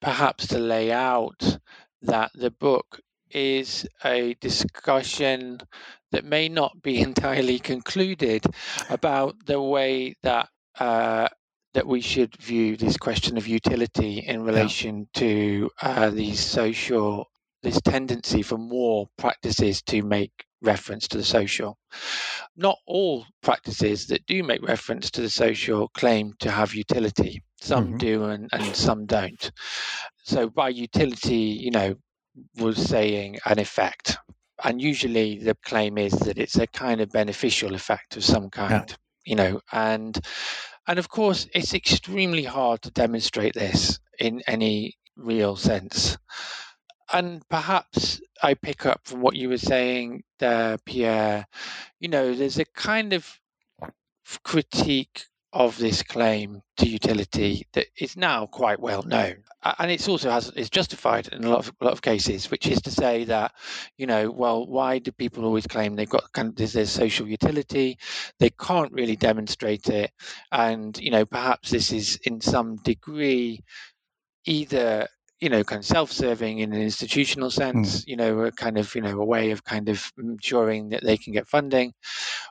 perhaps, 0.00 0.48
to 0.48 0.58
lay 0.58 0.90
out 0.90 1.58
that 2.02 2.32
the 2.34 2.50
book 2.50 3.00
is 3.30 3.86
a 4.04 4.34
discussion 4.40 5.58
that 6.10 6.24
may 6.24 6.48
not 6.48 6.82
be 6.82 7.00
entirely 7.08 7.58
concluded 7.58 8.44
about 8.90 9.36
the 9.46 9.60
way 9.60 10.16
that 10.22 10.48
uh, 10.78 11.28
that 11.74 11.86
we 11.86 12.00
should 12.00 12.36
view 12.36 12.76
this 12.76 12.96
question 12.96 13.36
of 13.36 13.48
utility 13.48 14.18
in 14.18 14.42
relation 14.42 15.08
yeah. 15.14 15.20
to 15.20 15.70
uh, 15.80 16.10
these 16.10 16.40
social, 16.40 17.26
this 17.62 17.80
tendency 17.80 18.42
for 18.42 18.58
more 18.58 19.06
practices 19.16 19.82
to 19.82 20.02
make 20.02 20.32
reference 20.60 21.08
to 21.08 21.16
the 21.16 21.24
social. 21.24 21.76
Not 22.56 22.78
all 22.86 23.26
practices 23.42 24.06
that 24.08 24.26
do 24.26 24.42
make 24.42 24.66
reference 24.66 25.10
to 25.12 25.22
the 25.22 25.30
social 25.30 25.88
claim 25.88 26.34
to 26.40 26.50
have 26.50 26.74
utility. 26.74 27.42
Some 27.60 27.88
mm-hmm. 27.88 27.96
do 27.96 28.24
and, 28.24 28.48
and 28.52 28.76
some 28.76 29.06
don't. 29.06 29.50
So 30.24 30.48
by 30.48 30.68
utility, 30.68 31.58
you 31.60 31.70
know, 31.70 31.94
was 32.56 32.76
saying 32.76 33.38
an 33.46 33.58
effect. 33.58 34.18
And 34.62 34.80
usually 34.80 35.38
the 35.38 35.56
claim 35.64 35.98
is 35.98 36.12
that 36.12 36.38
it's 36.38 36.58
a 36.58 36.66
kind 36.66 37.00
of 37.00 37.10
beneficial 37.10 37.74
effect 37.74 38.16
of 38.16 38.24
some 38.24 38.48
kind, 38.50 38.84
yeah. 38.88 38.96
you 39.24 39.34
know, 39.34 39.60
and 39.72 40.18
and 40.86 40.98
of 40.98 41.08
course, 41.08 41.46
it's 41.54 41.74
extremely 41.74 42.44
hard 42.44 42.82
to 42.82 42.90
demonstrate 42.90 43.54
this 43.54 44.00
in 44.18 44.42
any 44.46 44.96
real 45.16 45.56
sense. 45.56 46.18
And 47.12 47.46
perhaps 47.48 48.20
I 48.42 48.54
pick 48.54 48.86
up 48.86 49.02
from 49.04 49.20
what 49.20 49.36
you 49.36 49.48
were 49.48 49.58
saying 49.58 50.24
there, 50.38 50.78
Pierre. 50.78 51.46
You 52.00 52.08
know, 52.08 52.34
there's 52.34 52.58
a 52.58 52.64
kind 52.64 53.12
of 53.12 53.28
critique 54.44 55.24
of 55.52 55.76
this 55.78 56.02
claim 56.02 56.62
to 56.78 56.88
utility 56.88 57.66
that 57.74 57.86
is 57.98 58.16
now 58.16 58.46
quite 58.46 58.80
well 58.80 59.02
known, 59.02 59.36
and 59.78 59.90
it's 59.90 60.08
also 60.08 60.30
has 60.30 60.50
is 60.50 60.70
justified 60.70 61.28
in 61.28 61.44
a 61.44 61.48
lot 61.48 61.60
of 61.60 61.74
a 61.80 61.84
lot 61.84 61.92
of 61.92 62.02
cases, 62.02 62.50
which 62.50 62.66
is 62.66 62.80
to 62.82 62.90
say 62.90 63.24
that 63.24 63.52
you 63.98 64.06
know, 64.06 64.30
well, 64.30 64.66
why 64.66 64.98
do 64.98 65.12
people 65.12 65.44
always 65.44 65.66
claim 65.66 65.94
they've 65.94 66.08
got 66.08 66.32
kind 66.32 66.48
of 66.48 66.72
there's, 66.72 66.90
social 66.90 67.28
utility? 67.28 67.98
They 68.38 68.50
can't 68.50 68.92
really 68.92 69.16
demonstrate 69.16 69.88
it, 69.88 70.10
and 70.50 70.96
you 70.98 71.10
know, 71.10 71.26
perhaps 71.26 71.70
this 71.70 71.92
is 71.92 72.18
in 72.24 72.40
some 72.40 72.76
degree 72.76 73.62
either 74.46 75.08
you 75.42 75.48
know, 75.48 75.64
kind 75.64 75.80
of 75.80 75.84
self-serving 75.84 76.60
in 76.60 76.72
an 76.72 76.80
institutional 76.80 77.50
sense, 77.50 78.02
mm. 78.02 78.04
you 78.06 78.16
know, 78.16 78.42
a 78.42 78.52
kind 78.52 78.78
of, 78.78 78.94
you 78.94 79.00
know, 79.00 79.20
a 79.20 79.24
way 79.24 79.50
of 79.50 79.64
kind 79.64 79.88
of 79.88 80.12
ensuring 80.16 80.90
that 80.90 81.02
they 81.02 81.16
can 81.16 81.32
get 81.32 81.48
funding, 81.48 81.92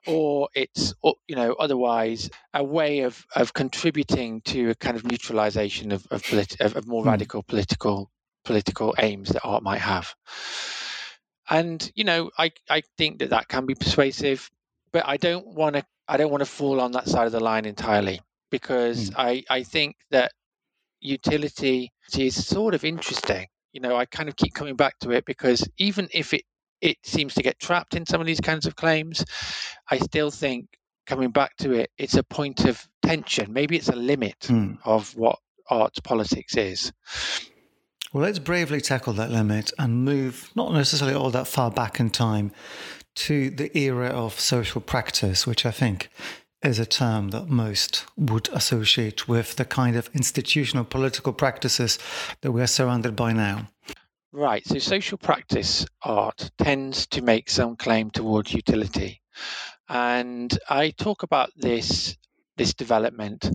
or 0.06 0.50
it's, 0.54 0.94
you 1.26 1.38
know, 1.38 1.54
otherwise 1.54 2.30
a 2.54 2.62
way 2.62 3.00
of 3.00 3.26
of 3.34 3.54
contributing 3.54 4.42
to 4.42 4.72
a 4.72 4.76
kind 4.76 4.98
of 4.98 5.10
neutralization 5.10 5.94
of 5.94 6.06
of, 6.12 6.22
politi- 6.22 6.60
of, 6.60 6.76
of 6.76 6.86
more 6.86 7.02
mm. 7.04 7.08
radical 7.08 7.44
political 7.44 8.12
political 8.44 8.94
aims 9.00 9.30
that 9.30 9.46
art 9.46 9.64
might 9.64 9.80
have. 9.80 10.14
And 11.50 11.90
you 11.96 12.04
know, 12.04 12.30
I 12.38 12.52
I 12.70 12.82
think 12.98 13.20
that 13.20 13.30
that 13.30 13.48
can 13.48 13.66
be 13.68 13.76
persuasive, 13.76 14.52
but 14.92 15.08
I 15.08 15.16
don't 15.16 15.48
want 15.48 15.78
to 15.78 15.86
I 16.10 16.18
don't 16.18 16.30
want 16.30 16.42
to 16.42 16.50
fall 16.50 16.82
on 16.82 16.92
that 16.92 17.08
side 17.08 17.26
of 17.26 17.32
the 17.32 17.40
line 17.40 17.64
entirely 17.64 18.20
because 18.50 19.12
mm. 19.12 19.14
I 19.18 19.44
I 19.50 19.64
think 19.64 19.96
that 20.10 20.34
utility 21.02 21.92
is 22.18 22.46
sort 22.46 22.74
of 22.74 22.84
interesting. 22.84 23.48
You 23.74 23.82
know, 23.82 23.96
I 23.96 24.06
kind 24.06 24.30
of 24.30 24.36
keep 24.36 24.54
coming 24.54 24.76
back 24.76 25.00
to 25.00 25.12
it 25.12 25.26
because 25.26 25.68
even 25.78 26.08
if 26.14 26.34
it 26.34 26.44
it 26.82 26.98
seems 27.04 27.36
to 27.36 27.44
get 27.44 27.60
trapped 27.60 27.96
in 27.96 28.06
some 28.06 28.20
of 28.20 28.28
these 28.28 28.42
kinds 28.42 28.66
of 28.66 28.76
claims, 28.76 29.24
I 29.90 30.00
still 30.00 30.32
think 30.32 30.68
coming 31.06 31.30
back 31.30 31.56
to 31.58 31.74
it, 31.74 31.92
it's 31.98 32.16
a 32.16 32.24
point 32.24 32.66
of 32.66 32.88
tension. 33.04 33.54
Maybe 33.54 33.76
it's 33.78 33.90
a 33.90 33.96
limit 33.96 34.40
mm. 34.42 34.78
of 34.84 35.16
what 35.16 35.38
arts 35.70 36.00
politics 36.00 36.58
is. 36.58 36.92
Well, 38.12 38.24
let's 38.24 38.40
bravely 38.40 38.82
tackle 38.82 39.14
that 39.14 39.32
limit 39.32 39.72
and 39.80 40.04
move 40.04 40.50
not 40.56 40.74
necessarily 40.74 41.16
all 41.16 41.30
that 41.32 41.48
far 41.48 41.72
back 41.72 42.00
in 42.00 42.10
time 42.10 42.52
to 43.14 43.50
the 43.50 43.78
era 43.78 44.08
of 44.08 44.40
social 44.40 44.82
practice, 44.82 45.46
which 45.46 45.66
I 45.66 45.72
think 45.72 46.10
is 46.64 46.80
a 46.80 46.86
term 46.86 47.30
that 47.30 47.48
most 47.48 48.06
would 48.18 48.50
associate 48.50 49.28
with 49.28 49.56
the 49.56 49.66
kind 49.66 49.96
of 49.96 50.10
institutional 50.14 50.84
political 50.84 51.34
practices 51.34 51.98
that 52.42 52.52
we 52.52 52.62
are 52.62 52.68
surrounded 52.68 53.16
by 53.16 53.34
now. 53.34 53.68
Right. 54.32 54.66
So 54.66 54.80
social 54.80 55.18
practice 55.18 55.86
art 56.04 56.52
tends 56.58 57.08
to 57.08 57.22
make 57.22 57.50
some 57.50 57.76
claim 57.76 58.12
towards 58.12 58.54
utility. 58.54 59.22
And 59.90 60.58
I 60.70 60.92
talk 60.92 61.24
about 61.24 61.50
this 61.58 62.18
this 62.58 62.74
development 62.74 63.50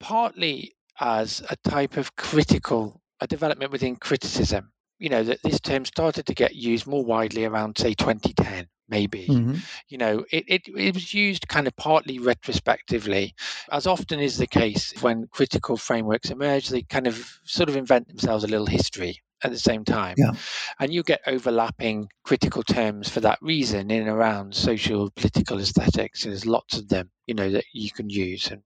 partly 0.00 0.74
as 0.98 1.42
a 1.48 1.56
type 1.68 1.96
of 1.96 2.16
critical 2.16 3.00
a 3.20 3.26
development 3.26 3.72
within 3.72 3.96
criticism. 3.96 4.72
You 4.98 5.10
know, 5.10 5.22
that 5.22 5.42
this 5.42 5.60
term 5.60 5.84
started 5.84 6.26
to 6.26 6.34
get 6.34 6.54
used 6.54 6.86
more 6.86 7.04
widely 7.04 7.44
around 7.44 7.78
say 7.78 7.94
2010 7.94 8.68
maybe. 8.88 9.26
Mm-hmm. 9.26 9.56
You 9.88 9.98
know, 9.98 10.24
it, 10.30 10.44
it, 10.48 10.62
it 10.68 10.94
was 10.94 11.12
used 11.12 11.46
kind 11.48 11.66
of 11.66 11.76
partly 11.76 12.18
retrospectively. 12.18 13.34
As 13.70 13.86
often 13.86 14.18
is 14.18 14.38
the 14.38 14.46
case 14.46 14.94
when 15.02 15.28
critical 15.30 15.76
frameworks 15.76 16.30
emerge, 16.30 16.68
they 16.68 16.82
kind 16.82 17.06
of 17.06 17.38
sort 17.44 17.68
of 17.68 17.76
invent 17.76 18.08
themselves 18.08 18.44
a 18.44 18.48
little 18.48 18.66
history 18.66 19.20
at 19.44 19.50
the 19.50 19.58
same 19.58 19.84
time. 19.84 20.14
Yeah. 20.18 20.32
And 20.80 20.92
you 20.92 21.02
get 21.02 21.20
overlapping 21.26 22.08
critical 22.24 22.62
terms 22.62 23.08
for 23.08 23.20
that 23.20 23.38
reason 23.40 23.90
in 23.90 24.02
and 24.02 24.10
around 24.10 24.54
social 24.54 25.10
political 25.10 25.60
aesthetics. 25.60 26.24
There's 26.24 26.46
lots 26.46 26.78
of 26.78 26.88
them, 26.88 27.10
you 27.26 27.34
know, 27.34 27.50
that 27.50 27.64
you 27.72 27.90
can 27.90 28.10
use. 28.10 28.50
And 28.50 28.62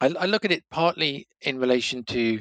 I, 0.00 0.24
I 0.24 0.26
look 0.26 0.44
at 0.44 0.52
it 0.52 0.64
partly 0.70 1.28
in 1.40 1.58
relation 1.58 2.04
to 2.04 2.40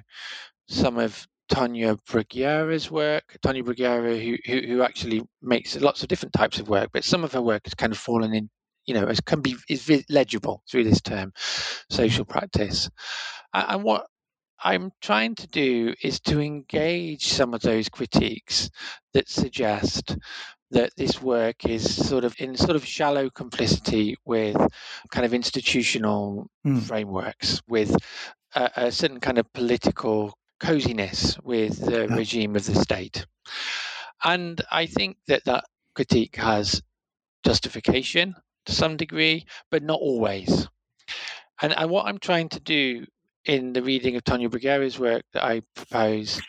some 0.68 0.98
of 0.98 1.28
Tania 1.54 1.96
Bruguera's 2.10 2.90
work. 2.90 3.38
Tania 3.44 3.64
Bruguera, 3.64 4.20
who, 4.20 4.38
who, 4.46 4.68
who 4.68 4.82
actually 4.82 5.22
makes 5.42 5.80
lots 5.80 6.02
of 6.02 6.08
different 6.08 6.34
types 6.34 6.60
of 6.60 6.68
work, 6.68 6.90
but 6.92 7.04
some 7.04 7.24
of 7.24 7.34
her 7.34 7.42
work 7.42 7.62
has 7.66 7.76
kind 7.76 7.92
of 7.92 8.00
fallen 8.00 8.34
in, 8.34 8.50
you 8.86 8.96
know, 8.96 9.06
as 9.06 9.22
can 9.22 9.42
be 9.42 9.56
is 9.70 9.90
legible 10.10 10.64
through 10.70 10.84
this 10.84 11.02
term, 11.02 11.32
social 11.92 12.26
practice. 12.26 12.90
And 13.54 13.84
what 13.84 14.08
I'm 14.64 14.92
trying 15.00 15.36
to 15.36 15.48
do 15.48 15.94
is 16.02 16.20
to 16.22 16.42
engage 16.42 17.28
some 17.28 17.54
of 17.54 17.62
those 17.62 17.88
critiques 17.88 18.72
that 19.14 19.30
suggest 19.30 20.18
that 20.72 20.90
this 20.98 21.22
work 21.22 21.66
is 21.66 22.08
sort 22.08 22.24
of 22.24 22.34
in 22.40 22.58
sort 22.58 22.76
of 22.76 22.84
shallow 22.84 23.30
complicity 23.30 24.16
with 24.26 24.58
kind 25.12 25.24
of 25.24 25.36
institutional 25.36 26.48
mm. 26.66 26.82
frameworks, 26.82 27.62
with 27.68 27.96
a, 28.56 28.72
a 28.76 28.92
certain 28.92 29.20
kind 29.20 29.38
of 29.38 29.54
political 29.54 30.34
coziness 30.64 31.38
with 31.44 31.78
the 31.80 32.08
yeah. 32.08 32.16
regime 32.16 32.56
of 32.56 32.66
the 32.66 32.76
state. 32.76 33.26
And 34.24 34.62
I 34.72 34.86
think 34.88 35.18
that 35.28 35.44
that 35.46 35.66
critique 35.94 36.38
has 36.38 36.82
justification. 37.44 38.36
to 38.66 38.72
some 38.72 38.98
degree, 38.98 39.46
but 39.72 39.84
not 39.84 40.00
always. 40.00 40.68
And, 41.62 41.78
and 41.78 41.90
what 41.90 42.06
I'm 42.08 42.20
trying 42.20 42.50
to 42.50 42.60
do 42.60 43.06
in 43.46 43.74
the 43.74 43.84
reading 43.84 44.16
of 44.16 44.24
Tania 44.24 44.50
Bruguera's 44.50 44.98
work 44.98 45.24
that 45.34 45.44
I 45.44 45.62
propose 45.76 46.42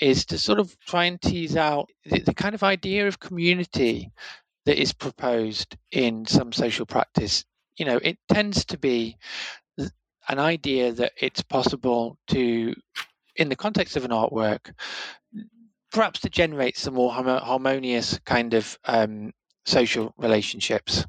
is 0.00 0.26
to 0.26 0.38
sort 0.38 0.58
of 0.58 0.76
try 0.80 1.04
and 1.04 1.20
tease 1.20 1.56
out 1.56 1.88
the, 2.04 2.20
the 2.20 2.34
kind 2.34 2.54
of 2.54 2.62
idea 2.62 3.06
of 3.06 3.20
community 3.20 4.10
that 4.66 4.80
is 4.80 4.92
proposed 4.92 5.76
in 5.92 6.26
some 6.26 6.52
social 6.52 6.86
practice. 6.86 7.44
You 7.76 7.86
know, 7.86 8.00
it 8.02 8.18
tends 8.28 8.64
to 8.66 8.78
be 8.78 9.16
an 9.78 10.38
idea 10.38 10.92
that 10.92 11.12
it's 11.20 11.42
possible 11.42 12.18
to, 12.28 12.74
in 13.40 13.48
the 13.48 13.56
context 13.56 13.96
of 13.96 14.04
an 14.04 14.10
artwork, 14.10 14.72
perhaps 15.90 16.20
to 16.20 16.28
generate 16.28 16.76
some 16.76 16.94
more 16.94 17.10
harmonious 17.10 18.20
kind 18.24 18.54
of 18.54 18.78
um, 18.84 19.32
social 19.64 20.14
relationships. 20.18 21.04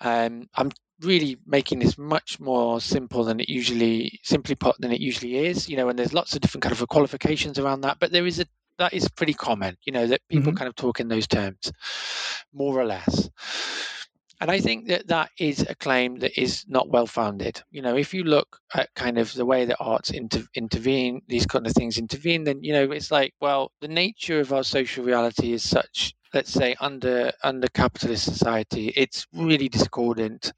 Um, 0.00 0.48
I'm 0.54 0.70
really 1.00 1.36
making 1.44 1.80
this 1.80 1.98
much 1.98 2.38
more 2.38 2.80
simple 2.80 3.24
than 3.24 3.40
it 3.40 3.48
usually 3.48 4.20
simply 4.22 4.54
put 4.54 4.80
than 4.80 4.92
it 4.92 5.00
usually 5.00 5.36
is 5.46 5.68
you 5.68 5.76
know 5.76 5.88
and 5.88 5.98
there's 5.98 6.12
lots 6.12 6.32
of 6.32 6.40
different 6.40 6.62
kind 6.62 6.72
of 6.72 6.86
qualifications 6.86 7.58
around 7.58 7.80
that 7.80 7.96
but 7.98 8.12
there 8.12 8.24
is 8.24 8.38
a 8.38 8.46
that 8.78 8.94
is 8.94 9.08
pretty 9.08 9.34
common 9.34 9.76
you 9.84 9.92
know 9.92 10.06
that 10.06 10.20
people 10.28 10.52
mm-hmm. 10.52 10.58
kind 10.58 10.68
of 10.68 10.76
talk 10.76 11.00
in 11.00 11.08
those 11.08 11.26
terms 11.26 11.72
more 12.52 12.78
or 12.78 12.84
less 12.84 13.28
and 14.42 14.50
I 14.50 14.58
think 14.58 14.88
that 14.88 15.06
that 15.06 15.30
is 15.38 15.64
a 15.68 15.76
claim 15.76 16.16
that 16.16 16.36
is 16.36 16.64
not 16.66 16.88
well 16.88 17.06
founded. 17.06 17.62
You 17.70 17.80
know, 17.80 17.96
if 17.96 18.12
you 18.12 18.24
look 18.24 18.58
at 18.74 18.92
kind 18.96 19.16
of 19.16 19.32
the 19.34 19.46
way 19.46 19.66
that 19.66 19.76
arts 19.78 20.10
inter- 20.10 20.48
intervene, 20.56 21.22
these 21.28 21.46
kind 21.46 21.64
of 21.64 21.72
things 21.74 21.96
intervene, 21.96 22.42
then 22.42 22.58
you 22.60 22.72
know 22.72 22.90
it's 22.90 23.12
like, 23.12 23.34
well, 23.40 23.70
the 23.80 23.86
nature 23.86 24.40
of 24.40 24.52
our 24.52 24.64
social 24.64 25.04
reality 25.04 25.52
is 25.52 25.62
such 25.62 26.12
let's 26.34 26.50
say 26.50 26.74
under 26.80 27.30
under 27.44 27.68
capitalist 27.68 28.24
society 28.24 28.88
it's 28.96 29.26
really 29.34 29.68
discordant 29.68 30.52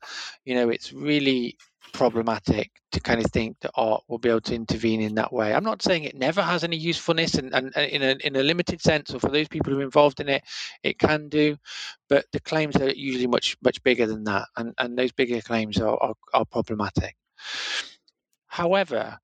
you 0.44 0.54
know 0.54 0.68
it's 0.68 0.92
really 0.92 1.56
problematic 1.94 2.70
to 2.92 3.00
kind 3.00 3.24
of 3.24 3.30
think 3.30 3.56
that 3.60 3.70
art 3.74 4.02
will 4.08 4.18
be 4.18 4.28
able 4.28 4.40
to 4.42 4.54
intervene 4.54 5.00
in 5.00 5.14
that 5.14 5.32
way. 5.32 5.54
I'm 5.54 5.64
not 5.64 5.80
saying 5.80 6.04
it 6.04 6.16
never 6.16 6.42
has 6.42 6.64
any 6.64 6.76
usefulness, 6.76 7.34
and, 7.36 7.54
and, 7.54 7.72
and 7.74 7.90
in 7.90 8.02
a 8.02 8.26
in 8.26 8.36
a 8.36 8.42
limited 8.42 8.82
sense, 8.82 9.14
or 9.14 9.20
for 9.20 9.30
those 9.30 9.48
people 9.48 9.72
who 9.72 9.80
are 9.80 9.84
involved 9.84 10.20
in 10.20 10.28
it, 10.28 10.42
it 10.82 10.98
can 10.98 11.28
do. 11.30 11.56
But 12.08 12.26
the 12.32 12.40
claims 12.40 12.76
are 12.76 12.90
usually 12.90 13.28
much 13.28 13.56
much 13.62 13.82
bigger 13.82 14.06
than 14.06 14.24
that, 14.24 14.48
and 14.56 14.74
and 14.76 14.98
those 14.98 15.12
bigger 15.12 15.40
claims 15.40 15.80
are 15.80 15.96
are, 15.96 16.14
are 16.34 16.44
problematic. 16.44 17.16
However, 18.48 19.18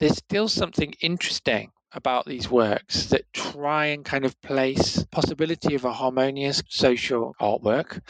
there's 0.00 0.16
still 0.16 0.48
something 0.48 0.92
interesting 1.00 1.70
about 1.92 2.26
these 2.26 2.50
works 2.50 3.06
that 3.06 3.32
try 3.32 3.86
and 3.86 4.04
kind 4.04 4.24
of 4.24 4.38
place 4.42 5.02
possibility 5.10 5.76
of 5.76 5.84
a 5.84 5.92
harmonious 5.92 6.62
social 6.68 7.34
artwork 7.40 8.00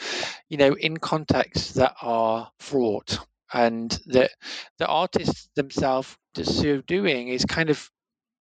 you 0.49 0.57
know 0.57 0.73
in 0.73 0.97
contexts 0.97 1.73
that 1.73 1.93
are 2.01 2.51
fraught 2.59 3.19
and 3.53 3.99
that 4.07 4.31
the 4.79 4.87
artists 4.87 5.49
themselves 5.55 6.15
so 6.41 6.81
doing 6.81 7.29
is 7.29 7.45
kind 7.45 7.69
of 7.69 7.89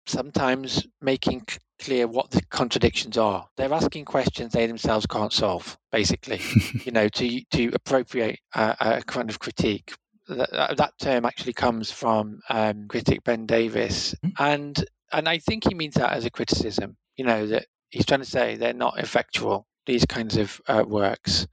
sometimes 0.07 0.87
making 1.01 1.43
clear 1.81 2.07
what 2.07 2.31
the 2.31 2.43
contradictions 2.51 3.17
are 3.17 3.47
they're 3.57 3.73
asking 3.73 4.05
questions 4.05 4.53
they 4.53 4.67
themselves 4.67 5.07
can't 5.07 5.33
solve 5.33 5.77
basically 5.90 6.40
you 6.85 6.93
know 6.93 7.09
to 7.09 7.40
to 7.51 7.71
appropriate 7.73 8.38
a, 8.55 8.77
a 8.81 9.03
kind 9.03 9.31
of 9.31 9.38
critique 9.38 9.95
that, 10.29 10.77
that 10.77 10.93
term 10.99 11.25
actually 11.25 11.53
comes 11.53 11.90
from 11.90 12.40
um, 12.49 12.88
critic 12.88 13.25
Ben 13.25 13.47
Davis, 13.47 14.14
mm. 14.25 14.33
and 14.38 14.85
and 15.12 15.29
I 15.29 15.38
think 15.38 15.64
he 15.69 15.75
means 15.75 15.95
that 15.95 16.12
as 16.12 16.25
a 16.25 16.31
criticism. 16.31 16.97
You 17.17 17.25
know 17.25 17.47
that 17.49 17.67
he's 17.90 18.07
trying 18.07 18.21
to 18.21 18.27
say 18.27 18.57
they're 18.57 18.73
not 18.73 18.99
effectual. 18.99 19.67
These 19.87 20.07
kinds 20.07 20.37
of 20.37 20.61
uh, 20.67 20.85
works. 20.87 21.47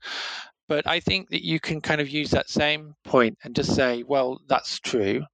But 0.68 0.86
I 0.86 1.00
think 1.00 1.30
that 1.30 1.44
you 1.44 1.60
can 1.60 1.80
kind 1.80 2.00
of 2.00 2.08
use 2.08 2.30
that 2.30 2.48
same 2.48 2.94
point 3.04 3.38
and 3.44 3.54
just 3.54 3.74
say, 3.74 4.02
well, 4.02 4.40
that's 4.48 4.78
true, 4.80 5.24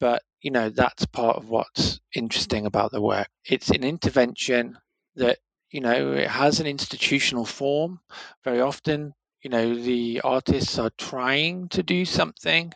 but 0.00 0.22
you 0.40 0.50
know 0.50 0.70
that's 0.70 1.04
part 1.06 1.36
of 1.36 1.48
what's 1.48 2.00
interesting 2.14 2.66
about 2.66 2.90
the 2.92 3.00
work. 3.00 3.28
It's 3.44 3.70
an 3.70 3.84
intervention 3.84 4.78
that 5.16 5.38
you 5.70 5.80
know 5.80 6.12
it 6.12 6.28
has 6.28 6.60
an 6.60 6.66
institutional 6.66 7.44
form. 7.44 8.00
Very 8.44 8.60
often, 8.60 9.14
you 9.42 9.50
know, 9.50 9.74
the 9.74 10.22
artists 10.22 10.78
are 10.78 10.90
trying 10.98 11.68
to 11.70 11.82
do 11.82 12.04
something 12.04 12.72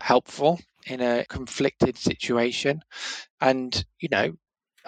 helpful 0.00 0.60
in 0.86 1.00
a 1.00 1.24
conflicted 1.28 1.98
situation, 1.98 2.82
and 3.40 3.84
you 4.00 4.08
know 4.10 4.32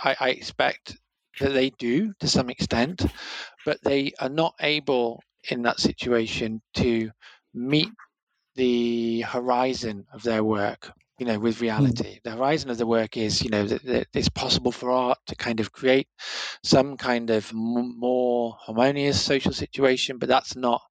I, 0.03 0.17
I 0.21 0.31
expect 0.31 0.97
that 1.41 1.53
they 1.53 1.71
do 1.71 2.13
to 2.21 2.29
some 2.29 2.51
extent, 2.51 3.05
but 3.65 3.83
they 3.83 4.13
are 4.21 4.29
not 4.29 4.55
able 4.61 5.23
in 5.49 5.63
that 5.63 5.81
situation 5.81 6.61
to 6.75 7.11
meet 7.55 7.91
the 8.57 9.23
horizon 9.23 10.07
of 10.13 10.23
their 10.23 10.45
work 10.45 10.93
you 11.19 11.27
know 11.27 11.39
with 11.39 11.59
hmm. 11.59 11.65
reality 11.65 12.17
mm. 12.17 12.23
the 12.25 12.31
horizon 12.31 12.71
of 12.71 12.79
the 12.79 12.87
work 12.87 13.17
is 13.17 13.43
you 13.43 13.51
know 13.51 13.65
that, 13.65 13.85
that, 13.85 14.07
it's 14.15 14.29
possible 14.29 14.73
for 14.73 14.91
art 14.91 15.19
to 15.27 15.37
kind 15.37 15.61
of 15.61 15.73
create 15.73 16.09
some 16.65 16.97
kind 16.97 17.31
of 17.31 17.49
m- 17.53 17.99
more 17.99 18.57
harmonious 18.59 19.21
social 19.21 19.53
situation 19.53 20.19
but 20.19 20.29
that's 20.29 20.57
not 20.57 20.83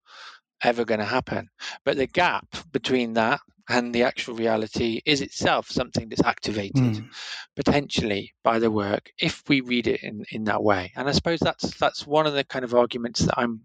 ever 0.64 0.86
going 0.86 1.00
to 1.00 1.06
happen. 1.06 1.50
But 1.86 1.98
the 1.98 2.08
gap 2.08 2.46
between 2.72 3.14
that 3.14 3.40
and 3.70 3.94
the 3.94 4.04
actual 4.04 4.36
reality 4.36 5.02
is 5.06 5.22
itself 5.22 5.70
something 5.70 6.10
that's 6.10 6.24
activated 6.24 6.74
mm. 6.74 7.10
potentially 7.56 8.34
by 8.44 8.58
the 8.58 8.72
work 8.72 9.12
if 9.20 9.44
we 9.48 9.62
read 9.62 9.88
it 9.88 10.02
in, 10.04 10.26
in 10.32 10.46
that 10.46 10.64
way. 10.64 10.92
And 10.96 11.08
i 11.08 11.12
suppose 11.12 11.40
that's 11.40 11.78
that's 11.78 12.06
one 12.06 12.26
of 12.26 12.34
the 12.34 12.44
kind 12.44 12.66
of 12.66 12.74
arguments 12.74 13.22
that 13.22 13.38
i'm 13.38 13.62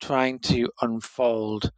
trying 0.00 0.38
to 0.38 0.70
unfold 0.80 1.72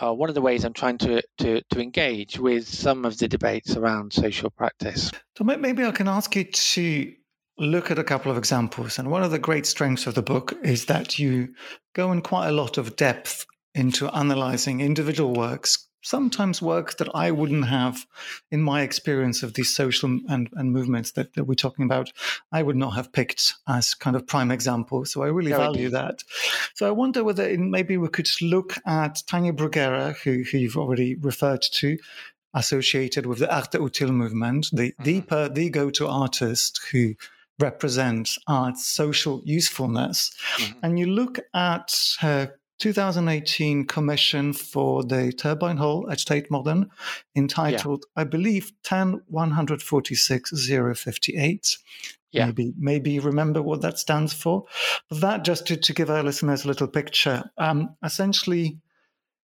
uh, 0.00 0.12
one 0.12 0.30
of 0.30 0.34
the 0.34 0.40
ways 0.40 0.64
i'm 0.64 0.72
trying 0.72 0.98
to, 0.98 1.22
to 1.38 1.60
to 1.70 1.80
engage 1.80 2.38
with 2.38 2.66
some 2.66 3.04
of 3.04 3.18
the 3.18 3.28
debates 3.28 3.76
around 3.76 4.12
social 4.12 4.50
practice. 4.50 5.12
So 5.36 5.44
maybe 5.44 5.84
i 5.84 5.90
can 5.90 6.08
ask 6.08 6.34
you 6.34 6.44
to 6.44 7.12
look 7.58 7.90
at 7.90 7.98
a 7.98 8.04
couple 8.04 8.30
of 8.30 8.36
examples. 8.36 8.98
And 8.98 9.10
one 9.10 9.22
of 9.22 9.30
the 9.30 9.38
great 9.38 9.64
strengths 9.64 10.06
of 10.06 10.14
the 10.14 10.22
book 10.22 10.52
is 10.62 10.86
that 10.86 11.18
you 11.18 11.54
go 11.94 12.12
in 12.12 12.20
quite 12.20 12.48
a 12.48 12.52
lot 12.52 12.76
of 12.76 12.96
depth 12.96 13.46
into 13.76 14.08
analyzing 14.08 14.80
individual 14.80 15.32
works 15.32 15.86
sometimes 16.06 16.62
work 16.62 16.96
that 16.98 17.08
I 17.16 17.32
wouldn't 17.32 17.66
have 17.66 18.06
in 18.52 18.62
my 18.62 18.82
experience 18.82 19.42
of 19.42 19.54
these 19.54 19.74
social 19.74 20.08
and, 20.28 20.48
and 20.52 20.72
movements 20.72 21.10
that, 21.12 21.34
that, 21.34 21.44
we're 21.44 21.54
talking 21.54 21.84
about, 21.84 22.12
I 22.52 22.62
would 22.62 22.76
not 22.76 22.90
have 22.90 23.12
picked 23.12 23.54
as 23.66 23.92
kind 23.94 24.14
of 24.14 24.24
prime 24.24 24.52
example. 24.52 25.04
So 25.04 25.24
I 25.24 25.26
really 25.26 25.50
no, 25.50 25.58
value 25.58 25.88
that. 25.90 26.22
So 26.74 26.86
I 26.86 26.92
wonder 26.92 27.24
whether 27.24 27.58
maybe 27.58 27.96
we 27.96 28.08
could 28.08 28.28
look 28.40 28.76
at 28.86 29.20
Tania 29.26 29.52
Bruguera, 29.52 30.16
who, 30.18 30.44
who 30.44 30.58
you've 30.58 30.76
already 30.76 31.16
referred 31.16 31.62
to, 31.62 31.98
associated 32.54 33.26
with 33.26 33.40
the 33.40 33.52
Arte 33.52 33.78
Utile 33.78 34.12
movement, 34.12 34.68
the, 34.72 34.94
mm-hmm. 35.00 35.28
the, 35.28 35.50
the 35.52 35.70
go-to 35.70 36.06
artist 36.06 36.80
who 36.92 37.14
represents 37.58 38.38
art's 38.46 38.86
social 38.86 39.42
usefulness. 39.44 40.32
Mm-hmm. 40.58 40.78
And 40.84 40.98
you 41.00 41.06
look 41.06 41.40
at 41.52 41.98
her 42.20 42.54
2018 42.78 43.86
commission 43.86 44.52
for 44.52 45.02
the 45.02 45.32
turbine 45.32 45.76
hall 45.76 46.10
at 46.10 46.18
Tate 46.18 46.50
Modern 46.50 46.90
entitled, 47.34 48.04
yeah. 48.16 48.22
I 48.22 48.24
believe, 48.24 48.72
10 48.84 49.22
146 49.28 50.68
058. 50.68 51.78
Yeah. 52.32 52.46
Maybe, 52.46 52.74
maybe 52.76 53.18
remember 53.18 53.62
what 53.62 53.80
that 53.82 53.98
stands 53.98 54.32
for. 54.32 54.64
But 55.08 55.20
that, 55.20 55.44
just 55.44 55.66
to, 55.68 55.76
to 55.76 55.92
give 55.94 56.10
our 56.10 56.22
listeners 56.22 56.64
a 56.64 56.68
little 56.68 56.88
picture, 56.88 57.50
um, 57.56 57.96
essentially 58.04 58.78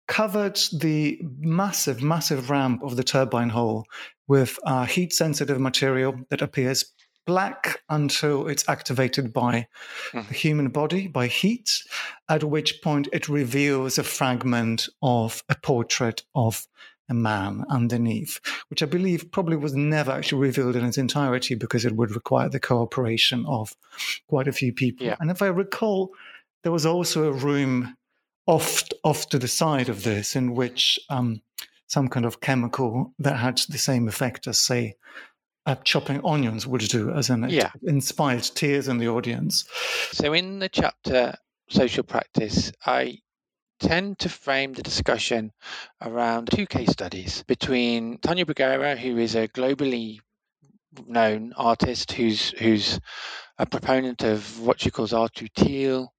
covered 0.08 0.60
the 0.74 1.22
massive, 1.38 2.02
massive 2.02 2.50
ramp 2.50 2.82
of 2.84 2.96
the 2.96 3.04
turbine 3.04 3.50
hall 3.50 3.86
with 4.28 4.58
uh, 4.64 4.86
heat 4.86 5.14
sensitive 5.14 5.60
material 5.60 6.16
that 6.30 6.42
appears 6.42 6.84
black 7.30 7.80
until 7.90 8.48
it's 8.48 8.68
activated 8.68 9.32
by 9.32 9.68
mm. 10.12 10.28
the 10.28 10.34
human 10.34 10.70
body, 10.70 11.08
by 11.08 11.28
heat, 11.28 11.84
at 12.28 12.44
which 12.44 12.82
point 12.82 13.08
it 13.14 13.30
reveals 13.30 14.00
a 14.00 14.04
fragment 14.04 14.90
of 15.04 15.44
a 15.48 15.54
portrait 15.54 16.24
of 16.34 16.68
a 17.08 17.14
man 17.14 17.66
underneath, 17.70 18.40
which 18.72 18.82
I 18.82 18.88
believe 18.88 19.32
probably 19.32 19.58
was 19.58 19.76
never 19.76 20.12
actually 20.12 20.42
revealed 20.42 20.76
in 20.76 20.84
its 20.86 20.98
entirety 20.98 21.54
because 21.54 21.86
it 21.86 21.96
would 21.96 22.16
require 22.16 22.50
the 22.50 22.60
cooperation 22.60 23.46
of 23.46 23.76
quite 24.28 24.48
a 24.48 24.52
few 24.52 24.74
people. 24.74 25.06
Yeah. 25.06 25.16
And 25.20 25.30
if 25.30 25.44
I 25.44 25.48
recall, 25.48 26.10
there 26.64 26.72
was 26.72 26.88
also 26.88 27.26
a 27.26 27.32
room 27.32 27.96
off 28.48 28.84
off 29.04 29.30
to 29.30 29.38
the 29.38 29.48
side 29.48 29.90
of 29.90 30.02
this 30.02 30.36
in 30.36 30.56
which 30.56 31.00
um, 31.12 31.44
some 31.86 32.08
kind 32.08 32.26
of 32.26 32.42
chemical 32.42 33.14
that 33.20 33.38
had 33.38 33.62
the 33.70 33.78
same 33.78 34.08
effect 34.08 34.48
as, 34.48 34.58
say, 34.58 34.96
uh, 35.66 35.76
chopping 35.84 36.22
onions 36.24 36.66
would 36.66 36.82
do, 36.82 37.12
as 37.12 37.30
in 37.30 37.48
yeah. 37.50 37.72
inspired 37.84 38.44
tears 38.44 38.88
in 38.88 38.98
the 38.98 39.08
audience. 39.08 39.66
So, 40.12 40.34
in 40.34 40.60
the 40.60 40.70
chapter 40.70 41.36
Social 41.70 42.04
Practice, 42.04 42.72
I 42.86 43.20
tend 43.80 44.20
to 44.20 44.30
frame 44.30 44.74
the 44.74 44.84
discussion 44.84 45.52
around 46.02 46.50
two 46.52 46.66
case 46.66 46.92
studies 46.92 47.44
between 47.48 48.18
Tania 48.18 48.46
Bruguera, 48.46 48.98
who 48.98 49.18
is 49.18 49.36
a 49.36 49.48
globally 49.48 50.20
known 51.06 51.54
artist 51.56 52.12
who's 52.14 52.50
who's 52.52 53.00
a 53.58 53.66
proponent 53.66 54.24
of 54.24 54.60
what 54.62 54.82
she 54.82 54.92
calls 54.92 55.14
art 55.14 55.42
utile, 55.42 56.14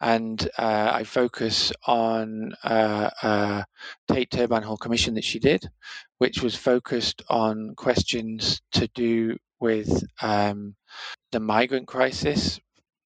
and 0.00 0.48
uh, 0.58 0.90
I 0.92 1.04
focus 1.04 1.72
on 1.86 2.52
uh, 2.62 3.10
uh, 3.22 3.62
Tate 4.08 4.30
Turbine 4.30 4.62
Hall 4.62 4.76
Commission 4.76 5.14
that 5.14 5.24
she 5.24 5.38
did, 5.38 5.68
which 6.18 6.42
was 6.42 6.54
focused 6.54 7.22
on 7.28 7.74
questions 7.76 8.60
to 8.72 8.88
do 8.94 9.36
with 9.60 10.04
um, 10.20 10.74
the 11.32 11.40
migrant 11.40 11.86
crisis, 11.86 12.60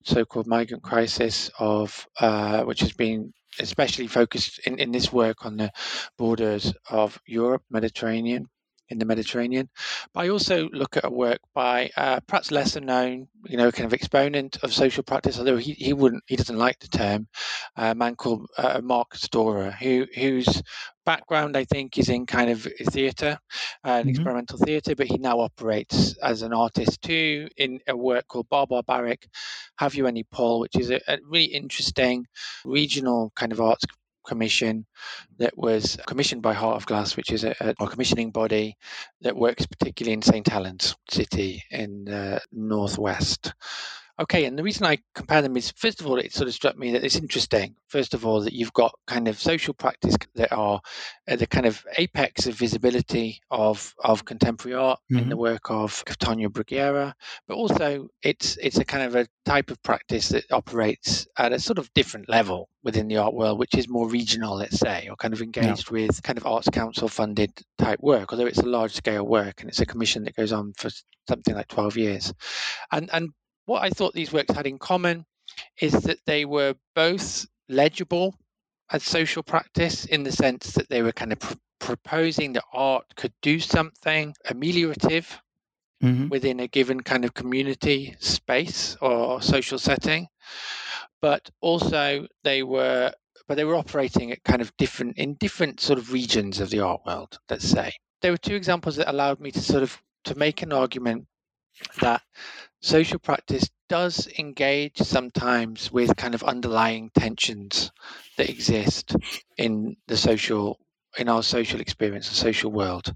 so-called 0.05 0.47
migrant 0.47 0.83
crisis 0.83 1.51
of 1.59 2.07
uh, 2.21 2.63
which 2.63 2.81
has 2.81 2.93
been 2.93 3.33
especially 3.59 4.07
focused 4.07 4.61
in, 4.67 4.79
in 4.79 4.91
this 4.93 5.13
work 5.13 5.45
on 5.45 5.57
the 5.57 5.71
borders 6.19 6.73
of 6.89 7.19
Europe, 7.27 7.63
Mediterranean, 7.71 8.49
in 8.91 8.99
the 8.99 9.05
Mediterranean. 9.05 9.69
But 10.13 10.25
I 10.25 10.29
also 10.29 10.69
look 10.71 10.97
at 10.97 11.05
a 11.05 11.11
work 11.11 11.39
by 11.55 11.91
uh, 11.97 12.21
perhaps 12.27 12.51
lesser 12.51 12.81
known, 12.81 13.29
you 13.47 13.57
know, 13.57 13.71
kind 13.73 13.87
of 13.87 13.95
exponent 13.95 14.59
of 14.63 14.73
social 14.73 15.03
practice, 15.03 15.39
although 15.39 15.57
he, 15.57 15.73
he 15.73 15.93
wouldn't, 15.93 16.25
he 16.27 16.37
doesn't 16.37 16.59
like 16.59 16.79
the 16.81 16.89
term, 16.89 17.29
a 17.77 17.95
man 17.95 18.17
called 18.17 18.47
uh, 18.59 18.81
Mark 18.83 19.15
Storer, 19.15 19.71
who 19.71 20.07
whose 20.15 20.63
background 21.05 21.57
I 21.57 21.65
think 21.65 21.99
is 21.99 22.09
in 22.09 22.27
kind 22.27 22.51
of 22.51 22.67
theatre 22.89 23.39
and 23.85 24.03
mm-hmm. 24.03 24.11
experimental 24.11 24.59
theatre, 24.59 24.95
but 24.95 25.07
he 25.07 25.19
now 25.19 25.41
operates 25.41 26.17
as 26.19 26.43
an 26.43 26.53
artist 26.53 27.03
too 27.03 27.49
in 27.57 27.81
a 27.89 27.97
work 27.97 28.27
called 28.29 28.49
Baa 28.49 28.67
Baa 28.67 28.83
Baric, 28.83 29.27
Have 29.79 29.95
You 29.95 30.07
Any 30.07 30.25
Paul, 30.25 30.61
which 30.61 30.77
is 30.79 30.91
a, 30.91 31.01
a 31.09 31.19
really 31.29 31.53
interesting 31.53 32.27
regional 32.65 33.33
kind 33.35 33.53
of 33.53 33.61
arts 33.61 33.85
commission 34.27 34.87
that 35.39 35.57
was 35.57 35.97
commissioned 36.07 36.43
by 36.43 36.55
Heart 36.55 36.77
of 36.77 36.87
Glass, 36.87 37.17
which 37.17 37.31
is 37.31 37.45
a, 37.45 37.55
a 37.61 37.87
commissioning 37.87 38.31
body 38.31 38.77
that 39.23 39.37
works 39.37 39.67
particularly 39.67 40.15
in 40.15 40.23
St. 40.23 40.47
Helens 40.47 40.97
City 41.11 41.63
in 41.71 42.05
the 42.05 42.41
northwest. 42.53 43.55
Okay, 44.21 44.45
and 44.45 44.59
the 44.59 44.63
reason 44.63 44.85
I 44.85 44.99
compare 45.15 45.41
them 45.41 45.57
is, 45.57 45.71
first 45.71 46.03
of 46.03 46.07
all, 46.07 46.19
it 46.19 46.35
sort 46.35 46.47
of 46.47 46.53
struck 46.53 46.77
me 46.77 46.93
that 46.93 47.03
it's 47.03 47.17
interesting. 47.17 47.75
First 47.89 48.13
of 48.13 48.27
all, 48.27 48.43
that 48.43 48.53
you've 48.53 48.75
got 48.75 48.93
kind 49.07 49.29
of 49.29 49.41
social 49.41 49.73
practice 49.73 50.15
that 50.35 50.53
are 50.53 50.83
at 51.27 51.39
the 51.39 51.47
kind 51.47 51.65
of 51.65 51.83
apex 51.97 52.47
of 52.47 52.55
visibility 52.55 53.41
of 53.51 53.95
of 53.99 54.27
contemporary 54.27 54.77
art 54.77 55.01
mm-hmm. 55.11 55.23
in 55.23 55.29
the 55.31 55.39
work 55.39 55.71
of 55.71 56.05
Tania 56.19 56.51
Bruguera, 56.51 57.15
but 57.49 57.55
also 57.55 58.09
it's 58.23 58.59
it's 58.59 58.77
a 58.77 58.85
kind 58.85 59.05
of 59.05 59.17
a 59.17 59.27
type 59.47 59.71
of 59.71 59.83
practice 59.83 60.29
that 60.29 60.53
operates 60.53 61.27
at 61.39 61.55
a 61.55 61.59
sort 61.59 61.79
of 61.79 61.91
different 61.95 62.29
level 62.29 62.69
within 62.83 63.09
the 63.09 63.17
art 63.17 63.33
world, 63.33 63.59
which 63.59 63.75
is 63.75 63.89
more 63.89 64.09
regional, 64.09 64.57
let's 64.57 64.79
say, 64.79 65.09
or 65.09 65.17
kind 65.17 65.33
of 65.33 65.41
engaged 65.41 65.91
yeah. 65.91 65.93
with 65.93 66.23
kind 66.23 66.37
of 66.37 66.47
arts 66.47 66.69
council 66.69 67.09
funded 67.09 67.53
type 67.79 68.01
work, 68.01 68.33
although 68.33 68.47
it's 68.47 68.59
a 68.59 68.67
large 68.67 68.93
scale 68.93 69.27
work 69.27 69.63
and 69.63 69.71
it's 69.71 69.81
a 69.81 69.87
commission 69.87 70.25
that 70.25 70.37
goes 70.37 70.53
on 70.53 70.75
for 70.77 70.91
something 71.27 71.55
like 71.55 71.69
12 71.69 71.97
years. 71.97 72.35
And 72.93 73.09
and 73.13 73.31
what 73.71 73.85
I 73.85 73.91
thought 73.91 74.15
these 74.15 74.33
works 74.33 74.53
had 74.53 74.67
in 74.67 74.81
common 74.81 75.25
is 75.81 75.93
that 75.93 76.19
they 76.27 76.45
were 76.45 76.75
both 76.97 77.47
legible 77.69 78.35
as 78.91 79.05
social 79.05 79.45
practice 79.45 80.07
in 80.07 80.25
the 80.25 80.33
sense 80.33 80.73
that 80.73 80.89
they 80.89 81.03
were 81.03 81.13
kind 81.13 81.31
of 81.31 81.39
pr- 81.39 81.55
proposing 81.79 82.55
that 82.55 82.65
art 82.73 83.05
could 83.15 83.33
do 83.43 83.61
something 83.61 84.35
ameliorative 84.45 85.39
mm-hmm. 86.03 86.27
within 86.31 86.59
a 86.59 86.67
given 86.67 87.01
kind 87.01 87.25
of 87.25 87.33
community 87.33 88.17
space 88.19 88.97
or 89.01 89.41
social 89.41 89.79
setting 89.79 90.27
but 91.23 91.49
also 91.61 92.27
they 92.43 92.65
were 92.65 93.13
but 93.47 93.55
they 93.55 93.65
were 93.65 93.77
operating 93.77 94.33
at 94.33 94.43
kind 94.43 94.63
of 94.63 94.77
different 94.79 95.17
in 95.17 95.35
different 95.35 95.79
sort 95.79 96.01
of 96.01 96.13
regions 96.13 96.59
of 96.59 96.71
the 96.71 96.81
art 96.81 97.03
world 97.07 97.39
let's 97.49 97.69
say 97.69 97.93
there 98.21 98.33
were 98.33 98.37
two 98.37 98.57
examples 98.57 98.97
that 98.97 99.09
allowed 99.09 99.39
me 99.39 99.53
to 99.53 99.61
sort 99.61 99.85
of 99.85 99.97
to 100.25 100.35
make 100.35 100.61
an 100.63 100.73
argument 100.73 101.29
that 102.01 102.23
social 102.81 103.19
practice 103.19 103.69
does 103.89 104.29
engage 104.39 104.99
sometimes 104.99 105.91
with 105.93 106.17
kind 106.17 106.35
of 106.35 106.43
underlying 106.43 107.11
tensions 107.19 107.91
that 108.37 108.49
exist 108.49 109.17
in 109.57 109.97
the 110.07 110.17
social 110.17 110.79
in 111.19 111.29
our 111.29 111.43
social 111.43 111.81
experience 111.81 112.29
the 112.29 112.35
social 112.35 112.71
world 112.71 113.15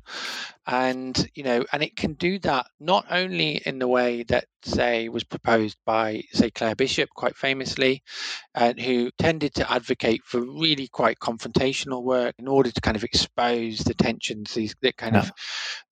and 0.67 1.29
you 1.35 1.43
know 1.43 1.65
and 1.73 1.83
it 1.83 1.95
can 1.97 2.15
do 2.15 2.39
that 2.39 2.67
not 2.81 3.05
only 3.11 3.61
in 3.67 3.79
the 3.79 3.87
way 3.87 4.23
that 4.25 4.47
say 4.63 5.09
was 5.09 5.23
proposed 5.23 5.77
by 5.85 6.23
say 6.33 6.51
claire 6.51 6.75
bishop 6.75 7.09
quite 7.15 7.37
famously 7.37 8.03
and 8.55 8.81
who 8.81 9.11
tended 9.19 9.55
to 9.55 9.71
advocate 9.71 10.23
for 10.25 10.41
really 10.41 10.89
quite 10.89 11.19
confrontational 11.19 12.03
work 12.03 12.35
in 12.39 12.49
order 12.49 12.71
to 12.71 12.81
kind 12.81 12.97
of 12.97 13.05
expose 13.05 13.79
the 13.79 13.95
tensions 13.95 14.55
these 14.55 14.75
that 14.83 14.97
kind 14.97 15.15
yeah. 15.15 15.21
of 15.21 15.33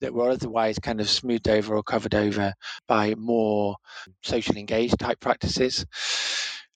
that 0.00 0.14
were 0.14 0.30
otherwise 0.30 0.78
kind 0.78 1.00
of 1.00 1.08
smoothed 1.08 1.48
over 1.48 1.76
or 1.76 1.82
covered 1.82 2.14
over 2.14 2.52
by 2.88 3.14
more 3.14 3.76
socially 4.22 4.60
engaged 4.60 4.98
type 4.98 5.20
practices 5.20 5.86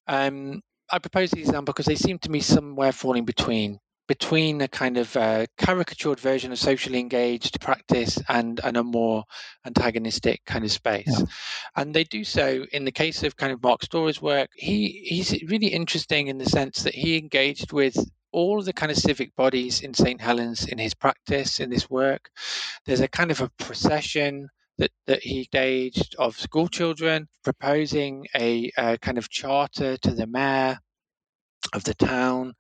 um, 0.09 0.61
I 0.91 1.01
propose 1.01 1.33
these 1.33 1.49
examples 1.49 1.75
because 1.75 1.87
they 1.87 1.97
seem 1.97 2.19
to 2.21 2.31
me 2.31 2.39
somewhere 2.41 2.93
falling 2.93 3.25
between 3.25 3.81
between 4.07 4.61
a 4.61 4.69
kind 4.69 4.97
of 4.97 5.17
uh, 5.17 5.47
caricatured 5.59 6.21
version 6.21 6.53
of 6.53 6.59
socially 6.59 7.01
engaged 7.01 7.61
practice 7.61 8.19
and, 8.29 8.61
and 8.63 8.77
a 8.77 8.85
more 8.85 9.25
antagonistic 9.65 10.45
kind 10.45 10.65
of 10.65 10.71
space. 10.71 11.07
Yeah. 11.09 11.27
And 11.75 11.95
they 11.95 12.05
do 12.05 12.25
so 12.25 12.65
in 12.73 12.85
the 12.85 12.93
case 12.93 13.23
of 13.23 13.37
kind 13.37 13.53
of 13.53 13.63
Mark 13.63 13.83
Storer's 13.83 14.23
work. 14.23 14.51
He 14.55 15.05
he's 15.05 15.43
really 15.43 15.69
interesting 15.69 16.29
in 16.29 16.39
the 16.39 16.47
sense 16.47 16.85
that 16.85 16.95
he 16.95 17.19
engaged 17.19 17.73
with 17.73 17.97
all 18.33 18.63
the 18.63 18.73
kind 18.73 18.93
of 18.93 18.99
civic 18.99 19.35
bodies 19.35 19.81
in 19.81 19.95
St. 19.95 20.21
Helens 20.21 20.67
in 20.67 20.79
his 20.79 20.95
practice, 20.95 21.59
in 21.59 21.71
this 21.71 21.89
work. 21.89 22.31
There's 22.85 23.01
a 23.01 23.09
kind 23.09 23.31
of 23.31 23.41
a 23.41 23.51
procession 23.59 24.49
that, 24.79 24.91
that 25.07 25.23
he 25.23 25.45
staged 25.45 26.15
of 26.19 26.39
school 26.39 26.69
children 26.69 27.29
proposing 27.43 28.27
a, 28.35 28.71
a 28.77 28.99
kind 28.99 29.19
of 29.19 29.31
charter 29.31 29.97
to 29.99 30.11
the 30.11 30.27
mayor 30.27 30.79
of 31.73 31.85
the 31.85 31.95
town, 31.95 32.55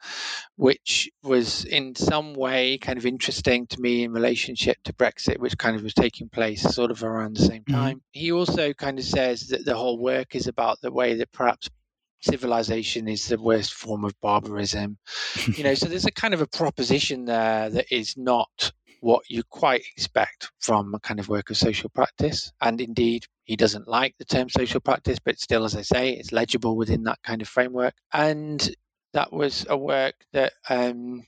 which 0.57 1.11
was 1.23 1.65
in 1.65 1.95
some 1.95 2.35
way 2.35 2.79
kind 2.79 2.99
of 2.99 3.07
interesting 3.07 3.67
to 3.69 3.81
me 3.81 4.05
in 4.05 4.13
relationship 4.13 4.77
to 4.85 4.93
Brexit, 4.93 5.39
which 5.39 5.59
kind 5.59 5.77
of 5.77 5.83
was 5.83 5.95
taking 5.95 6.29
place 6.29 6.63
sort 6.63 6.91
of 6.91 7.03
around 7.03 7.37
the 7.37 7.43
same 7.43 7.63
mm-hmm. 7.63 7.75
time. 7.75 7.97
Mm-hmm. 7.97 8.21
He 8.21 8.33
also 8.33 8.73
kind 8.73 8.99
of 8.99 9.05
says 9.05 9.49
that 9.49 9.65
the 9.65 9.77
whole 9.77 9.99
work 9.99 10.35
is 10.35 10.47
about 10.47 10.81
the 10.81 10.93
way 10.93 11.15
that 11.15 11.33
perhaps 11.33 11.69
civilization 12.21 13.09
is 13.09 13.29
the 13.29 13.41
worst 13.41 13.75
form 13.75 14.05
of 14.05 14.19
barbarism. 14.21 14.99
you 15.47 15.65
know, 15.65 15.75
so 15.75 15.87
there's 15.87 16.07
a 16.07 16.13
kind 16.13 16.35
of 16.35 16.41
a 16.41 16.47
proposition 16.47 17.25
there 17.25 17.71
that 17.71 17.87
is 17.91 18.17
not 18.17 18.73
what 19.01 19.29
you 19.29 19.43
quite 19.45 19.85
expect 19.97 20.51
from 20.59 20.95
a 20.95 21.01
kind 21.01 21.21
of 21.21 21.29
work 21.29 21.51
of 21.51 21.57
social 21.57 21.91
practice. 21.91 22.53
And 22.61 22.81
indeed, 22.81 23.27
he 23.45 23.57
doesn't 23.57 23.87
like 23.87 24.15
the 24.19 24.25
term 24.25 24.49
social 24.49 24.81
practice, 24.81 25.19
but 25.25 25.39
still, 25.39 25.65
as 25.65 25.77
I 25.77 25.83
say, 25.83 26.11
it's 26.11 26.33
legible 26.33 26.77
within 26.77 27.05
that 27.05 27.23
kind 27.23 27.43
of 27.43 27.49
framework. 27.49 27.95
And 28.13 28.69
that 29.17 29.33
was 29.33 29.65
a 29.71 29.77
work 29.77 30.15
that 30.35 30.53
um, 30.69 31.25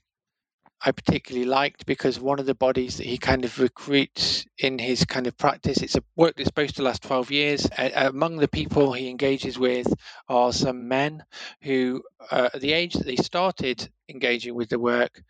I 0.84 0.92
particularly 0.92 1.46
liked 1.46 1.86
because 1.86 2.20
one 2.20 2.38
of 2.38 2.44
the 2.44 2.54
bodies 2.54 2.98
that 2.98 3.06
he 3.06 3.16
kind 3.16 3.46
of 3.46 3.58
recruits 3.58 4.44
in 4.58 4.78
his 4.78 5.06
kind 5.06 5.26
of 5.26 5.38
practice, 5.38 5.78
it's 5.78 5.96
a 5.96 6.04
work 6.14 6.34
that's 6.36 6.48
supposed 6.48 6.76
to 6.76 6.82
last 6.82 7.02
12 7.02 7.30
years. 7.30 7.66
Uh, 7.76 7.88
among 7.94 8.36
the 8.36 8.46
people 8.46 8.92
he 8.92 9.08
engages 9.08 9.58
with 9.58 9.86
are 10.28 10.52
some 10.52 10.86
men 10.86 11.24
who, 11.62 12.02
uh, 12.30 12.50
at 12.52 12.60
the 12.60 12.74
age 12.74 12.92
that 12.92 13.06
they 13.06 13.16
started 13.16 13.90
engaging 14.06 14.54
with 14.54 14.68
the 14.68 14.78
work, 14.78 15.22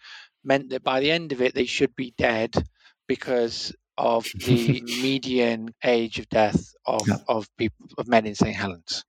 meant 0.42 0.70
that 0.70 0.82
by 0.82 0.98
the 0.98 1.12
end 1.12 1.30
of 1.30 1.40
it, 1.40 1.54
they 1.54 1.64
should 1.64 1.94
be 1.94 2.12
dead 2.18 2.52
because 3.06 3.72
of 3.98 4.24
the 4.46 4.80
median 5.02 5.74
age 5.84 6.18
of 6.18 6.28
death 6.30 6.72
of, 6.86 7.06
yeah. 7.06 7.16
of 7.28 7.46
people 7.58 7.86
of 7.98 8.08
men 8.08 8.26
in 8.26 8.34
St. 8.34 8.56
Helens. 8.56 9.04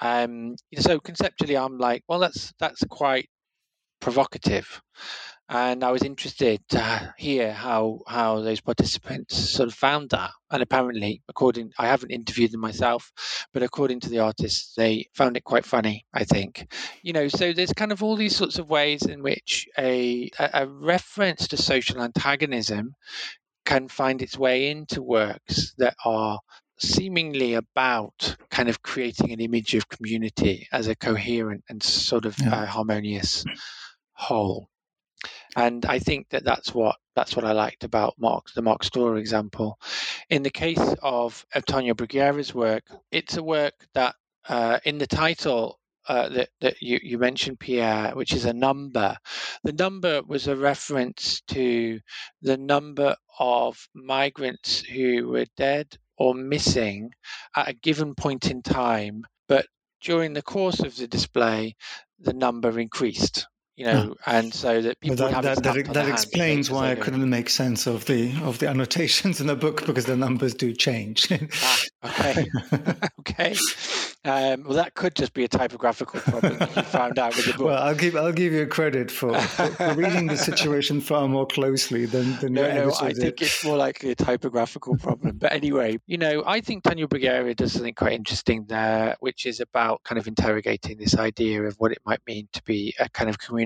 Um, 0.00 0.56
so 0.78 0.98
conceptually, 0.98 1.56
I'm 1.56 1.78
like, 1.78 2.02
well, 2.08 2.18
that's 2.18 2.52
that's 2.58 2.82
quite 2.88 3.28
provocative, 4.00 4.82
and 5.48 5.84
I 5.84 5.90
was 5.92 6.02
interested 6.02 6.60
to 6.70 7.14
hear 7.16 7.52
how 7.52 8.00
how 8.06 8.40
those 8.40 8.60
participants 8.60 9.36
sort 9.36 9.68
of 9.68 9.74
found 9.74 10.10
that. 10.10 10.30
And 10.50 10.62
apparently, 10.62 11.22
according 11.28 11.72
I 11.78 11.86
haven't 11.86 12.10
interviewed 12.10 12.52
them 12.52 12.60
myself, 12.60 13.12
but 13.52 13.62
according 13.62 14.00
to 14.00 14.10
the 14.10 14.20
artists, 14.20 14.74
they 14.76 15.06
found 15.14 15.36
it 15.36 15.44
quite 15.44 15.64
funny. 15.64 16.04
I 16.12 16.24
think, 16.24 16.72
you 17.02 17.12
know, 17.12 17.28
so 17.28 17.52
there's 17.52 17.72
kind 17.72 17.92
of 17.92 18.02
all 18.02 18.16
these 18.16 18.36
sorts 18.36 18.58
of 18.58 18.68
ways 18.68 19.02
in 19.02 19.22
which 19.22 19.66
a 19.78 20.30
a 20.38 20.66
reference 20.66 21.48
to 21.48 21.56
social 21.56 22.02
antagonism 22.02 22.94
can 23.66 23.88
find 23.88 24.22
its 24.22 24.38
way 24.38 24.70
into 24.70 25.02
works 25.02 25.74
that 25.76 25.94
are 26.04 26.40
seemingly 26.78 27.54
about 27.54 28.36
kind 28.50 28.68
of 28.68 28.82
creating 28.82 29.32
an 29.32 29.40
image 29.40 29.74
of 29.74 29.88
community 29.88 30.68
as 30.72 30.88
a 30.88 30.96
coherent 30.96 31.64
and 31.68 31.82
sort 31.82 32.24
of 32.24 32.38
yeah. 32.38 32.54
uh, 32.54 32.66
harmonious 32.66 33.44
whole. 34.12 34.68
And 35.56 35.84
I 35.86 35.98
think 35.98 36.28
that 36.30 36.44
that's 36.44 36.74
what 36.74 36.96
that's 37.14 37.34
what 37.34 37.46
I 37.46 37.52
liked 37.52 37.84
about 37.84 38.14
Mark, 38.18 38.52
the 38.54 38.62
Mark 38.62 38.84
Storer 38.84 39.16
example. 39.16 39.78
In 40.28 40.42
the 40.42 40.50
case 40.50 40.94
of, 41.02 41.46
Tania 41.66 41.94
Bruguera's 41.94 42.54
work, 42.54 42.84
it's 43.10 43.38
a 43.38 43.42
work 43.42 43.74
that 43.94 44.14
uh, 44.48 44.78
in 44.84 44.98
the 44.98 45.06
title 45.06 45.80
uh, 46.08 46.28
that, 46.28 46.48
that 46.60 46.82
you, 46.82 46.98
you 47.02 47.18
mentioned, 47.18 47.58
Pierre, 47.58 48.12
which 48.14 48.32
is 48.32 48.44
a 48.44 48.52
number. 48.52 49.16
The 49.64 49.72
number 49.72 50.22
was 50.22 50.46
a 50.46 50.56
reference 50.56 51.42
to 51.48 52.00
the 52.42 52.56
number 52.56 53.16
of 53.38 53.88
migrants 53.94 54.80
who 54.80 55.28
were 55.28 55.46
dead 55.56 55.96
or 56.16 56.34
missing 56.34 57.10
at 57.54 57.68
a 57.68 57.74
given 57.74 58.14
point 58.14 58.50
in 58.50 58.62
time, 58.62 59.22
but 59.48 59.66
during 60.00 60.32
the 60.32 60.42
course 60.42 60.80
of 60.80 60.96
the 60.96 61.08
display, 61.08 61.74
the 62.18 62.32
number 62.32 62.78
increased 62.78 63.46
you 63.76 63.84
know, 63.84 64.14
and 64.24 64.54
so 64.54 64.80
that 64.80 64.98
people 65.00 65.16
that, 65.16 65.34
have 65.34 65.44
that, 65.44 65.62
that, 65.62 65.92
that 65.92 66.08
explains 66.08 66.70
why 66.70 66.90
I 66.90 66.94
couldn't 66.94 67.28
make 67.28 67.50
sense 67.50 67.86
of 67.86 68.06
the 68.06 68.34
of 68.42 68.58
the 68.58 68.68
annotations 68.70 69.38
in 69.38 69.48
the 69.48 69.54
book 69.54 69.84
because 69.84 70.06
the 70.06 70.16
numbers 70.16 70.54
do 70.54 70.72
change. 70.72 71.30
ah, 71.62 71.82
okay, 72.06 72.46
okay. 73.20 73.54
Um, 74.24 74.64
well, 74.64 74.74
that 74.74 74.94
could 74.94 75.14
just 75.14 75.34
be 75.34 75.44
a 75.44 75.48
typographical 75.48 76.20
problem 76.20 76.56
that 76.58 76.74
you 76.74 76.82
found 76.82 77.18
out 77.18 77.36
with 77.36 77.46
the 77.46 77.52
book. 77.52 77.66
Well, 77.66 77.82
I'll 77.82 77.94
give 77.94 78.16
I'll 78.16 78.32
give 78.32 78.54
you 78.54 78.66
credit 78.66 79.10
for, 79.10 79.38
for 79.38 79.94
reading 79.94 80.26
the 80.26 80.38
situation 80.38 81.02
far 81.02 81.28
more 81.28 81.46
closely 81.46 82.06
than 82.06 82.34
than 82.40 82.54
no, 82.54 82.62
your 82.62 82.86
no. 82.86 82.94
I 82.98 83.08
did. 83.08 83.18
think 83.18 83.42
it's 83.42 83.62
more 83.62 83.76
likely 83.76 84.10
a 84.10 84.14
typographical 84.14 84.96
problem. 84.96 85.36
But 85.36 85.52
anyway, 85.52 85.98
you 86.06 86.16
know, 86.16 86.42
I 86.46 86.62
think 86.62 86.82
Tania 86.82 87.06
Bruguera 87.06 87.54
does 87.54 87.74
something 87.74 87.94
quite 87.94 88.14
interesting 88.14 88.64
there, 88.68 89.16
which 89.20 89.44
is 89.44 89.60
about 89.60 90.02
kind 90.02 90.18
of 90.18 90.26
interrogating 90.26 90.96
this 90.96 91.14
idea 91.16 91.62
of 91.62 91.74
what 91.76 91.92
it 91.92 91.98
might 92.06 92.20
mean 92.26 92.48
to 92.54 92.62
be 92.62 92.94
a 92.98 93.10
kind 93.10 93.28
of 93.28 93.38
community 93.38 93.65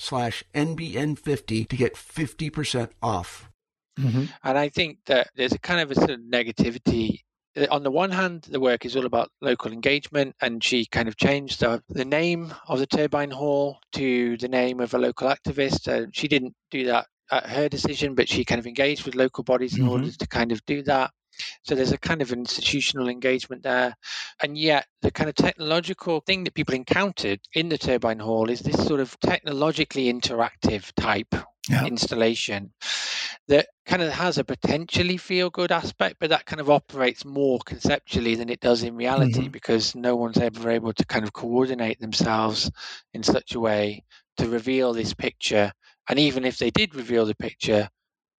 slash 0.00 0.42
NBN50 0.54 1.68
to 1.68 1.76
get 1.76 1.94
50% 1.94 2.90
off. 3.02 3.50
Mm-hmm. 3.98 4.24
And 4.42 4.58
I 4.58 4.68
think 4.68 4.98
that 5.06 5.28
there's 5.36 5.52
a 5.52 5.58
kind 5.58 5.80
of 5.80 5.90
a 5.90 5.94
sort 5.94 6.10
of 6.10 6.20
negativity. 6.20 7.20
Uh, 7.56 7.66
on 7.70 7.82
the 7.82 7.90
one 7.90 8.10
hand, 8.10 8.46
the 8.50 8.60
work 8.60 8.86
is 8.86 8.96
all 8.96 9.04
about 9.04 9.30
local 9.40 9.72
engagement, 9.72 10.34
and 10.40 10.64
she 10.64 10.86
kind 10.86 11.08
of 11.08 11.16
changed 11.16 11.60
the, 11.60 11.82
the 11.88 12.04
name 12.04 12.54
of 12.68 12.78
the 12.78 12.86
turbine 12.86 13.30
hall 13.30 13.78
to 13.92 14.36
the 14.38 14.48
name 14.48 14.80
of 14.80 14.94
a 14.94 14.98
local 14.98 15.28
activist. 15.28 15.88
Uh, 15.88 16.06
she 16.12 16.28
didn't 16.28 16.54
do 16.70 16.86
that 16.86 17.06
at 17.30 17.46
her 17.46 17.68
decision, 17.68 18.14
but 18.14 18.28
she 18.28 18.44
kind 18.44 18.58
of 18.58 18.66
engaged 18.66 19.04
with 19.04 19.14
local 19.14 19.44
bodies 19.44 19.76
in 19.76 19.84
mm-hmm. 19.84 19.92
order 19.92 20.10
to 20.10 20.26
kind 20.26 20.52
of 20.52 20.64
do 20.66 20.82
that. 20.82 21.10
So 21.62 21.74
there's 21.74 21.92
a 21.92 21.98
kind 21.98 22.22
of 22.22 22.32
institutional 22.32 23.08
engagement 23.08 23.62
there. 23.62 23.94
And 24.42 24.56
yet, 24.56 24.86
the 25.02 25.10
kind 25.10 25.28
of 25.28 25.34
technological 25.34 26.20
thing 26.20 26.44
that 26.44 26.54
people 26.54 26.74
encountered 26.74 27.40
in 27.54 27.68
the 27.68 27.78
turbine 27.78 28.18
hall 28.18 28.50
is 28.50 28.60
this 28.60 28.86
sort 28.86 29.00
of 29.00 29.18
technologically 29.20 30.12
interactive 30.12 30.92
type 30.94 31.34
yeah. 31.68 31.86
installation 31.86 32.72
that 33.48 33.68
kind 33.86 34.02
of 34.02 34.12
has 34.12 34.38
a 34.38 34.44
potentially 34.44 35.16
feel 35.16 35.50
good 35.50 35.72
aspect, 35.72 36.16
but 36.20 36.30
that 36.30 36.46
kind 36.46 36.60
of 36.60 36.70
operates 36.70 37.24
more 37.24 37.58
conceptually 37.64 38.34
than 38.34 38.48
it 38.48 38.60
does 38.60 38.82
in 38.82 38.96
reality 38.96 39.40
mm-hmm. 39.40 39.50
because 39.50 39.94
no 39.94 40.16
one's 40.16 40.38
ever 40.38 40.70
able 40.70 40.92
to 40.92 41.04
kind 41.06 41.24
of 41.24 41.32
coordinate 41.32 41.98
themselves 42.00 42.70
in 43.12 43.22
such 43.22 43.54
a 43.54 43.60
way 43.60 44.04
to 44.36 44.48
reveal 44.48 44.92
this 44.92 45.14
picture. 45.14 45.72
And 46.08 46.18
even 46.18 46.44
if 46.44 46.58
they 46.58 46.70
did 46.70 46.94
reveal 46.94 47.26
the 47.26 47.34
picture, 47.34 47.88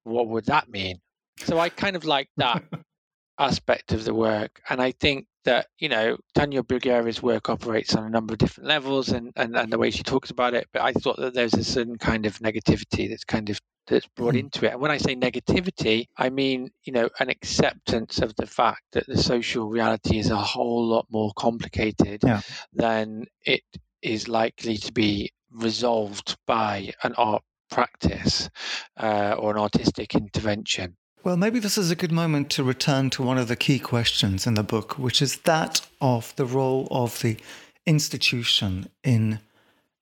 what 0.04 0.28
would 0.28 0.46
that 0.46 0.70
mean? 0.70 1.00
So 1.46 1.60
I 1.60 1.70
kind 1.70 1.96
of 1.96 2.06
like 2.06 2.30
that 2.38 2.64
aspect 3.40 3.92
of 3.92 4.06
the 4.06 4.14
work. 4.14 4.62
And 4.70 4.82
I 4.82 4.92
think 4.92 5.28
that, 5.46 5.68
you 5.80 5.90
know, 5.90 6.18
Tania 6.36 6.64
Bruguera's 6.64 7.22
work 7.22 7.50
operates 7.50 7.96
on 7.96 8.06
a 8.06 8.10
number 8.10 8.34
of 8.34 8.38
different 8.38 8.68
levels 8.70 9.10
and, 9.10 9.32
and, 9.36 9.56
and 9.56 9.72
the 9.72 9.78
way 9.78 9.90
she 9.90 10.04
talks 10.04 10.30
about 10.30 10.54
it. 10.54 10.68
But 10.72 10.84
I 10.84 10.94
thought 10.94 11.18
that 11.18 11.34
there's 11.34 11.56
a 11.56 11.64
certain 11.64 11.98
kind 11.98 12.26
of 12.26 12.40
negativity 12.40 13.10
that's 13.10 13.24
kind 13.24 13.50
of 13.50 13.60
that's 13.88 14.08
brought 14.16 14.36
mm. 14.36 14.42
into 14.42 14.66
it. 14.66 14.74
And 14.74 14.82
when 14.82 14.92
I 14.92 14.98
say 14.98 15.16
negativity, 15.16 16.08
I 16.18 16.30
mean, 16.30 16.70
you 16.84 16.94
know, 16.94 17.10
an 17.20 17.30
acceptance 17.30 18.20
of 18.20 18.36
the 18.36 18.46
fact 18.46 18.84
that 18.94 19.08
the 19.08 19.18
social 19.18 19.68
reality 19.68 20.20
is 20.20 20.30
a 20.30 20.38
whole 20.38 20.86
lot 20.86 21.08
more 21.10 21.32
complicated 21.36 22.22
yeah. 22.24 22.42
than 22.74 23.26
it 23.46 23.64
is 24.02 24.28
likely 24.28 24.78
to 24.78 24.92
be 24.94 25.32
resolved 25.52 26.38
by 26.46 26.94
an 27.04 27.14
art 27.18 27.44
practice 27.70 28.50
uh, 28.98 29.36
or 29.38 29.52
an 29.52 29.58
artistic 29.58 30.16
intervention. 30.16 30.96
Well, 31.24 31.38
maybe 31.38 31.60
this 31.60 31.78
is 31.78 31.92
a 31.92 31.96
good 31.96 32.12
moment 32.12 32.50
to 32.52 32.64
return 32.64 33.12
to 33.12 33.22
one 33.22 33.38
of 33.38 33.48
the 33.48 33.56
key 33.56 33.78
questions 33.78 34.48
in 34.48 34.56
the 34.56 34.64
book, 34.64 34.98
which 34.98 35.22
is 35.22 35.38
that 35.42 35.88
of 36.02 36.36
the 36.36 36.48
role 36.48 36.88
of 36.90 37.22
the 37.22 37.38
institution 37.86 38.90
in 39.04 39.40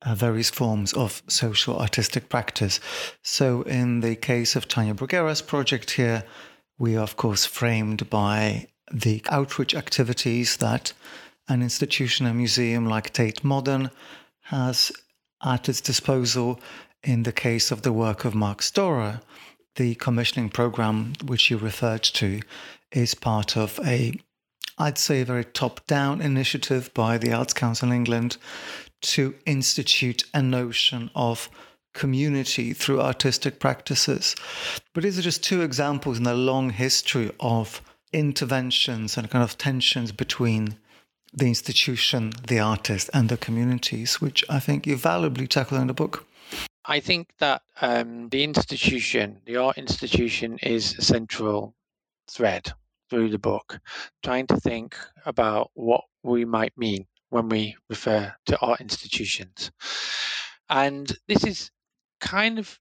uh, 0.01 0.15
various 0.15 0.49
forms 0.49 0.93
of 0.93 1.21
social 1.27 1.77
artistic 1.77 2.29
practice. 2.29 2.79
So, 3.21 3.63
in 3.63 3.99
the 3.99 4.15
case 4.15 4.55
of 4.55 4.69
Tania 4.69 4.93
Bruguera's 4.93 5.41
project 5.41 5.91
here, 5.91 6.23
we 6.77 6.95
are, 6.95 7.03
of 7.03 7.17
course, 7.17 7.45
framed 7.45 8.09
by 8.09 8.67
the 8.89 9.21
outreach 9.27 9.75
activities 9.75 10.55
that 10.57 10.93
an 11.49 11.61
institution, 11.61 12.27
a 12.27 12.33
museum 12.33 12.85
like 12.85 13.11
Tate 13.11 13.43
Modern, 13.43 13.91
has 14.43 14.89
at 15.43 15.67
its 15.67 15.81
disposal. 15.81 16.61
In 17.03 17.23
the 17.23 17.33
case 17.33 17.71
of 17.71 17.81
the 17.81 17.93
work 17.93 18.23
of 18.23 18.35
Mark 18.35 18.61
Storer, 18.61 19.19
the 19.75 19.95
commissioning 19.95 20.49
program, 20.49 21.13
which 21.25 21.49
you 21.49 21.57
referred 21.57 22.03
to, 22.03 22.41
is 22.91 23.13
part 23.15 23.55
of 23.55 23.79
a, 23.85 24.13
I'd 24.77 24.97
say, 24.97 25.21
a 25.21 25.25
very 25.25 25.45
top 25.45 25.85
down 25.87 26.21
initiative 26.21 26.93
by 26.93 27.17
the 27.17 27.33
Arts 27.33 27.53
Council 27.53 27.91
England 27.91 28.37
to 29.01 29.35
institute 29.45 30.23
a 30.33 30.41
notion 30.41 31.09
of 31.15 31.49
community 31.93 32.73
through 32.73 33.01
artistic 33.01 33.59
practices. 33.59 34.35
But 34.93 35.03
these 35.03 35.17
are 35.17 35.23
just 35.23 35.43
two 35.43 35.61
examples 35.61 36.17
in 36.17 36.23
the 36.23 36.33
long 36.33 36.71
history 36.71 37.31
of 37.39 37.81
interventions 38.13 39.17
and 39.17 39.29
kind 39.29 39.43
of 39.43 39.57
tensions 39.57 40.11
between 40.11 40.77
the 41.33 41.47
institution, 41.47 42.33
the 42.47 42.59
artist, 42.59 43.09
and 43.13 43.29
the 43.29 43.37
communities, 43.37 44.19
which 44.19 44.43
I 44.49 44.59
think 44.59 44.87
you 44.87 44.95
valuably 44.95 45.47
tackle 45.47 45.77
in 45.77 45.87
the 45.87 45.93
book. 45.93 46.25
I 46.89 47.01
think 47.01 47.29
that 47.37 47.61
um, 47.81 48.29
the 48.29 48.43
institution, 48.43 49.41
the 49.45 49.57
art 49.57 49.77
institution, 49.77 50.57
is 50.63 50.97
a 50.97 51.03
central 51.03 51.75
thread 52.27 52.73
through 53.11 53.29
the 53.29 53.37
book, 53.37 53.79
trying 54.23 54.47
to 54.47 54.59
think 54.59 54.97
about 55.23 55.69
what 55.75 56.01
we 56.23 56.45
might 56.45 56.75
mean 56.75 57.05
when 57.29 57.47
we 57.47 57.75
refer 57.89 58.33
to 58.47 58.59
art 58.59 58.81
institutions. 58.81 59.69
And 60.67 61.15
this 61.27 61.43
is 61.43 61.69
kind 62.21 62.57
of 62.57 62.79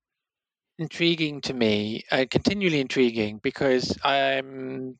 intriguing 0.78 1.42
to 1.42 1.52
me, 1.52 2.04
uh, 2.10 2.24
continually 2.30 2.80
intriguing, 2.80 3.40
because 3.42 3.94
um, 4.04 4.96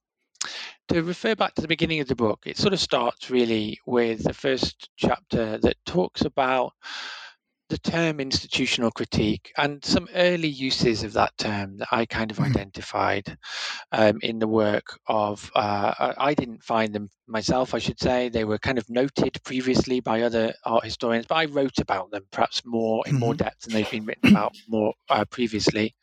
to 0.89 1.03
refer 1.03 1.35
back 1.35 1.55
to 1.55 1.63
the 1.63 1.69
beginning 1.69 2.01
of 2.01 2.09
the 2.09 2.15
book, 2.15 2.41
it 2.45 2.59
sort 2.59 2.75
of 2.75 2.81
starts 2.81 3.31
really 3.31 3.79
with 3.87 4.25
the 4.25 4.35
first 4.35 4.91
chapter 4.99 5.57
that 5.57 5.77
talks 5.87 6.27
about 6.27 6.75
the 7.69 7.79
term 7.79 8.19
institutional 8.19 8.91
critique 8.91 9.53
and 9.57 9.85
some 9.85 10.09
early 10.15 10.49
uses 10.49 11.03
of 11.05 11.13
that 11.13 11.37
term 11.37 11.77
that 11.79 11.89
I 11.93 12.07
kind 12.07 12.31
of 12.31 12.39
mm. 12.39 12.47
identified 12.47 13.37
um, 13.93 14.19
in 14.23 14.39
the 14.39 14.49
work 14.49 14.99
of, 15.07 15.51
uh, 15.55 16.15
I 16.17 16.35
didn't 16.35 16.63
find 16.63 16.95
them 16.95 17.11
myself, 17.27 17.75
I 17.75 17.79
should 17.79 18.01
say. 18.01 18.31
They 18.31 18.45
were 18.45 18.59
kind 18.59 18.79
of 18.79 18.89
noted 18.89 19.39
previously 19.45 20.01
by 20.01 20.23
other 20.23 20.55
art 20.65 20.85
historians, 20.85 21.27
but 21.29 21.37
I 21.37 21.45
wrote 21.45 21.79
about 21.79 22.11
them 22.11 22.25
perhaps 22.31 22.63
more 22.65 23.05
in 23.07 23.19
more 23.19 23.35
mm-hmm. 23.35 23.45
depth 23.45 23.61
than 23.63 23.75
they've 23.75 23.91
been 23.91 24.07
written 24.07 24.31
about 24.31 24.57
more 24.67 24.95
uh, 25.11 25.25
previously. 25.27 25.95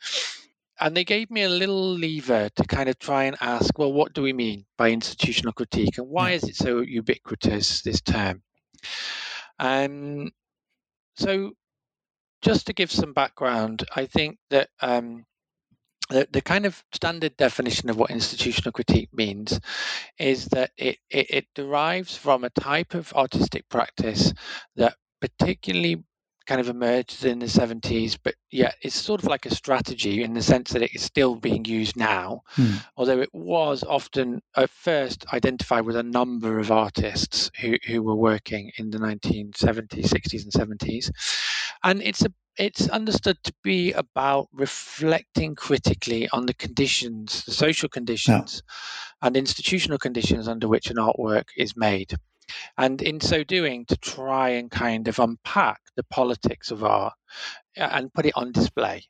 And 0.80 0.96
they 0.96 1.06
gave 1.06 1.32
me 1.32 1.44
a 1.44 1.50
little 1.50 1.94
lever 1.94 2.50
to 2.50 2.64
kind 2.66 2.90
of 2.90 3.00
try 3.00 3.24
and 3.24 3.38
ask, 3.42 3.78
well, 3.80 3.94
what 3.94 4.14
do 4.14 4.22
we 4.22 4.34
mean 4.34 4.66
by 4.78 4.92
institutional 4.92 5.54
critique 5.54 5.98
and 5.98 6.08
why 6.08 6.32
is 6.32 6.44
it 6.44 6.56
so 6.56 6.82
ubiquitous, 6.82 7.82
this 7.82 8.02
term? 8.02 8.44
Um, 9.58 10.32
so, 11.18 11.52
just 12.42 12.68
to 12.68 12.74
give 12.74 12.92
some 12.92 13.14
background, 13.14 13.86
I 13.96 14.06
think 14.06 14.38
that 14.50 14.70
um, 14.82 15.26
the, 16.10 16.28
the 16.32 16.42
kind 16.42 16.66
of 16.66 16.84
standard 16.94 17.36
definition 17.38 17.90
of 17.90 17.98
what 17.98 18.12
institutional 18.12 18.72
critique 18.72 19.10
means 19.14 19.60
is 20.20 20.46
that 20.48 20.72
it, 20.78 20.98
it, 21.10 21.28
it 21.30 21.46
derives 21.56 22.16
from 22.16 22.44
a 22.44 22.50
type 22.52 22.94
of 22.94 23.12
artistic 23.14 23.68
practice 23.70 24.34
that 24.76 24.96
particularly 25.22 26.04
kind 26.46 26.62
of 26.62 26.70
emerged 26.70 27.26
in 27.26 27.40
the 27.40 27.46
70s, 27.48 28.18
but 28.22 28.36
yet 28.52 28.76
it's 28.82 28.96
sort 28.96 29.22
of 29.22 29.28
like 29.28 29.46
a 29.46 29.56
strategy 29.56 30.24
in 30.24 30.34
the 30.34 30.42
sense 30.42 30.72
that 30.72 30.82
it 30.82 30.94
is 30.96 31.02
still 31.02 31.36
being 31.36 31.66
used 31.66 31.98
now, 31.98 32.42
Hmm. 32.50 32.76
although 32.98 33.20
it 33.20 33.34
was 33.34 33.84
often 33.84 34.42
at 34.56 34.70
first 34.70 35.26
identified 35.34 35.86
with 35.86 35.96
a 35.96 36.04
number 36.04 36.60
of 36.60 36.72
artists 36.72 37.52
who, 37.60 37.76
who 37.86 38.04
were 38.04 38.16
working 38.16 38.72
in 38.78 38.92
the 38.92 39.00
1970s, 39.00 40.08
60s, 40.08 40.44
and 40.44 40.80
70s. 40.80 41.12
And 41.84 42.02
it's 42.02 42.24
a 42.24 42.34
it's 42.58 42.88
understood 42.88 43.38
to 43.44 43.54
be 43.64 43.92
about 43.92 44.48
reflecting 44.54 45.56
critically 45.56 46.30
on 46.30 46.46
the 46.46 46.54
conditions, 46.54 47.44
the 47.44 47.52
social 47.52 47.90
conditions, 47.90 48.64
and 49.22 49.36
institutional 49.36 49.98
conditions 49.98 50.48
under 50.48 50.70
which 50.70 50.90
an 50.90 50.96
artwork 50.96 51.48
is 51.58 51.76
made 51.76 52.16
and 52.78 53.02
in 53.02 53.20
so 53.20 53.44
doing 53.44 53.86
to 53.86 53.98
try 53.98 54.50
and 54.50 54.72
kind 54.72 55.08
of 55.08 55.20
unpack 55.20 55.82
the 55.96 56.04
politics 56.04 56.72
of 56.72 56.84
art 56.84 57.14
and 57.76 58.14
put 58.14 58.26
it 58.26 58.34
on 58.36 58.52
display. 58.52 59.04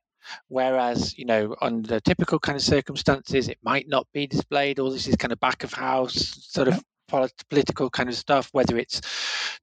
Whereas 0.47 1.17
you 1.17 1.25
know 1.25 1.55
under 1.61 1.99
typical 1.99 2.39
kind 2.39 2.55
of 2.55 2.63
circumstances 2.63 3.47
it 3.47 3.59
might 3.63 3.88
not 3.88 4.07
be 4.13 4.27
displayed. 4.27 4.79
All 4.79 4.91
this 4.91 5.07
is 5.07 5.15
kind 5.15 5.31
of 5.31 5.39
back 5.39 5.63
of 5.63 5.73
house 5.73 6.47
sort 6.49 6.67
of 6.67 6.83
polit- 7.07 7.43
political 7.49 7.89
kind 7.89 8.09
of 8.09 8.15
stuff 8.15 8.49
whether 8.51 8.77
it's 8.77 9.01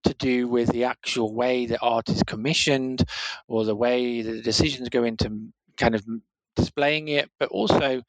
to 0.05 0.15
do 0.15 0.47
with 0.47 0.71
the 0.71 0.85
actual 0.85 1.35
way 1.35 1.67
that 1.67 1.81
art 1.83 2.09
is 2.09 2.23
commissioned 2.23 3.03
or 3.49 3.65
the 3.65 3.75
way 3.75 4.23
the 4.23 4.41
decisions 4.41 4.89
go 4.89 5.03
into 5.03 5.49
kind 5.77 5.97
of 5.97 6.05
displaying 6.55 7.09
it. 7.09 7.29
But 7.41 7.49
also 7.49 8.03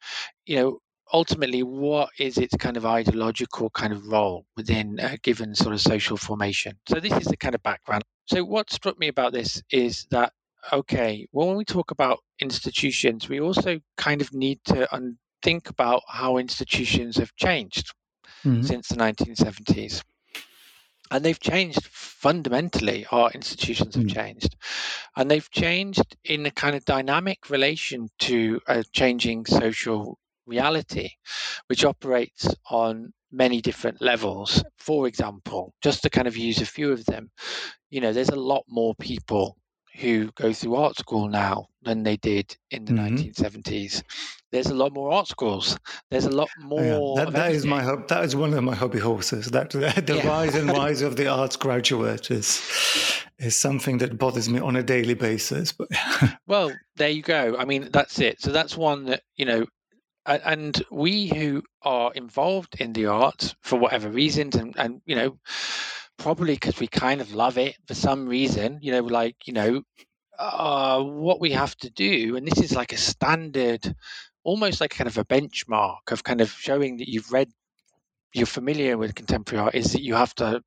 you 0.46 0.56
know 0.56 0.78
ultimately 1.14 1.62
what 1.62 2.10
is 2.18 2.36
its 2.38 2.56
kind 2.56 2.76
of 2.76 2.84
ideological 2.84 3.70
kind 3.70 3.92
of 3.92 4.04
role 4.08 4.44
within 4.56 4.98
a 5.00 5.16
given 5.18 5.54
sort 5.54 5.72
of 5.72 5.80
social 5.80 6.16
formation 6.16 6.76
so 6.88 6.98
this 6.98 7.12
is 7.12 7.28
the 7.28 7.36
kind 7.36 7.54
of 7.54 7.62
background 7.62 8.02
so 8.26 8.44
what 8.44 8.68
struck 8.70 8.98
me 8.98 9.06
about 9.08 9.32
this 9.32 9.62
is 9.70 10.06
that 10.10 10.32
okay 10.72 11.26
well, 11.32 11.46
when 11.46 11.56
we 11.56 11.64
talk 11.64 11.92
about 11.92 12.18
institutions 12.40 13.28
we 13.28 13.40
also 13.40 13.78
kind 13.96 14.20
of 14.20 14.32
need 14.34 14.58
to 14.64 14.92
un- 14.92 15.16
think 15.40 15.70
about 15.70 16.02
how 16.08 16.36
institutions 16.36 17.16
have 17.16 17.34
changed 17.36 17.94
Mhm. 18.44 18.64
since 18.64 18.88
the 18.88 18.96
1970s 18.96 20.02
and 21.12 21.24
they've 21.24 21.40
changed 21.40 21.84
fundamentally 21.86 23.06
our 23.12 23.30
institutions 23.30 23.94
have 23.94 24.04
Mm. 24.06 24.14
changed 24.14 24.56
and 25.16 25.30
they've 25.30 25.50
changed 25.50 26.16
in 26.24 26.44
a 26.46 26.50
kind 26.50 26.74
of 26.74 26.84
dynamic 26.84 27.50
relation 27.50 28.08
to 28.18 28.60
a 28.66 28.82
changing 28.92 29.46
social 29.46 30.18
reality 30.46 31.08
which 31.68 31.84
operates 31.84 32.48
on 32.70 33.12
many 33.32 33.60
different 33.60 34.00
levels 34.00 34.62
for 34.78 35.06
example 35.06 35.72
just 35.82 36.02
to 36.02 36.10
kind 36.10 36.28
of 36.28 36.36
use 36.36 36.60
a 36.60 36.66
few 36.66 36.92
of 36.92 37.04
them 37.06 37.30
you 37.90 38.00
know 38.00 38.12
there's 38.12 38.28
a 38.28 38.36
lot 38.36 38.64
more 38.68 38.94
people 39.00 39.56
who 39.96 40.30
go 40.32 40.52
through 40.52 40.74
art 40.74 40.96
school 40.96 41.28
now 41.28 41.66
than 41.82 42.02
they 42.02 42.16
did 42.16 42.56
in 42.70 42.84
the 42.84 42.92
Mhm. 42.92 43.32
1970s 43.32 44.02
there's 44.52 44.66
a 44.68 44.74
lot 44.74 44.92
more 44.92 45.12
art 45.12 45.28
schools 45.28 45.78
there's 46.10 46.26
a 46.26 46.30
lot 46.30 46.50
more 46.56 46.80
Oh, 46.80 47.14
Yeah, 47.16 47.24
that, 47.24 47.32
that 47.34 47.52
is 47.52 47.66
my 47.66 47.82
hope. 47.82 48.08
That 48.08 48.24
is 48.24 48.34
one 48.34 48.52
of 48.54 48.64
my 48.64 48.74
hobby 48.74 48.98
horses. 48.98 49.46
That 49.46 49.70
the 49.70 49.92
Yeah. 50.16 50.28
rise 50.28 50.54
and 50.56 50.70
rise 50.72 51.02
of 51.02 51.16
the 51.16 51.28
arts 51.28 51.56
graduate 51.56 52.30
is 52.30 52.60
is 53.38 53.56
something 53.56 53.98
that 53.98 54.18
bothers 54.18 54.48
me 54.48 54.58
on 54.60 54.76
a 54.76 54.82
daily 54.82 55.14
basis. 55.14 55.72
But 55.72 55.88
Well, 56.46 56.72
there 56.96 57.08
you 57.10 57.22
go. 57.22 57.56
I 57.58 57.64
mean, 57.64 57.88
that's 57.92 58.18
it. 58.20 58.40
So 58.40 58.50
that's 58.52 58.76
one 58.76 59.04
that, 59.06 59.22
you 59.36 59.44
know, 59.46 59.66
and 60.26 60.82
we 60.90 61.28
who 61.28 61.62
are 61.82 62.12
involved 62.12 62.80
in 62.80 62.92
the 62.92 63.06
arts 63.06 63.54
for 63.60 63.78
whatever 63.78 64.08
reasons, 64.08 64.56
and, 64.56 64.74
and 64.78 65.02
you 65.04 65.16
know, 65.16 65.38
probably 66.18 66.54
because 66.54 66.78
we 66.80 66.86
kind 66.86 67.20
of 67.20 67.34
love 67.34 67.58
it 67.58 67.76
for 67.86 67.94
some 67.94 68.26
reason, 68.26 68.78
you 68.82 68.92
know, 68.92 69.02
like, 69.02 69.36
you 69.46 69.52
know, 69.52 69.82
uh, 70.38 71.02
what 71.02 71.40
we 71.40 71.52
have 71.52 71.76
to 71.76 71.90
do, 71.90 72.36
and 72.36 72.46
this 72.46 72.58
is 72.62 72.74
like 72.74 72.92
a 72.92 72.96
standard, 72.96 73.94
almost 74.42 74.80
like 74.80 74.90
kind 74.90 75.08
of 75.08 75.18
a 75.18 75.24
benchmark 75.24 76.10
of 76.10 76.24
kind 76.24 76.40
of 76.40 76.50
showing 76.50 76.98
that 76.98 77.08
you've 77.08 77.32
read, 77.32 77.48
you're 78.32 78.46
familiar 78.46 78.96
with 78.98 79.14
contemporary 79.14 79.64
art, 79.64 79.74
is 79.74 79.92
that 79.92 80.02
you 80.02 80.14
have 80.14 80.34
to 80.34 80.62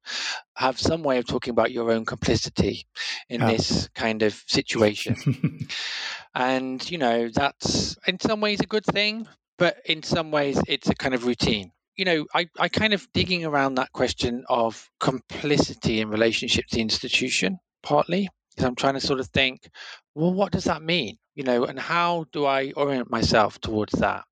have 0.55 0.79
some 0.79 1.03
way 1.03 1.17
of 1.17 1.27
talking 1.27 1.51
about 1.51 1.71
your 1.71 1.91
own 1.91 2.05
complicity 2.05 2.85
in 3.29 3.41
Yeah. 3.41 3.47
this 3.47 3.89
kind 3.95 4.23
of 4.23 4.33
situation 4.47 5.15
and 6.35 6.89
you 6.89 6.97
know 6.97 7.29
that's 7.29 7.97
in 8.07 8.19
some 8.19 8.41
ways 8.41 8.59
a 8.59 8.65
good 8.65 8.85
thing 8.85 9.27
but 9.57 9.77
in 9.85 10.03
some 10.03 10.31
ways 10.31 10.59
it's 10.67 10.89
a 10.89 10.95
kind 10.95 11.15
of 11.15 11.25
routine. 11.25 11.71
You 11.95 12.05
know 12.05 12.25
i, 12.33 12.47
I 12.59 12.69
kind 12.69 12.93
of 12.93 13.07
digging 13.13 13.43
around 13.45 13.75
that 13.75 13.91
question 13.91 14.43
of 14.47 14.87
complicity 14.99 15.99
in 16.01 16.09
relationship 16.09 16.65
to 16.67 16.75
the 16.75 16.81
institution 16.81 17.57
partly 17.81 18.29
because 18.49 18.65
i'm 18.65 18.75
trying 18.75 18.93
to 18.93 18.99
sort 19.01 19.19
of 19.19 19.27
think 19.27 19.67
well 20.13 20.33
what 20.33 20.51
does 20.51 20.65
that 20.65 20.81
mean? 20.83 21.17
You 21.33 21.43
know 21.43 21.65
and 21.65 21.79
how 21.79 22.25
do 22.31 22.45
i 22.45 22.71
orient 22.75 23.09
myself 23.09 23.59
towards 23.59 23.93
that? 23.99 24.25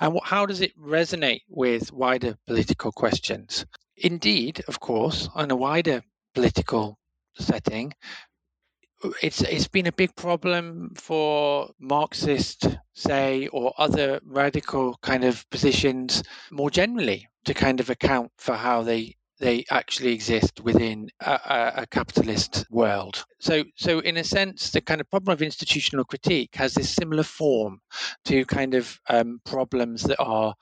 And 0.00 0.14
what, 0.14 0.24
how 0.24 0.46
does 0.46 0.60
it 0.60 0.78
resonate 0.78 1.42
with 1.48 1.92
wider 1.92 2.36
political 2.46 2.92
questions? 2.92 3.66
Indeed 3.96 4.62
of 4.68 4.78
course 4.78 5.28
on 5.34 5.50
a 5.50 5.56
wider 5.56 6.02
political 6.34 6.98
setting 7.38 7.94
it's 9.22 9.42
it's 9.42 9.68
been 9.68 9.86
a 9.86 9.92
big 9.92 10.14
problem 10.16 10.92
for 10.96 11.70
Marxist, 11.78 12.66
say, 12.94 13.48
or 13.48 13.72
other 13.78 14.20
radical 14.24 14.96
kind 15.02 15.24
of 15.24 15.48
positions 15.50 16.22
more 16.50 16.70
generally 16.70 17.28
to 17.44 17.54
kind 17.54 17.80
of 17.80 17.90
account 17.90 18.30
for 18.38 18.54
how 18.54 18.82
they 18.82 19.14
they 19.40 19.64
actually 19.70 20.12
exist 20.12 20.60
within 20.60 21.08
a, 21.20 21.72
a, 21.76 21.86
capitalist 21.86 22.66
world. 22.70 23.24
So 23.38 23.62
so 23.76 24.00
in 24.00 24.16
a 24.16 24.24
sense, 24.24 24.70
the 24.70 24.80
kind 24.80 25.00
of 25.00 25.08
problem 25.10 25.32
of 25.32 25.42
institutional 25.42 26.04
critique 26.04 26.56
has 26.56 26.74
this 26.74 26.92
similar 26.92 27.22
form 27.22 27.80
to 28.24 28.44
kind 28.46 28.74
of 28.74 28.98
um, 29.08 29.40
problems 29.44 30.02
that 30.02 30.20
are 30.20 30.54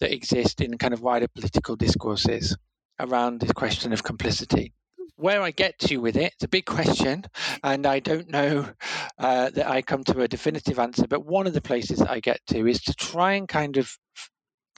that 0.00 0.12
exist 0.12 0.62
in 0.62 0.78
kind 0.78 0.94
of 0.94 1.02
wider 1.02 1.28
political 1.28 1.76
discourses 1.76 2.56
around 2.98 3.40
this 3.40 3.52
question 3.52 3.92
of 3.92 4.02
complicity 4.02 4.72
where 5.16 5.42
I 5.42 5.50
get 5.50 5.78
to 5.80 5.98
with 5.98 6.16
it, 6.16 6.32
it's 6.34 6.44
a 6.44 6.48
big 6.48 6.66
question, 6.66 7.24
and 7.62 7.86
I 7.86 8.00
don't 8.00 8.30
know 8.30 8.68
uh, 9.18 9.50
that 9.50 9.68
I 9.68 9.82
come 9.82 10.04
to 10.04 10.22
a 10.22 10.28
definitive 10.28 10.78
answer. 10.78 11.06
But 11.06 11.24
one 11.24 11.46
of 11.46 11.52
the 11.52 11.60
places 11.60 11.98
that 11.98 12.10
I 12.10 12.20
get 12.20 12.40
to 12.48 12.66
is 12.66 12.82
to 12.82 12.94
try 12.94 13.34
and 13.34 13.48
kind 13.48 13.76
of 13.76 13.96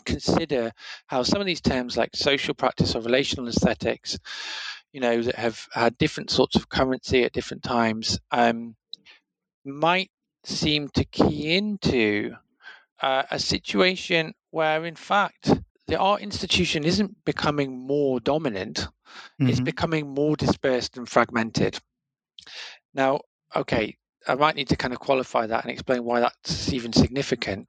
consider 0.04 0.72
how 1.06 1.22
some 1.22 1.40
of 1.40 1.46
these 1.46 1.60
terms, 1.60 1.96
like 1.96 2.14
social 2.14 2.54
practice 2.54 2.94
or 2.94 3.00
relational 3.00 3.48
aesthetics, 3.48 4.18
you 4.92 5.00
know, 5.00 5.22
that 5.22 5.34
have 5.34 5.66
had 5.72 5.98
different 5.98 6.30
sorts 6.30 6.56
of 6.56 6.68
currency 6.68 7.24
at 7.24 7.32
different 7.32 7.62
times, 7.62 8.18
um, 8.30 8.76
might 9.64 10.10
seem 10.44 10.88
to 10.88 11.04
key 11.04 11.56
into 11.56 12.32
uh, 13.02 13.24
a 13.30 13.38
situation 13.38 14.32
where, 14.50 14.84
in 14.86 14.94
fact, 14.94 15.50
the 15.86 15.98
art 15.98 16.22
institution 16.22 16.84
isn't 16.84 17.24
becoming 17.24 17.78
more 17.86 18.20
dominant 18.20 18.88
it's 19.40 19.60
Mhm. 19.60 19.64
becoming 19.64 20.08
more 20.14 20.36
dispersed 20.36 20.96
and 20.96 21.08
fragmented. 21.08 21.78
Now, 22.94 23.20
okay, 23.54 23.96
I 24.26 24.34
might 24.34 24.56
need 24.56 24.68
to 24.68 24.76
kind 24.76 24.92
of 24.94 25.00
qualify 25.00 25.46
that 25.46 25.64
and 25.64 25.70
explain 25.70 26.04
why 26.04 26.20
that's 26.20 26.72
even 26.72 26.92
significant. 26.92 27.68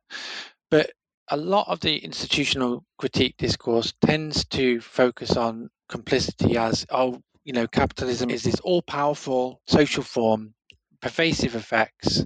But 0.71 0.91
a 1.29 1.37
lot 1.37 1.67
of 1.67 1.79
the 1.81 1.97
institutional 1.97 2.85
critique 2.97 3.35
discourse 3.37 3.93
tends 4.01 4.45
to 4.45 4.79
focus 4.81 5.35
on 5.37 5.69
complicity 5.89 6.57
as, 6.57 6.85
oh, 6.89 7.21
you 7.43 7.53
know, 7.53 7.67
capitalism 7.67 8.29
is 8.29 8.43
this 8.43 8.59
all 8.61 8.81
powerful 8.81 9.61
social 9.67 10.03
form, 10.03 10.53
pervasive 11.01 11.55
effects, 11.55 12.25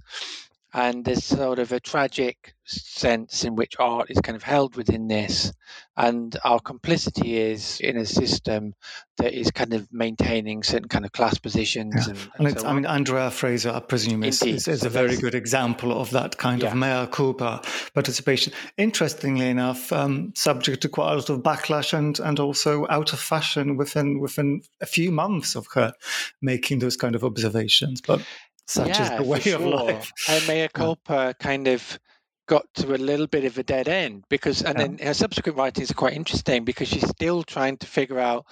and 0.73 1.03
there's 1.05 1.23
sort 1.25 1.59
of 1.59 1.71
a 1.71 1.79
tragic 1.79 2.53
sense 2.65 3.43
in 3.43 3.55
which 3.55 3.75
art 3.79 4.09
is 4.09 4.19
kind 4.21 4.35
of 4.35 4.43
held 4.43 4.75
within 4.75 5.07
this, 5.07 5.51
and 5.97 6.37
our 6.43 6.59
complicity 6.59 7.37
is 7.37 7.79
in 7.81 7.97
a 7.97 8.05
system 8.05 8.73
that 9.17 9.33
is 9.33 9.51
kind 9.51 9.73
of 9.73 9.87
maintaining 9.91 10.63
certain 10.63 10.87
kind 10.87 11.05
of 11.05 11.11
class 11.11 11.37
positions 11.37 11.93
Yeah. 11.95 12.11
and, 12.13 12.19
And 12.37 12.47
and 12.47 12.59
so 12.59 12.67
I 12.67 12.73
mean, 12.73 12.85
Andrea 12.85 13.29
Fraser, 13.29 13.71
I 13.71 13.79
presume, 13.81 14.23
is, 14.23 14.41
is, 14.41 14.67
is 14.67 14.83
a 14.83 14.89
very 14.89 15.17
good 15.17 15.35
example 15.35 15.91
of 15.99 16.11
that 16.11 16.37
kind 16.37 16.61
Yeah. 16.61 16.69
of 16.71 16.75
mea 16.77 17.07
culpa 17.11 17.61
participation. 17.93 18.53
Interestingly 18.77 19.49
enough, 19.49 19.91
um, 19.91 20.31
subject 20.35 20.81
to 20.83 20.89
quite 20.89 21.11
a 21.11 21.15
lot 21.15 21.29
of 21.29 21.39
backlash 21.39 21.93
and, 21.93 22.19
and 22.19 22.39
also 22.39 22.87
out 22.89 23.11
of 23.13 23.19
fashion 23.19 23.75
within 23.77 24.19
within 24.19 24.61
a 24.81 24.85
few 24.85 25.11
months 25.11 25.55
of 25.55 25.67
her 25.73 25.93
making 26.41 26.79
those 26.79 26.95
kind 26.95 27.15
of 27.15 27.23
observations. 27.23 28.01
But 28.01 28.21
such 28.67 28.99
is 28.99 29.09
yeah, 29.09 29.17
the 29.17 29.23
for 29.23 29.23
way 29.23 29.37
of 29.37 29.43
sure. 29.43 29.59
life. 29.61 30.11
Her 30.27 30.41
mea 30.47 30.67
culpa 30.73 31.35
kind 31.39 31.67
of 31.67 31.99
got 32.47 32.65
to 32.75 32.93
a 32.93 32.97
little 32.97 33.27
bit 33.27 33.45
of 33.45 33.57
a 33.57 33.63
dead 33.63 33.87
end 33.87 34.23
because, 34.29 34.61
and 34.61 34.77
Yeah. 34.77 34.87
then 34.87 34.97
her 34.99 35.13
subsequent 35.13 35.57
writings 35.57 35.91
are 35.91 35.95
quite 35.95 36.13
interesting 36.13 36.65
because 36.65 36.87
she's 36.89 37.07
still 37.07 37.43
trying 37.43 37.77
to 37.77 37.87
figure 37.87 38.19
out 38.19 38.45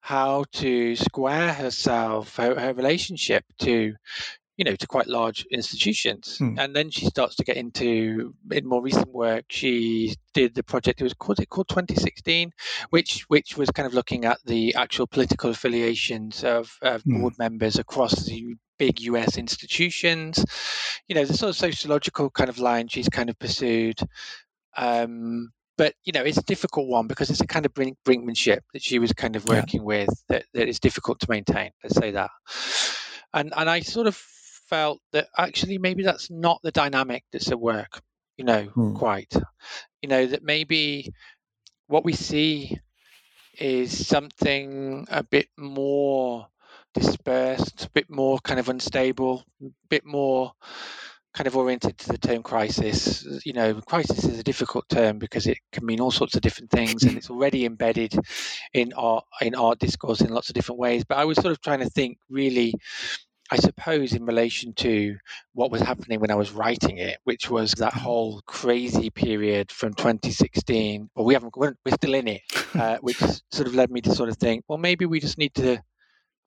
how 0.00 0.44
to 0.52 0.96
square 0.96 1.52
herself, 1.52 2.36
her, 2.36 2.58
her 2.58 2.74
relationship 2.74 3.44
to, 3.60 3.94
you 4.56 4.64
know, 4.64 4.74
to 4.76 4.86
quite 4.86 5.06
large 5.06 5.46
institutions. 5.50 6.36
Hmm. 6.38 6.58
And 6.58 6.74
then 6.74 6.90
she 6.90 7.06
starts 7.06 7.36
to 7.36 7.44
get 7.44 7.56
into 7.56 8.34
in 8.50 8.66
more 8.66 8.82
recent 8.82 9.08
work. 9.08 9.44
She 9.48 10.16
did 10.34 10.54
the 10.54 10.62
project. 10.64 11.00
It 11.00 11.04
was 11.04 11.14
called 11.14 11.40
it 11.40 11.48
called 11.48 11.68
2016, 11.68 12.52
which 12.90 13.22
which 13.28 13.56
was 13.56 13.70
kind 13.70 13.86
of 13.86 13.94
looking 13.94 14.24
at 14.24 14.38
the 14.44 14.74
actual 14.74 15.06
political 15.06 15.50
affiliations 15.50 16.42
of, 16.44 16.76
of 16.82 17.02
Hmm. 17.02 17.20
board 17.20 17.38
members 17.38 17.78
across 17.78 18.24
the 18.26 18.56
big 18.82 19.00
US 19.02 19.38
institutions. 19.38 20.44
You 21.06 21.14
know, 21.14 21.24
the 21.24 21.34
sort 21.34 21.50
of 21.50 21.56
sociological 21.56 22.30
kind 22.30 22.50
of 22.50 22.58
line 22.58 22.88
she's 22.88 23.08
kind 23.08 23.30
of 23.30 23.38
pursued. 23.38 24.00
Um, 24.76 25.52
but 25.78 25.94
you 26.04 26.12
know, 26.12 26.22
it's 26.24 26.38
a 26.38 26.42
difficult 26.42 26.88
one 26.88 27.06
because 27.06 27.30
it's 27.30 27.40
a 27.40 27.46
kind 27.46 27.64
of 27.64 27.72
brink, 27.74 27.96
brinkmanship 28.04 28.60
that 28.72 28.82
she 28.82 28.98
was 28.98 29.12
kind 29.12 29.36
of 29.36 29.46
Yeah. 29.46 29.54
working 29.56 29.84
with 29.84 30.10
that, 30.28 30.46
that 30.54 30.68
is 30.68 30.80
difficult 30.80 31.20
to 31.20 31.30
maintain. 31.30 31.70
Let's 31.82 31.96
say 31.96 32.10
that. 32.10 32.30
And 33.32 33.52
and 33.56 33.70
I 33.70 33.80
sort 33.80 34.08
of 34.08 34.16
felt 34.16 35.00
that 35.12 35.28
actually 35.38 35.78
maybe 35.78 36.02
that's 36.02 36.28
not 36.30 36.60
the 36.62 36.72
dynamic 36.72 37.24
that's 37.32 37.52
at 37.52 37.60
work. 37.60 38.02
You 38.36 38.44
know, 38.44 38.72
Hmm. 38.74 38.94
quite. 38.96 39.32
You 40.02 40.08
know 40.08 40.26
that 40.26 40.42
maybe 40.42 41.12
what 41.86 42.04
we 42.04 42.14
see 42.14 42.78
is 43.60 44.06
something 44.06 45.06
a 45.10 45.22
bit 45.22 45.48
more 45.56 46.48
dispersed, 46.92 47.84
a 47.84 47.90
bit 47.90 48.10
more 48.10 48.38
kind 48.40 48.60
of 48.60 48.68
unstable, 48.68 49.44
a 49.62 49.68
bit 49.88 50.04
more 50.04 50.52
kind 51.34 51.46
of 51.46 51.56
oriented 51.56 51.96
to 51.98 52.08
the 52.08 52.18
term 52.18 52.42
crisis. 52.42 53.26
You 53.44 53.52
know, 53.52 53.80
crisis 53.80 54.24
is 54.24 54.38
a 54.38 54.42
difficult 54.42 54.88
term 54.88 55.18
because 55.18 55.46
it 55.46 55.58
can 55.72 55.86
mean 55.86 56.00
all 56.00 56.10
sorts 56.10 56.34
of 56.34 56.42
different 56.42 56.70
things, 56.70 57.04
and 57.04 57.16
it's 57.16 57.30
already 57.30 57.64
embedded 57.64 58.14
in 58.74 58.92
art 58.94 59.24
in 59.40 59.54
art 59.54 59.78
discourse 59.78 60.20
in 60.20 60.30
lots 60.30 60.48
of 60.48 60.54
different 60.54 60.78
ways. 60.78 61.04
But 61.04 61.18
I 61.18 61.24
was 61.24 61.38
sort 61.38 61.52
of 61.52 61.60
trying 61.60 61.80
to 61.80 61.90
think 61.90 62.18
really. 62.28 62.74
I 63.50 63.56
suppose 63.56 64.14
in 64.14 64.24
relation 64.24 64.72
to 64.76 65.18
what 65.52 65.70
was 65.70 65.82
happening 65.82 66.20
when 66.20 66.30
I 66.30 66.36
was 66.36 66.52
writing 66.52 66.96
it, 66.96 67.18
which 67.24 67.50
was 67.50 67.72
that 67.72 67.92
whole 67.92 68.40
crazy 68.46 69.10
period 69.10 69.70
from 69.70 69.92
2016. 69.92 71.10
Well, 71.14 71.26
we 71.26 71.34
haven't, 71.34 71.54
we're, 71.54 71.74
we're 71.84 71.92
still 71.92 72.14
in 72.14 72.28
it, 72.28 72.40
uh, 72.74 72.96
which 73.02 73.18
sort 73.18 73.68
of 73.68 73.74
led 73.74 73.90
me 73.90 74.00
to 74.02 74.14
sort 74.14 74.30
of 74.30 74.38
think, 74.38 74.64
well, 74.68 74.78
maybe 74.78 75.04
we 75.04 75.20
just 75.20 75.36
need 75.36 75.52
to 75.56 75.82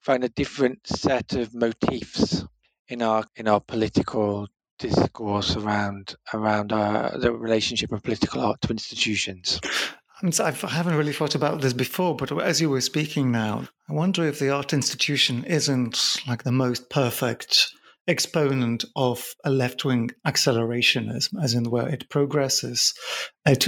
find 0.06 0.22
a 0.22 0.28
different 0.28 0.86
set 0.86 1.32
of 1.34 1.52
motifs 1.52 2.44
in 2.88 3.02
our 3.02 3.24
in 3.34 3.48
our 3.48 3.60
political 3.60 4.46
discourse 4.78 5.56
around 5.56 6.14
around 6.32 6.72
uh, 6.72 7.10
the 7.18 7.32
relationship 7.32 7.90
of 7.90 8.04
political 8.04 8.40
art 8.40 8.60
to 8.60 8.70
institutions. 8.70 9.60
I've, 10.22 10.64
I 10.64 10.70
haven't 10.70 10.96
really 10.96 11.12
thought 11.12 11.34
about 11.34 11.60
this 11.60 11.74
before, 11.74 12.16
but 12.16 12.32
as 12.40 12.60
you 12.60 12.70
were 12.70 12.80
speaking 12.80 13.30
now, 13.30 13.68
I 13.90 13.92
wonder 13.92 14.24
if 14.24 14.38
the 14.38 14.48
art 14.50 14.72
institution 14.72 15.44
isn't 15.44 16.22
like 16.26 16.44
the 16.44 16.52
most 16.52 16.88
perfect 16.88 17.68
exponent 18.08 18.84
of 18.94 19.34
a 19.44 19.50
left 19.50 19.84
wing 19.84 20.10
accelerationism, 20.26 21.42
as 21.42 21.52
in 21.52 21.70
where 21.70 21.88
it 21.88 22.08
progresses, 22.08 22.94
it 23.44 23.66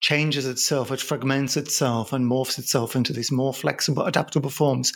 changes 0.00 0.46
itself, 0.46 0.90
it 0.90 1.00
fragments 1.00 1.56
itself, 1.56 2.12
and 2.12 2.24
morphs 2.24 2.58
itself 2.58 2.96
into 2.96 3.12
these 3.12 3.30
more 3.30 3.54
flexible, 3.54 4.04
adaptable 4.04 4.50
forms 4.50 4.92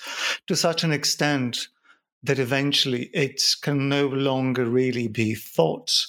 to 0.46 0.56
such 0.56 0.84
an 0.84 0.92
extent 0.92 1.68
that 2.22 2.38
eventually 2.38 3.10
it 3.12 3.42
can 3.62 3.88
no 3.88 4.06
longer 4.06 4.64
really 4.64 5.08
be 5.08 5.34
thought 5.34 6.06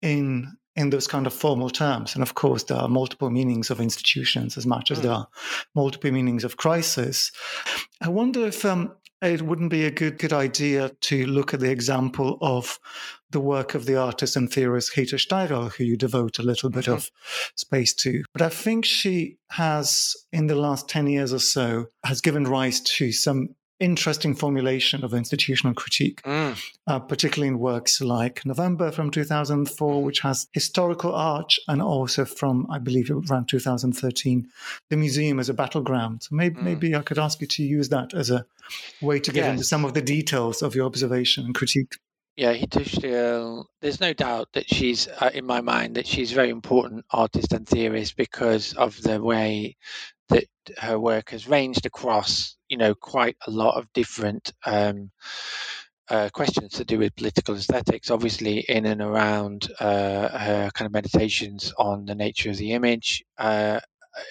in 0.00 0.56
in 0.78 0.90
those 0.90 1.08
kind 1.08 1.26
of 1.26 1.34
formal 1.34 1.68
terms. 1.68 2.14
And 2.14 2.22
of 2.22 2.34
course, 2.34 2.62
there 2.62 2.78
are 2.78 2.88
multiple 2.88 3.30
meanings 3.30 3.68
of 3.68 3.80
institutions 3.80 4.56
as 4.56 4.64
much 4.64 4.92
as 4.92 5.00
there 5.00 5.10
are 5.10 5.26
multiple 5.74 6.12
meanings 6.12 6.44
of 6.44 6.56
crisis. 6.56 7.32
I 8.00 8.08
wonder 8.08 8.46
if 8.46 8.64
um, 8.64 8.92
it 9.22 9.42
wouldn't 9.42 9.70
be 9.70 9.84
a 9.84 9.90
good 9.90 10.18
good 10.18 10.32
idea 10.32 10.90
to 11.00 11.26
look 11.26 11.52
at 11.52 11.60
the 11.60 11.70
example 11.70 12.38
of 12.40 12.78
the 13.30 13.40
work 13.40 13.74
of 13.74 13.84
the 13.84 13.96
artist 13.96 14.36
and 14.36 14.50
theorist 14.50 14.94
Hito 14.94 15.16
Steyerl, 15.16 15.72
who 15.72 15.84
you 15.84 15.96
devote 15.96 16.38
a 16.38 16.42
little 16.42 16.70
bit 16.70 16.84
mm-hmm. 16.84 16.94
of 16.94 17.10
space 17.54 17.92
to. 17.94 18.24
But 18.32 18.42
I 18.42 18.48
think 18.48 18.84
she 18.84 19.36
has, 19.50 20.16
in 20.32 20.46
the 20.46 20.54
last 20.54 20.88
10 20.88 21.08
years 21.08 21.32
or 21.32 21.38
so, 21.38 21.86
has 22.04 22.20
given 22.20 22.44
rise 22.44 22.80
to 22.80 23.12
some 23.12 23.54
interesting 23.80 24.34
formulation 24.34 25.04
of 25.04 25.14
institutional 25.14 25.74
critique, 25.74 26.20
Mm. 26.22 26.56
uh, 26.86 26.98
particularly 26.98 27.48
in 27.48 27.58
works 27.58 28.00
like 28.00 28.44
November 28.44 28.90
from 28.90 29.10
2004, 29.10 30.02
which 30.02 30.20
has 30.20 30.48
historical 30.52 31.14
arch, 31.14 31.60
and 31.68 31.80
also 31.80 32.24
from, 32.24 32.66
I 32.70 32.78
believe, 32.78 33.10
around 33.10 33.48
2013, 33.48 34.48
the 34.90 34.96
museum 34.96 35.38
as 35.38 35.48
a 35.48 35.54
battleground. 35.54 36.24
So 36.24 36.34
maybe, 36.34 36.60
maybe 36.60 36.94
I 36.96 37.02
could 37.02 37.18
ask 37.18 37.40
you 37.40 37.46
to 37.46 37.62
use 37.62 37.88
that 37.90 38.14
as 38.14 38.30
a 38.30 38.44
way 39.00 39.20
to 39.20 39.32
get 39.32 39.48
into 39.50 39.64
some 39.64 39.84
of 39.84 39.94
the 39.94 40.02
details 40.02 40.62
of 40.62 40.74
your 40.74 40.86
observation 40.86 41.44
and 41.44 41.54
critique. 41.54 41.96
Yeah, 42.36 42.52
Hito 42.52 42.80
Steyerl, 42.80 43.64
there's 43.80 44.00
no 44.00 44.12
doubt 44.12 44.52
that 44.52 44.72
she's, 44.72 45.08
uh, 45.08 45.30
in 45.34 45.44
my 45.44 45.60
mind, 45.60 45.96
that 45.96 46.06
she's 46.06 46.30
a 46.30 46.36
very 46.36 46.50
important 46.50 47.04
artist 47.10 47.52
and 47.52 47.66
theorist 47.66 48.16
because 48.16 48.74
of 48.74 49.00
the 49.02 49.20
way 49.20 49.76
that 50.28 50.46
her 50.78 50.98
work 50.98 51.30
has 51.30 51.48
ranged 51.48 51.86
across, 51.86 52.56
you 52.68 52.76
know, 52.76 52.94
quite 52.94 53.36
a 53.46 53.50
lot 53.50 53.76
of 53.76 53.92
different 53.92 54.52
um, 54.66 55.10
uh, 56.10 56.28
questions 56.32 56.72
to 56.74 56.84
do 56.84 56.98
with 56.98 57.16
political 57.16 57.54
aesthetics. 57.54 58.10
Obviously, 58.10 58.60
in 58.60 58.86
and 58.86 59.00
around 59.00 59.70
uh, 59.80 60.28
her 60.38 60.70
kind 60.74 60.86
of 60.86 60.92
meditations 60.92 61.72
on 61.78 62.06
the 62.06 62.14
nature 62.14 62.50
of 62.50 62.56
the 62.56 62.72
image, 62.72 63.24
uh, 63.38 63.80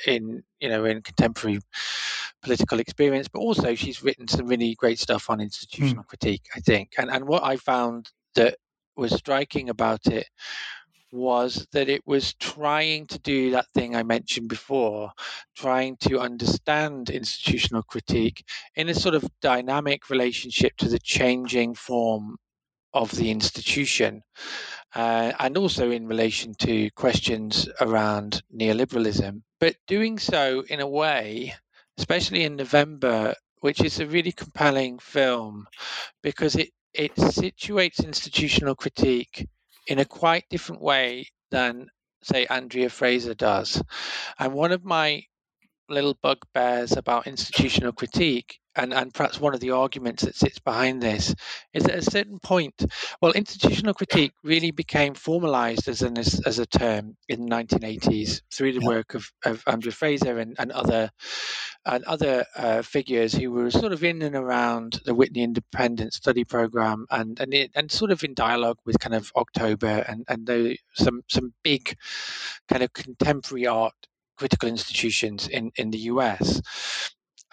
in 0.06 0.44
you 0.60 0.70
know, 0.70 0.86
in 0.86 1.02
contemporary 1.02 1.60
political 2.42 2.80
experience, 2.80 3.28
but 3.28 3.40
also 3.40 3.76
she's 3.76 4.04
written 4.04 4.28
some 4.28 4.48
really 4.48 4.76
great 4.76 5.00
stuff 5.00 5.30
on 5.30 5.42
institutional 5.42 6.04
critique, 6.04 6.46
I 6.56 6.60
think. 6.60 6.92
And 6.98 7.10
and 7.10 7.28
what 7.28 7.44
I 7.44 7.58
found 7.58 8.10
that 8.36 8.58
was 8.96 9.14
striking 9.14 9.70
about 9.70 10.08
it 10.08 10.28
was 11.12 11.68
that 11.72 11.90
it 11.90 12.02
was 12.06 12.34
trying 12.36 13.08
to 13.08 13.20
do 13.20 13.52
that 13.52 13.68
thing 13.74 13.96
I 13.96 14.04
mentioned 14.04 14.50
before, 14.50 15.12
trying 15.56 15.98
to 16.02 16.20
understand 16.20 17.10
institutional 17.10 17.84
critique 17.84 18.44
in 18.76 18.90
a 18.90 18.94
sort 18.94 19.16
of 19.16 19.30
dynamic 19.42 20.10
relationship 20.10 20.76
to 20.78 20.90
the 20.90 21.00
changing 21.00 21.76
form 21.76 22.38
of 22.94 23.12
the 23.12 23.32
institution, 23.32 24.22
uh, 24.96 25.32
and 25.40 25.58
also 25.58 25.92
in 25.92 26.08
relation 26.08 26.54
to 26.56 26.90
questions 26.92 27.70
around 27.82 28.42
neoliberalism, 28.56 29.42
but 29.60 29.76
doing 29.88 30.18
so 30.18 30.64
in 30.70 30.80
a 30.80 30.88
way, 30.88 31.54
especially 31.98 32.44
in 32.44 32.56
November, 32.56 33.36
which 33.60 33.84
is 33.84 34.00
a 34.00 34.08
really 34.08 34.32
compelling 34.32 35.00
film 35.00 35.68
because 36.24 36.56
it, 36.56 36.70
it 36.94 37.14
situates 37.16 38.04
institutional 38.06 38.76
critique 38.76 39.48
in 39.88 40.00
a 40.00 40.06
quite 40.06 40.46
different 40.50 40.82
way 40.82 41.28
than, 41.52 41.88
say, 42.24 42.46
Andrea 42.48 42.90
Fraser 42.90 43.34
does. 43.34 43.82
And 44.40 44.54
one 44.54 44.72
of 44.72 44.84
my 44.84 45.24
little 45.90 46.18
bugbears 46.22 46.92
about 46.92 47.28
institutional 47.28 47.94
critique, 47.94 48.60
and, 48.78 48.94
and 48.94 49.14
perhaps 49.14 49.40
one 49.40 49.54
of 49.54 49.60
the 49.60 49.72
arguments 49.72 50.24
that 50.24 50.36
sits 50.36 50.60
behind 50.60 51.02
this, 51.02 51.34
is 51.74 51.84
that 51.84 51.94
at 51.94 52.08
a 52.08 52.12
certain 52.12 52.40
point, 52.40 52.86
well, 53.22 53.32
institutional 53.32 53.94
critique 53.94 54.34
really 54.44 54.72
became 54.72 55.14
formalized 55.14 55.88
as 55.88 56.02
an 56.02 56.18
as, 56.18 56.40
as 56.46 56.60
a 56.60 56.66
term 56.66 57.18
in 57.28 57.46
the 57.46 57.56
1980s 57.56 58.42
through 58.54 58.74
the 58.74 58.86
work 58.86 59.16
of, 59.16 59.30
of 59.44 59.64
Andrea 59.68 59.92
Fraser 59.92 60.38
and, 60.38 60.56
and 60.60 60.72
other 60.72 61.10
and 61.86 62.04
other 62.04 62.46
uh, 62.56 62.82
figures 62.82 63.34
who 63.34 63.52
were 63.52 63.72
sort 63.72 63.94
of 63.94 64.04
in 64.04 64.22
and 64.22 64.36
around 64.36 65.00
the 65.06 65.16
Whitney 65.16 65.44
Independent 65.44 66.14
Study 66.14 66.44
Program 66.44 67.06
and 67.10 67.40
and 67.40 67.54
it, 67.54 67.72
and 67.76 67.92
sort 67.92 68.12
of 68.12 68.24
in 68.24 68.34
dialogue 68.34 68.78
with 68.86 69.00
kind 69.00 69.16
of 69.16 69.32
October 69.36 70.06
and 70.08 70.24
and 70.28 70.46
the, 70.46 70.78
some 70.94 71.22
some 71.28 71.54
big 71.64 71.96
kind 72.70 72.84
of 72.84 72.94
contemporary 72.94 73.68
art 73.68 73.94
critical 74.38 74.70
institutions 74.70 75.48
in 75.48 75.72
in 75.76 75.92
the 75.92 76.00
US. 76.12 76.62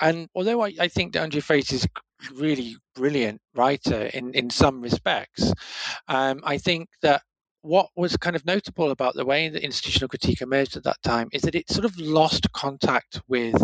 And 0.01 0.29
although 0.35 0.63
I, 0.63 0.75
I 0.81 0.89
think 0.89 1.13
that 1.13 1.23
Andrea 1.23 1.43
Fraser 1.43 1.77
is 1.77 1.85
a 1.85 2.35
really 2.35 2.77
brilliant 2.95 3.41
writer 3.55 4.07
in 4.07 4.35
in 4.35 4.51
some 4.51 4.81
respects, 4.81 5.53
um, 6.09 6.41
I 6.45 6.59
think 6.59 6.89
that 7.03 7.23
what 7.63 7.89
was 7.97 8.17
kind 8.19 8.37
of 8.37 8.45
notable 8.45 8.91
about 8.91 9.15
the 9.15 9.25
way 9.25 9.49
that 9.49 9.63
institutional 9.65 10.09
critique 10.09 10.43
emerged 10.43 10.77
at 10.77 10.85
that 10.85 11.03
time 11.03 11.29
is 11.33 11.43
that 11.43 11.55
it 11.55 11.71
sort 11.71 11.85
of 11.87 11.99
lost 11.99 12.51
contact 12.53 13.23
with 13.29 13.55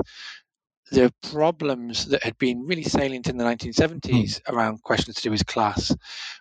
the 0.91 1.13
problems 1.31 2.07
that 2.07 2.23
had 2.23 2.37
been 2.39 2.67
really 2.67 2.83
salient 2.83 3.29
in 3.29 3.37
the 3.37 3.45
1970s 3.45 4.41
around 4.49 4.83
questions 4.83 5.17
to 5.17 5.23
do 5.23 5.31
with 5.31 5.47
class, 5.47 5.95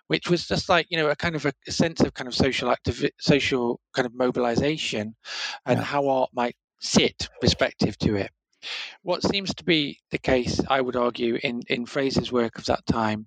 which 0.08 0.28
was 0.28 0.46
just 0.46 0.68
like 0.68 0.86
you 0.90 0.96
know 0.96 1.08
a 1.10 1.16
kind 1.16 1.36
of 1.36 1.46
a, 1.46 1.52
a 1.68 1.72
sense 1.72 2.00
of 2.00 2.14
kind 2.14 2.26
of 2.28 2.34
social 2.34 2.70
active 2.70 3.04
social 3.20 3.80
kind 3.94 4.06
of 4.06 4.14
mobilization, 4.14 5.14
and 5.66 5.78
Yeah. 5.78 5.84
how 5.84 6.08
art 6.08 6.30
might 6.32 6.56
sit 6.80 7.28
respective 7.42 7.96
to 7.98 8.16
it. 8.16 8.30
What 9.02 9.22
seems 9.22 9.54
to 9.54 9.64
be 9.64 9.98
the 10.10 10.18
case, 10.18 10.60
I 10.68 10.80
would 10.80 10.96
argue, 10.96 11.38
in 11.42 11.62
in 11.68 11.86
Fraser's 11.86 12.32
work 12.32 12.58
of 12.58 12.66
that 12.66 12.86
time, 12.86 13.26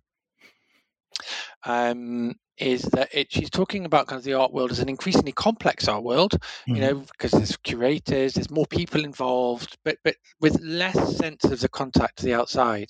um, 1.66 2.36
is 2.58 2.84
that 2.84 3.10
it, 3.14 3.32
she's 3.32 3.50
talking 3.50 3.86
about 3.86 4.08
kind 4.08 4.20
of 4.20 4.24
the 4.24 4.36
art 4.36 4.54
world 4.54 4.72
as 4.72 4.80
an 4.80 4.90
increasingly 4.90 5.32
complex 5.32 5.88
art 5.88 6.04
world, 6.04 6.34
mm-hmm. 6.34 6.76
you 6.76 6.82
know, 6.82 6.96
because 6.96 7.32
there's 7.32 7.58
curators, 7.58 8.34
there's 8.34 8.52
more 8.52 8.68
people 8.68 9.04
involved, 9.04 9.78
but 9.84 9.98
but 10.04 10.16
with 10.40 10.60
less 10.62 11.18
sense 11.18 11.44
of 11.46 11.60
the 11.60 11.70
contact 11.70 12.18
to 12.18 12.26
the 12.26 12.34
outside. 12.34 12.90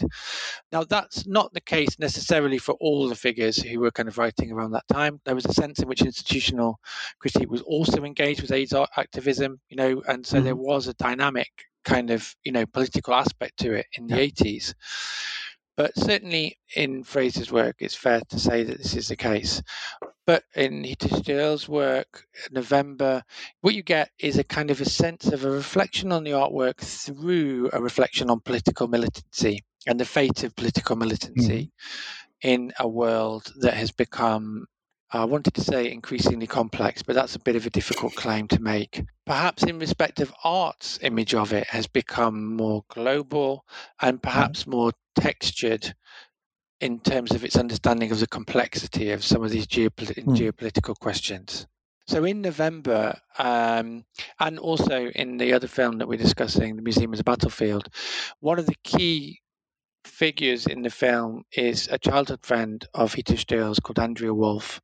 Now 0.71 0.83
that's 0.83 1.25
not 1.25 1.53
the 1.53 1.61
case 1.61 1.97
necessarily 1.97 2.57
for 2.57 2.73
all 2.81 3.07
the 3.07 3.15
figures 3.15 3.57
who 3.57 3.79
were 3.79 3.91
kind 3.91 4.09
of 4.09 4.17
writing 4.17 4.51
around 4.51 4.71
that 4.71 4.87
time. 4.91 5.21
There 5.23 5.35
was 5.35 5.45
a 5.45 5.53
sense 5.53 5.79
in 5.79 5.87
which 5.87 6.01
institutional 6.01 6.79
critique 7.19 7.49
was 7.49 7.61
also 7.61 8.03
engaged 8.03 8.41
with 8.41 8.51
AIDS 8.51 8.73
art 8.73 8.89
activism, 8.97 9.61
you 9.69 9.77
know, 9.77 10.03
and 10.07 10.25
so 10.25 10.37
mm-hmm. 10.37 10.45
there 10.45 10.55
was 10.55 10.87
a 10.87 10.93
dynamic 10.95 11.49
kind 11.83 12.09
of 12.11 12.35
you 12.43 12.51
know 12.51 12.65
political 12.65 13.13
aspect 13.13 13.59
to 13.59 13.73
it 13.73 13.87
in 13.97 14.07
the 14.07 14.17
yeah. 14.17 14.29
80s. 14.29 14.73
But 15.75 15.97
certainly 15.97 16.59
in 16.75 17.03
Fraser's 17.03 17.51
work, 17.51 17.77
it's 17.79 17.95
fair 17.95 18.21
to 18.29 18.39
say 18.39 18.63
that 18.63 18.77
this 18.77 18.95
is 18.95 19.07
the 19.07 19.15
case. 19.15 19.61
But 20.25 20.43
in 20.55 20.83
Hito 20.83 21.07
Steyerl's 21.07 21.67
work, 21.67 22.25
November, 22.51 23.23
what 23.61 23.73
you 23.73 23.81
get 23.81 24.11
is 24.19 24.37
a 24.37 24.43
kind 24.43 24.69
of 24.69 24.81
a 24.81 24.85
sense 24.85 25.27
of 25.27 25.43
a 25.43 25.49
reflection 25.49 26.11
on 26.11 26.23
the 26.23 26.31
artwork 26.31 26.77
through 26.77 27.71
a 27.73 27.81
reflection 27.81 28.29
on 28.29 28.39
political 28.39 28.87
militancy 28.87 29.63
and 29.87 29.99
the 29.99 30.05
fate 30.05 30.43
of 30.43 30.55
political 30.55 30.95
militancy 30.95 31.71
mm-hmm. 31.71 32.47
in 32.47 32.73
a 32.79 32.87
world 32.87 33.51
that 33.57 33.73
has 33.73 33.91
become 33.91 34.67
I 35.15 35.25
wanted 35.25 35.53
to 35.53 35.61
say 35.61 35.91
increasingly 35.91 36.47
complex, 36.47 37.03
but 37.03 37.13
that's 37.13 37.35
a 37.35 37.39
bit 37.39 37.55
of 37.55 37.67
a 37.67 37.69
difficult 37.69 38.15
claim 38.15 38.47
to 38.47 38.61
make. 38.61 39.03
Perhaps 39.27 39.61
in 39.61 39.77
respect 39.77 40.19
of 40.21 40.33
art's 40.43 40.97
image 41.03 41.35
of 41.35 41.53
it 41.53 41.67
has 41.67 41.85
become 41.85 42.55
more 42.55 42.83
global 42.89 43.63
and 44.01 44.17
mm-hmm. 44.17 44.27
perhaps 44.27 44.65
more 44.65 44.91
textured 45.15 45.93
in 46.81 46.99
terms 46.99 47.31
of 47.31 47.45
its 47.45 47.55
understanding 47.55 48.11
of 48.11 48.19
the 48.19 48.27
complexity 48.27 49.11
of 49.11 49.23
some 49.23 49.43
of 49.43 49.51
these 49.51 49.67
geopolit- 49.67 50.25
mm. 50.25 50.35
geopolitical 50.35 50.97
questions. 50.99 51.67
So 52.07 52.25
in 52.25 52.41
November, 52.41 53.17
um, 53.37 54.03
and 54.39 54.59
also 54.59 55.07
in 55.09 55.37
the 55.37 55.53
other 55.53 55.67
film 55.67 55.99
that 55.99 56.07
we're 56.07 56.17
discussing, 56.17 56.75
The 56.75 56.81
Museum 56.81 57.13
as 57.13 57.21
a 57.21 57.23
Battlefield, 57.23 57.87
one 58.41 58.59
of 58.59 58.65
the 58.65 58.75
key 58.83 59.39
figures 60.05 60.67
in 60.67 60.81
the 60.81 60.89
film 60.89 61.43
is 61.51 61.87
a 61.91 61.97
childhood 61.97 62.45
friend 62.45 62.85
of 62.93 63.13
Hito 63.13 63.35
Steyerl's 63.35 63.79
called 63.79 63.99
Andrea 63.99 64.33
Wolf, 64.33 64.81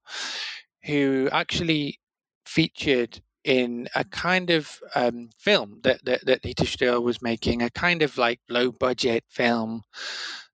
who 0.83 1.29
actually 1.31 1.99
featured 2.45 3.21
in 3.43 3.87
a 3.95 4.03
kind 4.03 4.49
of 4.49 4.79
um, 4.95 5.29
film 5.37 5.79
that, 5.83 6.03
that, 6.05 6.25
that 6.25 7.01
was 7.01 7.21
making, 7.21 7.61
a 7.61 7.69
kind 7.69 8.01
of 8.01 8.17
like 8.17 8.39
low 8.49 8.71
budget 8.71 9.23
film 9.29 9.81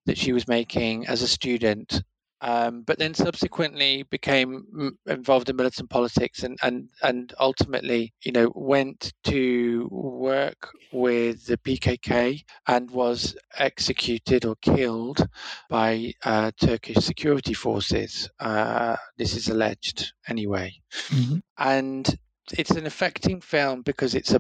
that 0.06 0.18
she 0.18 0.34
was 0.34 0.48
making 0.48 1.08
as 1.08 1.22
a 1.22 1.28
student 1.28 2.04
um, 2.46 2.84
but 2.84 3.00
then 3.00 3.16
subsequently 3.16 4.04
became 4.04 4.96
involved 5.08 5.50
in 5.50 5.56
militant 5.56 5.90
politics 5.90 6.44
and, 6.44 6.60
and, 6.62 6.90
and 7.02 7.34
ultimately, 7.40 8.14
you 8.24 8.32
know, 8.32 8.52
went 8.54 9.14
to 9.24 9.88
work 9.92 10.70
with 10.92 11.44
the 11.48 11.58
PKK 11.58 12.44
and 12.68 12.92
was 12.92 13.36
executed 13.58 14.46
or 14.46 14.56
killed 14.62 15.28
by 15.72 16.14
uh, 16.24 16.52
Turkish 16.62 17.04
security 17.04 17.56
forces. 17.56 18.30
Uh, 18.40 18.96
this 19.18 19.36
is 19.36 19.50
alleged 19.50 20.14
anyway. 20.28 20.72
Mm-hmm. 21.08 21.38
And 21.58 22.20
it's 22.54 22.72
an 22.72 22.86
affecting 22.86 23.42
film 23.42 23.82
because 23.82 24.14
it's 24.14 24.36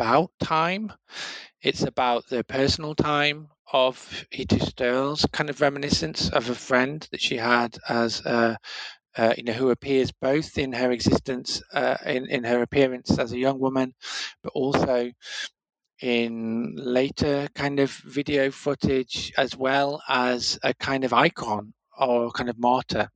about 0.00 0.30
time. 0.42 0.90
It's 1.62 1.82
about 1.82 2.26
the 2.28 2.42
personal 2.42 2.94
time 2.94 3.48
of 3.70 4.26
Hito 4.30 4.56
Steyerl's 4.56 5.26
kind 5.30 5.50
of 5.50 5.60
reminiscence 5.60 6.30
of 6.30 6.48
a 6.48 6.54
friend 6.54 7.06
that 7.12 7.20
she 7.20 7.36
had 7.36 7.76
as 7.86 8.24
uh, 8.24 8.56
uh, 9.16 9.34
you 9.36 9.44
know, 9.44 9.52
who 9.52 9.68
appears 9.70 10.10
both 10.12 10.56
in 10.56 10.72
her 10.72 10.90
existence, 10.90 11.62
uh, 11.74 11.98
in 12.06 12.30
in 12.30 12.44
her 12.44 12.62
appearance 12.62 13.18
as 13.18 13.32
a 13.32 13.38
young 13.38 13.60
woman, 13.60 13.92
but 14.42 14.52
also 14.54 15.12
in 16.00 16.76
later 16.76 17.48
kind 17.54 17.80
of 17.80 17.90
video 17.90 18.50
footage, 18.50 19.34
as 19.36 19.54
well 19.56 20.02
as 20.08 20.58
a 20.62 20.72
kind 20.74 21.04
of 21.04 21.12
icon 21.12 21.74
or 21.98 22.30
kind 22.30 22.48
of 22.48 22.58
martyr. 22.58 23.10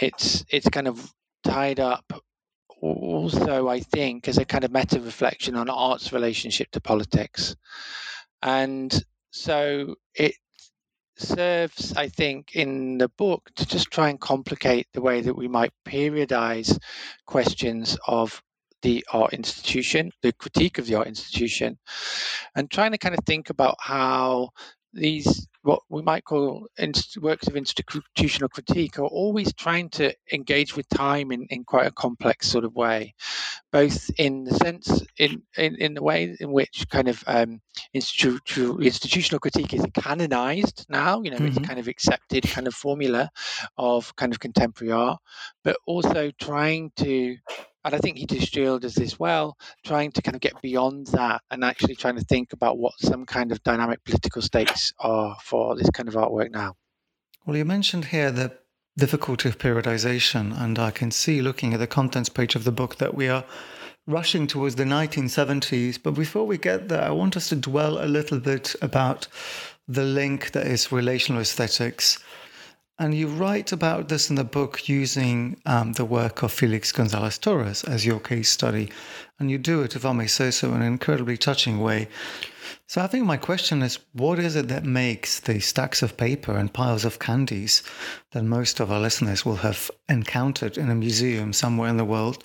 It's 0.00 0.44
it's 0.48 0.68
kind 0.70 0.88
of 0.88 1.12
tied 1.44 1.80
up 1.80 2.04
also, 2.92 3.68
I 3.68 3.80
think, 3.80 4.28
as 4.28 4.38
a 4.38 4.44
kind 4.44 4.64
of 4.64 4.72
meta 4.72 5.00
reflection 5.00 5.56
on 5.56 5.70
art's 5.70 6.12
relationship 6.12 6.70
to 6.72 6.80
politics, 6.80 7.56
and 8.42 8.92
so 9.30 9.94
it 10.14 10.34
serves, 11.16 11.94
I 11.96 12.08
think, 12.08 12.54
in 12.54 12.98
the 12.98 13.08
book 13.08 13.50
to 13.56 13.66
just 13.66 13.90
try 13.90 14.10
and 14.10 14.20
complicate 14.20 14.86
the 14.92 15.00
way 15.00 15.20
that 15.20 15.36
we 15.36 15.48
might 15.48 15.72
periodize 15.86 16.78
questions 17.26 17.96
of 18.06 18.42
the 18.82 19.04
art 19.12 19.32
institution, 19.32 20.10
the 20.22 20.32
critique 20.32 20.78
of 20.78 20.86
the 20.86 20.96
art 20.96 21.06
institution, 21.06 21.78
and 22.54 22.70
trying 22.70 22.92
to 22.92 22.98
kind 22.98 23.16
of 23.16 23.24
think 23.24 23.50
about 23.50 23.76
how 23.80 24.50
these 24.94 25.46
what 25.64 25.80
we 25.88 26.02
might 26.02 26.24
call 26.24 26.66
inst- 26.76 27.16
works 27.16 27.48
of 27.48 27.56
institutional 27.56 28.50
critique 28.50 28.98
are 28.98 29.06
always 29.06 29.52
trying 29.54 29.88
to 29.88 30.14
engage 30.30 30.76
with 30.76 30.86
time 30.90 31.32
in, 31.32 31.46
in 31.48 31.64
quite 31.64 31.86
a 31.86 31.90
complex 31.90 32.48
sort 32.48 32.64
of 32.64 32.74
way, 32.74 33.14
both 33.72 34.10
in 34.18 34.44
the 34.44 34.54
sense 34.56 35.02
in, 35.16 35.42
in, 35.56 35.74
in 35.76 35.94
the 35.94 36.02
way 36.02 36.36
in 36.38 36.52
which 36.52 36.86
kind 36.90 37.08
of 37.08 37.24
um, 37.26 37.62
institutional 37.94 38.78
institutional 38.80 39.40
critique 39.40 39.72
is 39.72 39.86
canonized 39.94 40.84
now, 40.90 41.22
you 41.22 41.30
know, 41.30 41.38
mm-hmm. 41.38 41.46
it's 41.46 41.66
kind 41.66 41.78
of 41.80 41.88
accepted 41.88 42.46
kind 42.46 42.66
of 42.66 42.74
formula 42.74 43.30
of 43.78 44.14
kind 44.16 44.32
of 44.34 44.40
contemporary 44.40 44.92
art, 44.92 45.18
but 45.62 45.76
also 45.86 46.30
trying 46.38 46.92
to 46.96 47.36
and 47.84 47.94
I 47.94 47.98
think 47.98 48.16
Hito 48.16 48.36
Steyerl 48.36 48.80
does 48.80 48.94
this 48.94 49.18
well, 49.18 49.56
trying 49.84 50.12
to 50.12 50.22
kind 50.22 50.34
of 50.34 50.40
get 50.40 50.60
beyond 50.62 51.08
that 51.08 51.42
and 51.50 51.62
actually 51.64 51.94
trying 51.94 52.16
to 52.16 52.24
think 52.24 52.52
about 52.52 52.78
what 52.78 52.94
some 52.98 53.26
kind 53.26 53.52
of 53.52 53.62
dynamic 53.62 54.02
political 54.04 54.42
stakes 54.42 54.92
are 54.98 55.36
for 55.42 55.76
this 55.76 55.90
kind 55.90 56.08
of 56.08 56.14
artwork 56.14 56.50
now. 56.50 56.74
Well, 57.46 57.56
you 57.56 57.64
mentioned 57.64 58.06
here 58.06 58.30
the 58.30 58.56
difficulty 58.96 59.48
of 59.48 59.58
periodization, 59.58 60.58
and 60.58 60.78
I 60.78 60.90
can 60.90 61.10
see 61.10 61.42
looking 61.42 61.74
at 61.74 61.80
the 61.80 61.86
contents 61.86 62.28
page 62.30 62.54
of 62.54 62.64
the 62.64 62.72
book 62.72 62.96
that 62.96 63.14
we 63.14 63.28
are 63.28 63.44
rushing 64.06 64.46
towards 64.46 64.76
the 64.76 64.84
1970s. 64.84 65.98
But 66.02 66.12
before 66.12 66.46
we 66.46 66.56
get 66.56 66.88
there, 66.88 67.02
I 67.02 67.10
want 67.10 67.36
us 67.36 67.48
to 67.50 67.56
dwell 67.56 68.02
a 68.02 68.06
little 68.06 68.38
bit 68.38 68.74
about 68.80 69.28
the 69.86 70.04
link 70.04 70.52
that 70.52 70.66
is 70.66 70.90
relational 70.90 71.42
aesthetics 71.42 72.18
and 72.98 73.12
you 73.12 73.26
write 73.26 73.72
about 73.72 74.08
this 74.08 74.30
in 74.30 74.36
the 74.36 74.44
book 74.44 74.88
using 74.88 75.60
um, 75.66 75.94
the 75.94 76.04
work 76.04 76.42
of 76.42 76.52
Felix 76.52 76.92
Gonzalez 76.92 77.38
Torres 77.38 77.82
as 77.84 78.06
your 78.06 78.20
case 78.20 78.50
study. 78.50 78.90
And 79.38 79.50
you 79.50 79.58
do 79.58 79.82
it, 79.82 79.96
if 79.96 80.04
I 80.04 80.12
may 80.12 80.28
say 80.28 80.52
so, 80.52 80.68
in 80.68 80.82
an 80.82 80.82
incredibly 80.82 81.36
touching 81.36 81.80
way. 81.80 82.06
So 82.86 83.00
I 83.00 83.08
think 83.08 83.26
my 83.26 83.36
question 83.36 83.82
is 83.82 83.98
what 84.12 84.38
is 84.38 84.54
it 84.54 84.68
that 84.68 84.84
makes 84.84 85.40
the 85.40 85.58
stacks 85.58 86.02
of 86.02 86.16
paper 86.16 86.56
and 86.56 86.72
piles 86.72 87.04
of 87.04 87.18
candies 87.18 87.82
that 88.30 88.44
most 88.44 88.78
of 88.78 88.92
our 88.92 89.00
listeners 89.00 89.44
will 89.44 89.56
have 89.56 89.90
encountered 90.08 90.78
in 90.78 90.88
a 90.88 90.94
museum 90.94 91.52
somewhere 91.52 91.88
in 91.88 91.96
the 91.96 92.04
world? 92.04 92.44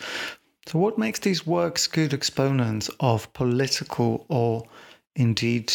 So, 0.66 0.80
what 0.80 0.98
makes 0.98 1.20
these 1.20 1.46
works 1.46 1.88
good 1.88 2.14
exponents 2.14 2.90
of 3.00 3.32
political 3.34 4.26
or 4.30 4.64
indeed 5.16 5.72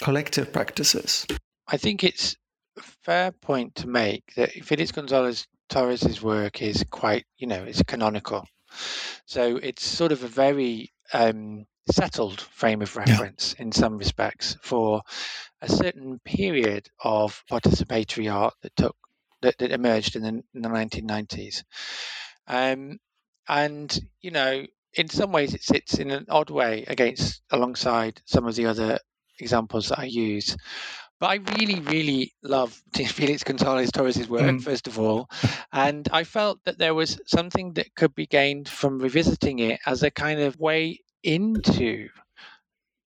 collective 0.00 0.52
practices? 0.52 1.26
I 1.68 1.78
think 1.78 2.04
it's 2.04 2.36
fair 2.80 3.32
point 3.32 3.76
to 3.76 3.88
make 3.88 4.34
that 4.36 4.52
Felix 4.52 4.92
Gonzalez 4.92 5.46
Torres's 5.68 6.22
work 6.22 6.62
is 6.62 6.84
quite, 6.90 7.24
you 7.36 7.46
know, 7.46 7.64
it's 7.64 7.82
canonical. 7.82 8.46
So 9.26 9.56
it's 9.56 9.86
sort 9.86 10.12
of 10.12 10.22
a 10.22 10.28
very 10.28 10.92
um, 11.12 11.66
settled 11.90 12.40
frame 12.40 12.82
of 12.82 12.96
reference 12.96 13.54
yeah. 13.56 13.66
in 13.66 13.72
some 13.72 13.98
respects 13.98 14.56
for 14.62 15.02
a 15.60 15.68
certain 15.68 16.20
period 16.24 16.88
of 17.02 17.42
participatory 17.50 18.32
art 18.32 18.54
that 18.62 18.76
took 18.76 18.96
that, 19.42 19.58
that 19.58 19.72
emerged 19.72 20.16
in 20.16 20.22
the, 20.22 20.42
in 20.54 20.62
the 20.62 20.68
1990s. 20.68 21.64
Um, 22.46 22.98
and 23.48 23.98
you 24.20 24.30
know, 24.30 24.64
in 24.94 25.08
some 25.08 25.32
ways, 25.32 25.54
it 25.54 25.62
sits 25.62 25.98
in 25.98 26.10
an 26.10 26.26
odd 26.28 26.50
way 26.50 26.84
against 26.86 27.42
alongside 27.50 28.20
some 28.24 28.46
of 28.46 28.54
the 28.54 28.66
other 28.66 28.98
examples 29.38 29.88
that 29.88 29.98
I 29.98 30.04
use. 30.04 30.56
But 31.20 31.26
I 31.26 31.34
really, 31.56 31.80
really 31.80 32.32
love 32.42 32.82
Felix 32.94 33.44
Gonzalez 33.44 33.90
Torres' 33.92 34.28
work, 34.28 34.42
mm. 34.42 34.62
first 34.62 34.86
of 34.86 34.98
all. 34.98 35.28
And 35.72 36.08
I 36.12 36.24
felt 36.24 36.58
that 36.64 36.78
there 36.78 36.94
was 36.94 37.20
something 37.26 37.72
that 37.74 37.94
could 37.94 38.14
be 38.14 38.26
gained 38.26 38.68
from 38.68 38.98
revisiting 38.98 39.60
it 39.60 39.80
as 39.86 40.02
a 40.02 40.10
kind 40.10 40.40
of 40.40 40.58
way 40.58 41.00
into 41.22 42.08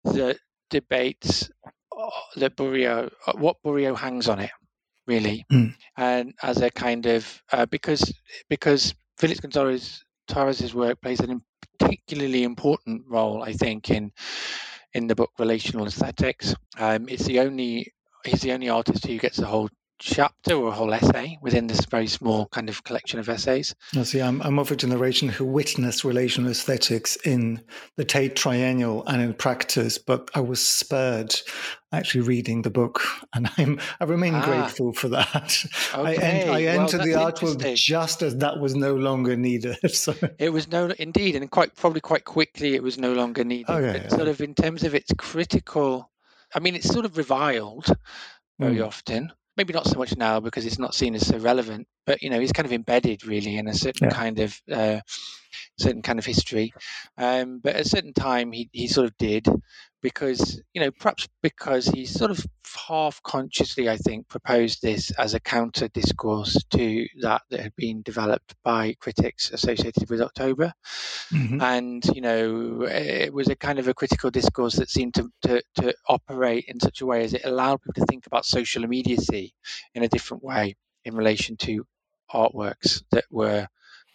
the 0.04 0.36
debates 0.70 1.50
uh, 1.96 2.10
that 2.36 2.56
Bourriaud, 2.56 3.10
uh, 3.26 3.32
what 3.36 3.56
Bourriaud 3.64 3.96
hangs 3.96 4.28
on 4.28 4.40
it, 4.40 4.50
really. 5.06 5.46
Mm. 5.52 5.74
And 5.96 6.34
as 6.42 6.60
a 6.60 6.70
kind 6.70 7.06
of, 7.06 7.42
uh, 7.52 7.66
because, 7.66 8.12
because 8.48 8.94
Felix 9.18 9.40
Gonzalez 9.40 10.04
Torres' 10.28 10.74
work 10.74 11.00
plays 11.00 11.20
a 11.20 11.40
particularly 11.78 12.42
important 12.42 13.02
role, 13.08 13.42
I 13.42 13.52
think, 13.52 13.90
in 13.90 14.12
in 14.94 15.06
the 15.06 15.14
book 15.14 15.30
Relational 15.38 15.86
Aesthetics. 15.86 16.54
Um, 16.78 17.08
it's 17.08 17.24
the 17.24 17.40
only 17.40 17.92
he's 18.24 18.42
the 18.42 18.52
only 18.52 18.68
artist 18.68 19.06
who 19.06 19.18
gets 19.18 19.36
to 19.36 19.46
hold 19.46 19.70
chapter 19.98 20.54
or 20.54 20.68
a 20.68 20.72
whole 20.72 20.92
essay 20.92 21.38
within 21.40 21.66
this 21.66 21.84
very 21.84 22.06
small 22.06 22.46
kind 22.46 22.68
of 22.68 22.82
collection 22.84 23.20
of 23.20 23.28
essays. 23.28 23.74
I 23.96 24.02
see. 24.02 24.20
I'm, 24.20 24.42
I'm 24.42 24.58
of 24.58 24.70
a 24.70 24.76
generation 24.76 25.28
who 25.28 25.44
witnessed 25.44 26.04
relational 26.04 26.50
aesthetics 26.50 27.16
in 27.16 27.62
the 27.96 28.04
Tate 28.04 28.34
Triennial 28.36 29.04
and 29.06 29.22
in 29.22 29.34
practice, 29.34 29.98
but 29.98 30.30
I 30.34 30.40
was 30.40 30.64
spared 30.64 31.34
actually 31.92 32.22
reading 32.22 32.62
the 32.62 32.70
book, 32.70 33.02
and 33.34 33.50
I'm 33.58 33.78
I 34.00 34.04
remain 34.04 34.34
ah, 34.34 34.44
grateful 34.44 34.92
for 34.92 35.08
that. 35.08 35.64
Okay. 35.94 36.48
I, 36.48 36.58
I 36.58 36.62
entered 36.62 37.02
the 37.02 37.14
art 37.14 37.42
world 37.42 37.64
just 37.74 38.22
as 38.22 38.36
that 38.38 38.58
was 38.58 38.74
no 38.74 38.94
longer 38.94 39.36
needed. 39.36 39.78
So. 39.92 40.14
It 40.38 40.48
was 40.52 40.70
no 40.70 40.90
indeed, 40.98 41.36
and 41.36 41.50
quite 41.50 41.76
probably 41.76 42.00
quite 42.00 42.24
quickly 42.24 42.74
it 42.74 42.82
was 42.82 42.98
no 42.98 43.12
longer 43.12 43.44
needed. 43.44 43.66
Oh, 43.68 43.78
yeah, 43.78 43.94
yeah. 43.94 44.08
Sort 44.08 44.26
of 44.26 44.40
in 44.40 44.54
terms 44.54 44.82
of 44.84 44.94
its 44.94 45.12
critical. 45.16 46.10
I 46.54 46.60
mean, 46.60 46.74
it's 46.74 46.88
sort 46.88 47.04
of 47.04 47.16
reviled 47.16 47.86
very 48.58 48.76
mm. 48.76 48.86
often 48.86 49.32
maybe 49.62 49.74
not 49.74 49.86
so 49.86 49.96
much 49.96 50.16
now 50.16 50.40
because 50.40 50.66
it's 50.66 50.80
not 50.80 50.92
seen 50.92 51.14
as 51.14 51.24
so 51.24 51.38
relevant, 51.38 51.86
but 52.04 52.20
you 52.20 52.30
know, 52.30 52.40
he's 52.40 52.50
kind 52.50 52.66
of 52.66 52.72
embedded 52.72 53.24
really 53.24 53.56
in 53.56 53.68
a 53.68 53.74
certain 53.74 54.08
yeah. 54.08 54.14
kind 54.14 54.40
of 54.40 54.60
uh, 54.72 54.98
certain 55.82 56.02
kind 56.02 56.18
of 56.18 56.26
history. 56.26 56.72
Um, 57.18 57.60
but 57.62 57.74
at 57.74 57.86
a 57.86 57.88
certain 57.88 58.14
time, 58.14 58.52
he 58.52 58.68
he 58.72 58.88
sort 58.88 59.06
of 59.06 59.16
did 59.18 59.46
because 60.02 60.60
you 60.74 60.80
know 60.80 60.90
perhaps 60.90 61.28
because 61.42 61.86
he 61.86 62.04
sort 62.04 62.30
of 62.30 62.44
half 62.88 63.22
consciously 63.22 63.88
i 63.88 63.96
think 63.96 64.28
proposed 64.28 64.82
this 64.82 65.10
as 65.12 65.34
a 65.34 65.40
counter 65.40 65.88
discourse 65.88 66.62
to 66.70 67.06
that 67.20 67.42
that 67.50 67.60
had 67.60 67.74
been 67.76 68.02
developed 68.02 68.54
by 68.64 68.94
critics 69.00 69.50
associated 69.52 70.10
with 70.10 70.20
october 70.20 70.72
mm-hmm. 71.32 71.60
and 71.60 72.04
you 72.14 72.20
know 72.20 72.82
it 72.82 73.32
was 73.32 73.48
a 73.48 73.56
kind 73.56 73.78
of 73.78 73.88
a 73.88 73.94
critical 73.94 74.30
discourse 74.30 74.74
that 74.76 74.90
seemed 74.90 75.14
to, 75.14 75.30
to, 75.42 75.62
to 75.74 75.94
operate 76.08 76.64
in 76.68 76.80
such 76.80 77.00
a 77.00 77.06
way 77.06 77.22
as 77.24 77.32
it 77.32 77.42
allowed 77.44 77.80
people 77.82 77.94
to 77.94 78.06
think 78.06 78.26
about 78.26 78.44
social 78.44 78.84
immediacy 78.84 79.54
in 79.94 80.02
a 80.02 80.08
different 80.08 80.42
way 80.42 80.74
in 81.04 81.14
relation 81.14 81.56
to 81.56 81.86
artworks 82.32 83.02
that 83.12 83.24
were 83.30 83.66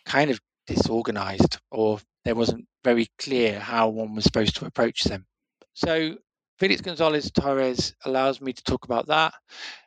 kind 0.05 0.31
of 0.31 0.39
disorganized 0.67 1.59
or 1.71 1.99
there 2.25 2.35
wasn't 2.35 2.65
very 2.83 3.09
clear 3.17 3.59
how 3.59 3.89
one 3.89 4.13
was 4.13 4.23
supposed 4.23 4.55
to 4.57 4.65
approach 4.65 5.03
them 5.05 5.25
so 5.73 6.17
Felix 6.59 6.81
Gonzalez 6.81 7.31
Torres 7.31 7.93
allows 8.03 8.41
me 8.41 8.53
to 8.53 8.63
talk 8.63 8.85
about 8.85 9.07
that. 9.07 9.33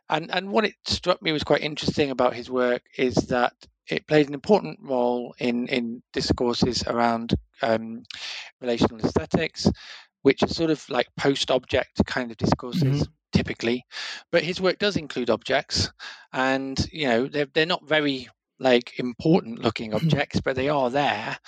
And, 0.08 0.30
and 0.30 0.50
what 0.50 0.64
it 0.64 0.74
struck 0.84 1.20
me 1.22 1.32
was 1.32 1.44
quite 1.44 1.62
interesting 1.62 2.10
about 2.10 2.34
his 2.34 2.50
work 2.50 2.82
is 2.96 3.14
that 3.28 3.54
it 3.88 4.06
played 4.06 4.28
an 4.28 4.34
important 4.34 4.78
role 4.82 5.34
in, 5.38 5.66
in 5.68 6.02
discourses 6.12 6.84
around 6.86 7.34
um, 7.62 8.04
relational 8.60 9.04
aesthetics, 9.04 9.68
which 10.22 10.42
are 10.42 10.48
sort 10.48 10.70
of 10.70 10.88
like 10.88 11.08
post 11.16 11.50
object 11.50 12.04
kind 12.06 12.30
of 12.30 12.36
discourses. 12.36 13.02
Mm-hmm. 13.02 13.12
Typically, 13.32 13.84
but 14.32 14.42
his 14.42 14.60
work 14.60 14.80
does 14.80 14.96
include 14.96 15.30
objects, 15.30 15.92
and 16.32 16.76
you 16.92 17.06
know 17.06 17.28
they're 17.28 17.46
they're 17.54 17.64
not 17.64 17.86
very 17.88 18.28
like 18.60 18.98
important 18.98 19.60
looking 19.60 19.90
mm-hmm. 19.90 20.06
objects, 20.06 20.40
but 20.40 20.54
they 20.54 20.68
are 20.68 20.90
there. 20.90 21.38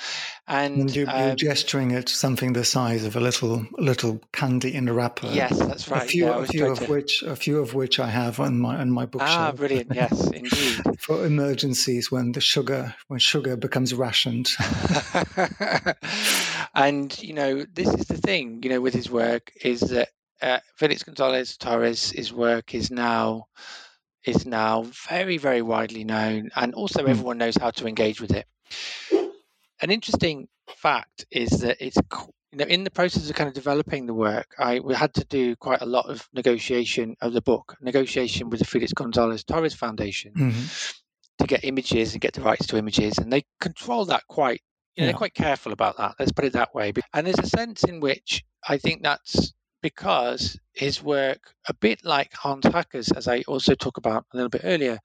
And, 0.48 0.80
and 0.80 0.96
you, 0.96 1.06
are 1.06 1.30
um, 1.30 1.36
gesturing 1.36 1.92
at 1.92 2.08
something 2.08 2.54
the 2.54 2.64
size 2.64 3.04
of 3.04 3.14
a 3.14 3.20
little 3.20 3.66
little 3.78 4.20
candy 4.32 4.74
in 4.74 4.88
a 4.88 4.92
wrapper. 4.92 5.28
Yes, 5.28 5.56
that's 5.58 5.88
right. 5.88 6.02
A 6.02 6.06
few, 6.06 6.24
yeah, 6.24 6.42
a 6.42 6.46
few 6.46 6.66
of 6.66 6.80
to... 6.80 6.86
which 6.86 7.22
a 7.22 7.36
few 7.36 7.60
of 7.60 7.74
which 7.74 8.00
I 8.00 8.08
have 8.08 8.40
on 8.40 8.58
my 8.58 8.76
on 8.76 8.90
my 8.90 9.06
bookshelf. 9.06 9.32
Ah, 9.32 9.52
brilliant! 9.52 9.94
Yes, 9.94 10.30
indeed. 10.30 10.82
For 10.98 11.24
emergencies 11.24 12.10
when 12.10 12.32
the 12.32 12.40
sugar 12.40 12.94
when 13.08 13.20
sugar 13.20 13.56
becomes 13.56 13.94
rationed. 13.94 14.48
and 16.74 17.22
you 17.22 17.34
know, 17.34 17.64
this 17.72 17.92
is 17.92 18.06
the 18.06 18.16
thing. 18.16 18.60
You 18.62 18.70
know, 18.70 18.80
with 18.80 18.94
his 18.94 19.10
work 19.10 19.52
is 19.62 19.80
that 19.80 20.08
uh, 20.40 20.60
Felix 20.76 21.02
Gonzalez 21.02 21.56
Torres' 21.56 22.10
his 22.10 22.32
work 22.32 22.74
is 22.74 22.90
now 22.90 23.46
is 24.24 24.46
now 24.46 24.82
very, 25.08 25.38
very 25.38 25.62
widely 25.62 26.04
known, 26.04 26.50
and 26.54 26.74
also 26.74 27.04
mm. 27.04 27.08
everyone 27.08 27.38
knows 27.38 27.56
how 27.56 27.70
to 27.70 27.86
engage 27.86 28.20
with 28.20 28.32
it. 28.32 28.46
An 29.80 29.90
interesting 29.90 30.48
fact 30.76 31.26
is 31.30 31.60
that 31.60 31.84
it's 31.84 31.96
you 32.52 32.58
know 32.58 32.64
in 32.64 32.84
the 32.84 32.90
process 32.90 33.28
of 33.28 33.36
kind 33.36 33.48
of 33.48 33.54
developing 33.54 34.06
the 34.06 34.14
work, 34.14 34.54
I 34.58 34.80
we 34.80 34.94
had 34.94 35.14
to 35.14 35.24
do 35.24 35.56
quite 35.56 35.82
a 35.82 35.86
lot 35.86 36.08
of 36.08 36.28
negotiation 36.32 37.16
of 37.20 37.32
the 37.32 37.42
book, 37.42 37.76
negotiation 37.80 38.50
with 38.50 38.60
the 38.60 38.66
Felix 38.66 38.92
Gonzalez 38.92 39.44
Torres 39.44 39.74
Foundation 39.74 40.32
mm-hmm. 40.34 40.64
to 41.38 41.46
get 41.46 41.64
images 41.64 42.12
and 42.12 42.20
get 42.20 42.34
the 42.34 42.42
rights 42.42 42.66
to 42.68 42.76
images, 42.76 43.18
and 43.18 43.32
they 43.32 43.44
control 43.60 44.04
that 44.06 44.26
quite. 44.28 44.60
You 44.94 45.00
know, 45.00 45.06
yeah. 45.06 45.12
They're 45.12 45.18
quite 45.18 45.34
careful 45.34 45.72
about 45.72 45.96
that. 45.96 46.16
Let's 46.18 46.32
put 46.32 46.44
it 46.44 46.52
that 46.52 46.74
way. 46.74 46.92
And 47.14 47.26
there's 47.26 47.38
a 47.38 47.46
sense 47.46 47.82
in 47.82 48.00
which 48.00 48.44
I 48.68 48.76
think 48.76 49.02
that's 49.02 49.54
because 49.83 50.59
his 50.72 51.03
work, 51.03 51.55
a 51.68 51.74
bit 51.74 52.05
like 52.05 52.33
Hans 52.33 52.64
Haacke's, 52.64 53.12
as 53.12 53.28
I 53.28 53.43
also 53.47 53.74
talk 53.74 53.99
about 53.99 54.24
a 54.33 54.37
little 54.37 54.49
bit 54.49 54.62
earlier, 54.64 54.99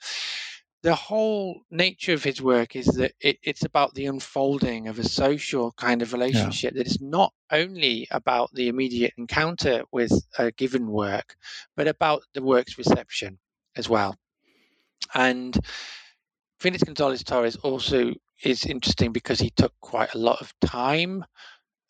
the 0.84 0.96
whole 0.96 1.62
nature 1.72 2.14
of 2.14 2.24
his 2.24 2.42
work 2.42 2.76
is 2.76 2.86
that 2.86 3.12
it, 3.20 3.40
it's 3.44 3.66
about 3.66 3.94
the 3.94 4.06
unfolding 4.06 4.88
of 4.88 5.00
a 5.00 5.04
social 5.04 5.72
kind 5.74 6.02
of 6.02 6.14
relationship 6.14 6.74
yeah. 6.74 6.78
that 6.78 6.88
is 6.88 7.02
not 7.02 7.34
only 7.52 8.08
about 8.12 8.54
the 8.54 8.68
immediate 8.68 9.14
encounter 9.18 9.84
with 9.92 10.12
a 10.38 10.52
given 10.52 10.88
work, 10.88 11.36
but 11.76 11.88
about 11.88 12.22
the 12.34 12.44
work's 12.44 12.78
reception 12.78 13.40
as 13.76 13.90
well. 13.90 14.16
And 15.14 15.58
Felix 16.60 16.84
Gonzalez 16.84 17.24
Torres 17.24 17.56
also 17.58 18.14
is 18.44 18.66
interesting 18.66 19.12
because 19.12 19.40
he 19.40 19.50
took 19.50 19.74
quite 19.82 20.14
a 20.14 20.20
lot 20.20 20.42
of 20.42 20.54
time 20.62 21.26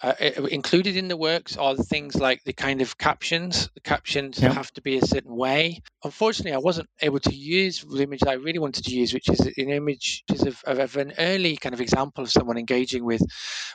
uh, 0.02 0.14
included 0.52 0.96
in 0.96 1.08
the 1.08 1.18
works 1.18 1.58
are 1.58 1.74
the 1.74 1.84
things 1.84 2.16
like 2.16 2.44
the 2.44 2.54
kind 2.54 2.82
of 2.82 2.98
captions. 3.00 3.70
The 3.74 3.82
captions 3.82 4.40
yeah. 4.40 4.54
have 4.54 4.72
to 4.74 4.82
be 4.82 4.98
a 4.98 5.06
certain 5.06 5.36
way. 5.36 5.82
Unfortunately, 6.04 6.54
I 6.54 6.60
wasn't 6.60 6.88
able 7.02 7.20
to 7.22 7.34
use 7.34 7.82
the 7.82 8.04
image 8.04 8.24
I 8.24 8.34
really 8.34 8.60
wanted 8.60 8.86
to 8.86 8.96
use, 8.96 9.12
which 9.12 9.28
is 9.28 9.40
an 9.40 9.54
image 9.70 10.24
of, 10.30 10.62
of, 10.66 10.98
an 10.98 11.14
early 11.18 11.58
kind 11.58 11.74
of 11.74 11.82
example 11.82 12.24
of 12.24 12.32
someone 12.32 12.58
engaging 12.60 13.06
with 13.06 13.24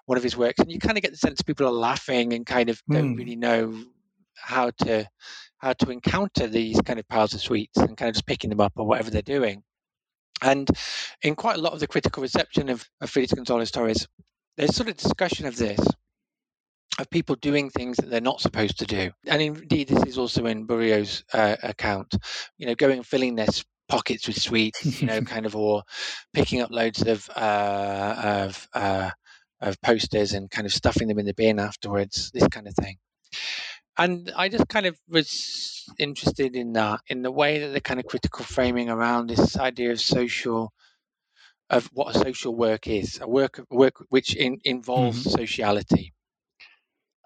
one 0.07 0.17
of 0.17 0.23
his 0.23 0.37
works. 0.37 0.61
And 0.61 0.71
you 0.71 0.79
kind 0.79 0.97
of 0.97 1.03
get 1.03 1.11
the 1.11 1.17
sense 1.17 1.43
people 1.43 1.67
are 1.67 1.73
laughing 1.73 2.33
and 2.33 2.47
kind 2.47 2.71
of 2.71 2.81
mm. 2.89 2.95
don't 2.95 3.13
hmm. 3.13 3.19
really 3.19 3.37
know 3.37 3.83
how 4.37 4.71
to 4.71 5.09
how 5.59 5.73
to 5.73 5.91
encounter 5.91 6.47
these 6.47 6.81
kind 6.83 6.99
of 6.99 7.09
piles 7.09 7.35
of 7.35 7.41
sweets 7.41 7.79
and 7.79 7.97
kind 7.97 8.09
of 8.09 8.15
just 8.15 8.27
picking 8.27 8.51
them 8.51 8.61
up 8.61 8.73
or 8.77 8.87
whatever 8.87 9.11
they're 9.11 9.23
doing. 9.23 9.63
And 10.41 10.69
in 11.23 11.37
quite 11.37 11.57
a 11.57 11.61
lot 11.61 11.73
of 11.73 11.81
the 11.81 11.87
critical 11.87 12.21
reception 12.21 12.69
of, 12.69 12.85
of 13.01 13.11
Felix 13.11 13.33
Gonzalez 13.33 13.71
Torres, 13.71 14.09
there's 14.57 14.75
sort 14.75 14.89
of 14.89 14.97
discussion 14.97 15.47
of 15.47 15.57
this 15.57 15.79
of 17.03 17.11
people 17.11 17.37
doing 17.37 17.69
things 17.69 17.99
that 17.99 18.09
they're 18.09 18.21
not 18.21 18.41
supposed 18.41 18.79
to 18.79 18.87
do. 18.87 19.11
And 19.27 19.43
indeed, 19.43 19.89
this 19.89 20.05
is 20.05 20.19
also 20.19 20.47
in 20.47 20.67
Bourriaud's 20.67 21.25
uh, 21.33 21.57
account, 21.63 22.15
you 22.57 22.67
know, 22.67 22.75
going 22.75 22.99
and 22.99 23.07
filling 23.07 23.35
their 23.35 23.49
pockets 23.89 24.27
with 24.27 24.41
sweets, 24.41 25.01
you 25.01 25.07
know, 25.07 25.21
kind 25.35 25.45
of, 25.45 25.55
or 25.55 25.83
picking 26.33 26.63
up 26.63 26.71
loads 26.71 27.03
of, 27.03 27.29
uh, 27.37 28.47
of, 28.47 28.69
uh, 28.73 29.11
of 29.61 29.81
posters 29.83 30.33
and 30.33 30.51
kind 30.51 30.67
of 30.67 30.73
stuffing 30.73 31.09
them 31.09 31.19
in 31.19 31.27
the 31.27 31.35
bin 31.35 31.59
afterwards, 31.59 32.31
this 32.33 32.49
kind 32.49 32.67
of 32.67 32.75
thing. 32.75 32.97
And 33.99 34.33
I 34.35 34.49
just 34.49 34.69
kind 34.69 34.87
of 34.87 34.97
was 35.09 35.85
interested 35.99 36.57
in 36.57 36.73
that, 36.73 37.01
in 37.09 37.23
the 37.23 37.31
way 37.31 37.59
that 37.59 37.69
the 37.69 37.81
kind 37.81 38.01
of 38.01 38.07
critical 38.07 38.45
framing 38.45 38.89
around 38.89 39.27
this 39.27 39.59
idea 39.59 39.93
of 39.93 40.01
social 40.01 40.73
of 41.69 41.87
what 41.95 42.15
a 42.15 42.19
social 42.19 42.55
work 42.55 42.87
is, 42.87 43.19
a 43.21 43.29
work 43.29 43.61
work 43.71 43.95
which 44.11 44.37
in, 44.37 44.61
involves 44.65 45.21
mm-hmm. 45.21 45.41
sociality. 45.41 46.13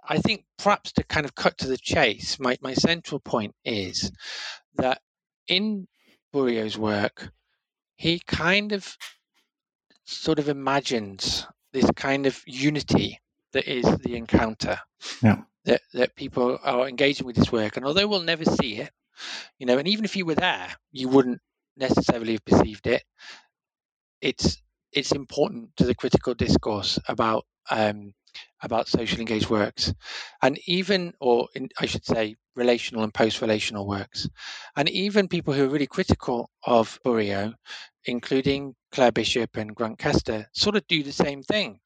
I 0.08 0.18
think 0.18 0.44
perhaps 0.58 0.92
to 0.92 1.04
kind 1.04 1.26
of 1.26 1.34
cut 1.34 1.58
to 1.58 1.66
the 1.66 1.76
chase, 1.76 2.38
my, 2.38 2.56
my 2.60 2.74
central 2.74 3.20
point 3.20 3.54
is 3.64 4.10
that 4.76 5.00
in 5.48 5.88
Bourriaud's 6.32 6.78
work, 6.78 7.30
he 7.96 8.20
kind 8.26 8.72
of 8.72 8.96
sort 10.04 10.38
of 10.38 10.48
imagines 10.48 11.46
this 11.72 11.90
kind 11.96 12.26
of 12.26 12.40
unity 12.46 13.20
that 13.52 13.66
is 13.66 13.84
the 13.98 14.16
encounter. 14.16 14.78
Yeah. 15.22 15.42
That 15.64 15.82
that 15.94 16.14
people 16.14 16.58
are 16.62 16.88
engaging 16.88 17.26
with 17.26 17.34
this 17.34 17.50
work. 17.50 17.76
And 17.76 17.84
although 17.84 18.06
we'll 18.06 18.20
never 18.20 18.44
see 18.44 18.76
it, 18.76 18.90
you 19.58 19.66
know, 19.66 19.78
and 19.78 19.88
even 19.88 20.04
if 20.04 20.14
you 20.14 20.24
were 20.24 20.36
there, 20.36 20.68
you 20.92 21.08
wouldn't 21.08 21.40
necessarily 21.76 22.32
have 22.32 22.44
perceived 22.44 22.86
it. 22.86 23.02
It's 24.20 24.62
it's 24.92 25.12
important 25.12 25.70
to 25.76 25.84
the 25.84 25.94
critical 25.94 26.34
discourse 26.34 27.00
about 27.08 27.44
um, 27.70 28.12
about 28.62 28.88
social 28.88 29.20
engaged 29.20 29.50
works, 29.50 29.92
and 30.42 30.58
even, 30.66 31.12
or 31.20 31.48
in, 31.54 31.68
I 31.78 31.86
should 31.86 32.04
say, 32.04 32.36
relational 32.54 33.04
and 33.04 33.12
post 33.12 33.40
relational 33.40 33.86
works. 33.86 34.28
And 34.76 34.88
even 34.88 35.28
people 35.28 35.54
who 35.54 35.64
are 35.64 35.68
really 35.68 35.86
critical 35.86 36.50
of 36.64 36.98
Bourriaud, 37.04 37.54
including 38.04 38.74
Claire 38.92 39.12
Bishop 39.12 39.56
and 39.56 39.74
Grant 39.74 39.98
Kester, 39.98 40.48
sort 40.52 40.76
of 40.76 40.86
do 40.86 41.02
the 41.02 41.12
same 41.12 41.42
thing. 41.42 41.80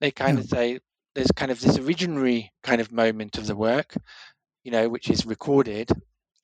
They 0.00 0.10
kind 0.10 0.38
yeah. 0.38 0.44
of 0.44 0.48
say 0.48 0.78
there's 1.14 1.32
kind 1.32 1.50
of 1.50 1.60
this 1.60 1.78
originary 1.78 2.48
kind 2.62 2.80
of 2.80 2.92
moment 2.92 3.38
of 3.38 3.46
the 3.46 3.56
work, 3.56 3.94
you 4.64 4.72
know, 4.72 4.88
which 4.88 5.10
is 5.10 5.26
recorded, 5.26 5.90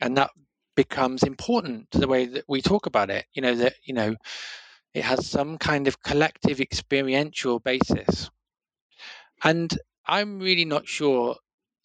and 0.00 0.16
that 0.16 0.30
becomes 0.74 1.22
important 1.22 1.90
to 1.90 1.98
the 1.98 2.08
way 2.08 2.26
that 2.26 2.44
we 2.48 2.62
talk 2.62 2.86
about 2.86 3.10
it. 3.10 3.26
You 3.32 3.42
know, 3.42 3.54
that, 3.56 3.74
you 3.84 3.94
know, 3.94 4.14
it 4.94 5.04
has 5.04 5.26
some 5.26 5.58
kind 5.58 5.88
of 5.88 6.02
collective 6.02 6.60
experiential 6.60 7.58
basis 7.58 8.30
and 9.44 9.76
I'm 10.06 10.38
really 10.40 10.64
not 10.64 10.86
sure 10.88 11.36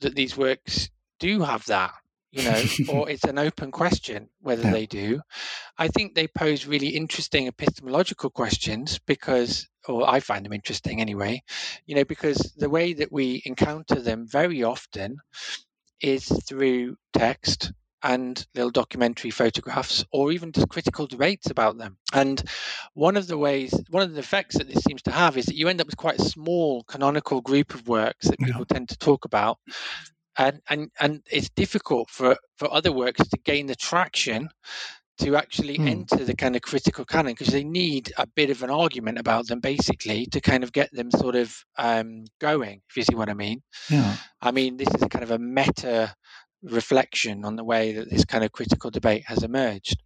that 0.02 0.16
these 0.16 0.38
works 0.38 0.90
do 1.20 1.42
have 1.42 1.66
that. 1.66 1.94
you 2.32 2.44
know, 2.44 2.62
or 2.90 3.10
it's 3.10 3.24
an 3.24 3.40
open 3.40 3.72
question 3.72 4.30
whether 4.42 4.64
Yeah. 4.64 4.72
they 4.72 4.86
do. 4.86 5.22
I 5.78 5.88
think 5.88 6.14
they 6.14 6.28
pose 6.28 6.66
really 6.68 6.90
interesting 6.90 7.48
epistemological 7.48 8.30
questions 8.30 9.00
because, 9.08 9.68
or 9.88 10.08
I 10.10 10.20
find 10.20 10.46
them 10.46 10.54
interesting 10.54 11.02
anyway, 11.02 11.42
you 11.86 11.96
know, 11.96 12.04
because 12.06 12.38
the 12.58 12.70
way 12.70 12.94
that 12.94 13.12
we 13.12 13.42
encounter 13.46 14.02
them 14.02 14.28
very 14.28 14.62
often 14.64 15.18
is 16.02 16.28
through 16.48 16.98
text 17.14 17.72
and 18.04 18.46
little 18.56 18.72
documentary 18.72 19.32
photographs 19.32 20.06
or 20.12 20.32
even 20.32 20.52
just 20.52 20.70
critical 20.70 21.08
debates 21.08 21.50
about 21.50 21.78
them. 21.78 21.98
And 22.14 22.42
one 22.94 23.18
of 23.18 23.28
the 23.28 23.38
ways, 23.38 23.74
one 23.90 24.04
of 24.04 24.14
the 24.14 24.20
effects 24.20 24.58
that 24.58 24.68
this 24.68 24.84
seems 24.84 25.02
to 25.04 25.12
have 25.12 25.38
is 25.38 25.46
that 25.48 25.56
you 25.56 25.68
end 25.68 25.82
up 25.82 25.88
with 25.88 25.98
quite 25.98 26.20
a 26.20 26.26
small 26.26 26.84
canonical 26.84 27.42
group 27.42 27.74
of 27.74 27.88
works 27.88 28.28
that 28.28 28.40
people 28.40 28.66
tend 28.66 28.90
to 28.90 28.98
talk 28.98 29.26
about. 29.26 29.58
And, 30.38 30.62
and 30.70 30.92
and 31.00 31.24
it's 31.32 31.50
difficult 31.50 32.12
for, 32.12 32.38
for 32.58 32.72
other 32.72 32.92
works 32.92 33.28
to 33.28 33.38
gain 33.44 33.66
the 33.66 33.76
traction 33.76 34.50
to 35.20 35.36
actually 35.36 35.78
Hmm. 35.78 35.88
enter 35.88 36.24
the 36.24 36.36
kind 36.36 36.56
of 36.56 36.62
critical 36.62 37.04
canon 37.06 37.34
because 37.34 37.48
they 37.48 37.64
need 37.64 38.14
a 38.18 38.28
bit 38.28 38.52
of 38.52 38.62
an 38.64 38.70
argument 38.70 39.18
about 39.18 39.48
them 39.48 39.60
basically 39.60 40.28
to 40.28 40.40
kind 40.42 40.64
of 40.64 40.72
get 40.72 40.92
them 40.92 41.10
sort 41.12 41.36
of 41.36 41.56
um, 41.78 42.26
going 42.40 42.82
if 42.90 42.98
you 42.98 43.04
see 43.04 43.16
what 43.16 43.30
i 43.30 43.34
mean 43.34 43.62
Yeah. 43.90 44.16
i 44.42 44.52
mean 44.52 44.78
this 44.78 44.90
is 44.94 45.02
a 45.02 45.10
kind 45.10 45.24
of 45.24 45.32
a 45.32 45.40
meta 45.40 46.14
reflection 46.64 47.46
on 47.46 47.56
the 47.56 47.64
way 47.64 47.94
that 47.94 48.10
this 48.10 48.26
kind 48.26 48.44
of 48.44 48.52
critical 48.52 48.90
debate 48.90 49.24
has 49.28 49.44
emerged. 49.44 50.02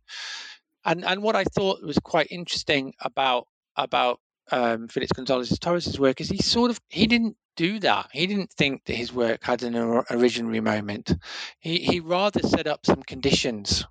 And 0.83 1.05
and 1.05 1.21
what 1.21 1.35
i 1.35 1.43
thought 1.43 1.83
was 1.83 1.99
quite 1.99 2.27
interesting 2.31 2.93
about 2.99 3.47
about 3.75 4.19
um, 4.51 4.87
felix 4.87 5.11
gonzalez 5.11 5.57
torres's 5.59 5.99
work 5.99 6.19
is 6.19 6.29
he 6.29 6.37
sort 6.39 6.71
of 6.71 6.79
he 6.89 7.07
didn't 7.07 7.37
do 7.57 7.79
that. 7.79 8.07
He 8.13 8.27
didn't 8.27 8.51
think 8.53 8.85
that 8.85 8.95
his 8.95 9.11
work 9.13 9.43
had 9.43 9.61
an 9.63 9.75
or- 9.75 10.05
originary 10.05 10.63
moment. 10.63 11.13
He 11.59 11.79
he 11.79 11.99
rather 11.99 12.39
set 12.41 12.65
up 12.65 12.85
some 12.85 13.03
conditions 13.03 13.85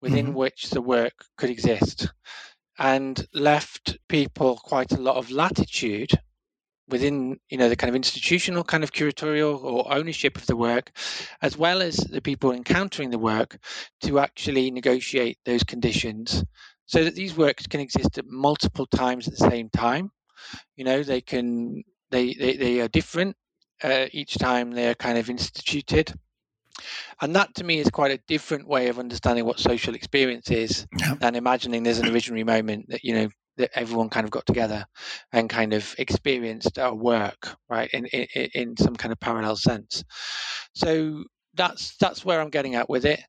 within 0.00 0.28
Mhm. 0.28 0.34
which 0.34 0.70
the 0.70 0.80
work 0.80 1.24
could 1.36 1.50
exist 1.50 2.08
and 2.78 3.26
left 3.34 3.98
people 4.08 4.56
quite 4.56 4.92
a 4.92 5.00
lot 5.00 5.16
of 5.16 5.30
latitude 5.30 6.10
within 6.90 7.38
you 7.48 7.58
know 7.58 7.68
the 7.68 7.76
kind 7.76 7.88
of 7.88 7.96
institutional 7.96 8.64
kind 8.64 8.84
of 8.84 8.92
curatorial 8.92 9.62
or 9.62 9.92
ownership 9.92 10.36
of 10.36 10.46
the 10.46 10.56
work 10.56 10.90
as 11.42 11.56
well 11.56 11.82
as 11.82 11.96
the 11.96 12.20
people 12.20 12.52
encountering 12.52 13.10
the 13.10 13.18
work 13.18 13.58
to 14.02 14.18
actually 14.18 14.70
negotiate 14.70 15.38
those 15.44 15.64
conditions 15.64 16.44
so 16.90 17.04
that 17.04 17.14
these 17.14 17.36
works 17.36 17.68
can 17.68 17.80
exist 17.80 18.18
at 18.18 18.26
multiple 18.26 18.86
times 18.86 19.28
at 19.28 19.36
the 19.36 19.48
same 19.48 19.70
time. 19.70 20.10
You 20.76 20.84
know 20.84 21.02
they 21.02 21.20
can 21.20 21.84
they 22.10 22.34
they, 22.34 22.56
they 22.56 22.80
are 22.80 22.88
different 22.88 23.36
uh, 23.82 24.06
each 24.12 24.38
time 24.38 24.72
they're 24.72 24.96
kind 24.96 25.16
of 25.16 25.30
instituted. 25.30 26.12
And 27.20 27.36
that 27.36 27.54
to 27.56 27.64
me 27.64 27.78
is 27.78 27.90
quite 27.90 28.10
a 28.10 28.22
different 28.26 28.66
way 28.66 28.88
of 28.88 28.98
understanding 28.98 29.44
what 29.44 29.60
social 29.60 29.94
experience 29.94 30.50
is 30.50 30.86
than 31.20 31.36
imagining 31.36 31.82
there's 31.82 31.98
an 31.98 32.06
originary 32.08 32.44
moment 32.44 32.86
that 32.88 33.04
you 33.04 33.14
know 33.14 33.28
that 33.56 33.70
everyone 33.74 34.08
kind 34.08 34.24
of 34.24 34.30
got 34.30 34.46
together 34.46 34.86
and 35.32 35.50
kind 35.50 35.72
of 35.72 35.94
experienced 35.98 36.78
our 36.78 36.94
work 36.94 37.56
right 37.68 37.90
in, 37.92 38.06
in 38.06 38.48
in 38.54 38.76
some 38.76 38.96
kind 38.96 39.12
of 39.12 39.20
parallel 39.20 39.56
sense 39.56 40.04
so 40.74 41.24
that's 41.54 41.96
that's 41.98 42.24
where 42.24 42.40
i'm 42.40 42.50
getting 42.50 42.74
at 42.74 42.88
with 42.88 43.04
it 43.04 43.20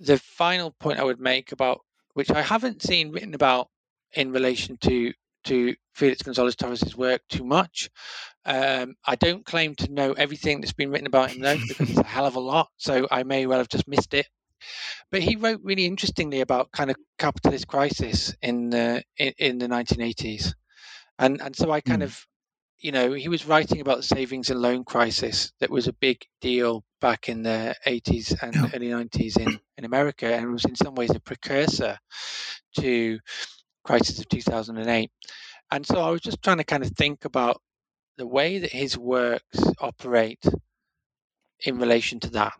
the 0.00 0.18
final 0.18 0.72
point 0.80 0.98
i 0.98 1.04
would 1.04 1.20
make 1.20 1.52
about 1.52 1.80
which 2.14 2.30
i 2.30 2.42
haven't 2.42 2.82
seen 2.82 3.10
written 3.12 3.34
about 3.34 3.68
in 4.14 4.32
relation 4.32 4.76
to 4.78 5.12
to 5.44 5.74
felix 5.94 6.22
gonzalez 6.22 6.54
torres's 6.56 6.96
work 6.96 7.20
too 7.28 7.44
much 7.44 7.88
um, 8.44 8.94
I 9.04 9.14
don't 9.16 9.44
claim 9.44 9.74
to 9.76 9.92
know 9.92 10.12
everything 10.12 10.60
that's 10.60 10.72
been 10.72 10.90
written 10.90 11.06
about 11.06 11.30
him 11.30 11.42
though, 11.42 11.58
because 11.68 11.90
it's 11.90 11.98
a 11.98 12.04
hell 12.04 12.26
of 12.26 12.34
a 12.34 12.40
lot. 12.40 12.68
So 12.76 13.06
I 13.10 13.22
may 13.22 13.46
well 13.46 13.58
have 13.58 13.68
just 13.68 13.86
missed 13.86 14.14
it. 14.14 14.26
But 15.10 15.22
he 15.22 15.36
wrote 15.36 15.60
really 15.62 15.86
interestingly 15.86 16.40
about 16.40 16.72
kind 16.72 16.90
of 16.90 16.96
capitalist 17.18 17.66
crisis 17.66 18.34
in 18.42 18.70
the 18.70 19.02
in, 19.16 19.32
in 19.38 19.58
the 19.58 19.68
1980s, 19.68 20.54
and 21.18 21.40
and 21.40 21.54
so 21.54 21.70
I 21.70 21.80
kind 21.80 22.02
hmm. 22.02 22.06
of, 22.06 22.26
you 22.78 22.92
know, 22.92 23.12
he 23.12 23.28
was 23.28 23.46
writing 23.46 23.80
about 23.80 23.98
the 23.98 24.02
savings 24.02 24.50
and 24.50 24.60
loan 24.60 24.84
crisis 24.84 25.52
that 25.60 25.70
was 25.70 25.88
a 25.88 25.92
big 25.92 26.18
deal 26.40 26.84
back 27.00 27.28
in 27.28 27.42
the 27.42 27.74
80s 27.86 28.40
and 28.42 28.56
early 28.74 28.88
90s 28.88 29.38
in 29.38 29.60
in 29.78 29.84
America, 29.84 30.32
and 30.32 30.52
was 30.52 30.64
in 30.64 30.76
some 30.76 30.94
ways 30.94 31.10
a 31.10 31.20
precursor 31.20 31.98
to 32.78 33.18
crisis 33.84 34.18
of 34.18 34.28
2008. 34.28 35.10
And 35.70 35.86
so 35.86 36.00
I 36.00 36.10
was 36.10 36.20
just 36.20 36.42
trying 36.42 36.58
to 36.58 36.64
kind 36.64 36.84
of 36.84 36.90
think 36.90 37.24
about 37.24 37.60
the 38.18 38.26
way 38.26 38.58
that 38.58 38.72
his 38.72 38.96
works 38.98 39.58
operate 39.80 40.44
in 41.64 41.78
relation 41.78 42.20
to 42.20 42.30
that, 42.30 42.54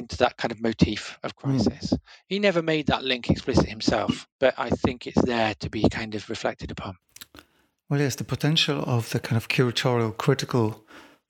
into 0.00 0.16
that 0.16 0.36
kind 0.36 0.50
of 0.50 0.60
motif 0.60 1.18
of 1.22 1.32
hmm. 1.38 1.50
crisis. 1.50 1.94
He 2.26 2.38
never 2.38 2.62
made 2.62 2.86
that 2.86 3.04
link 3.04 3.30
explicit 3.30 3.68
himself, 3.68 4.26
but 4.40 4.54
I 4.58 4.70
think 4.70 5.06
it's 5.06 5.22
there 5.22 5.54
to 5.60 5.70
be 5.70 5.88
kind 5.88 6.14
of 6.14 6.28
reflected 6.28 6.70
upon. 6.70 6.96
Well, 7.88 8.00
yes, 8.00 8.16
the 8.16 8.24
potential 8.24 8.82
of 8.86 9.10
the 9.10 9.20
kind 9.20 9.36
of 9.36 9.48
curatorial 9.48 10.16
critical 10.16 10.84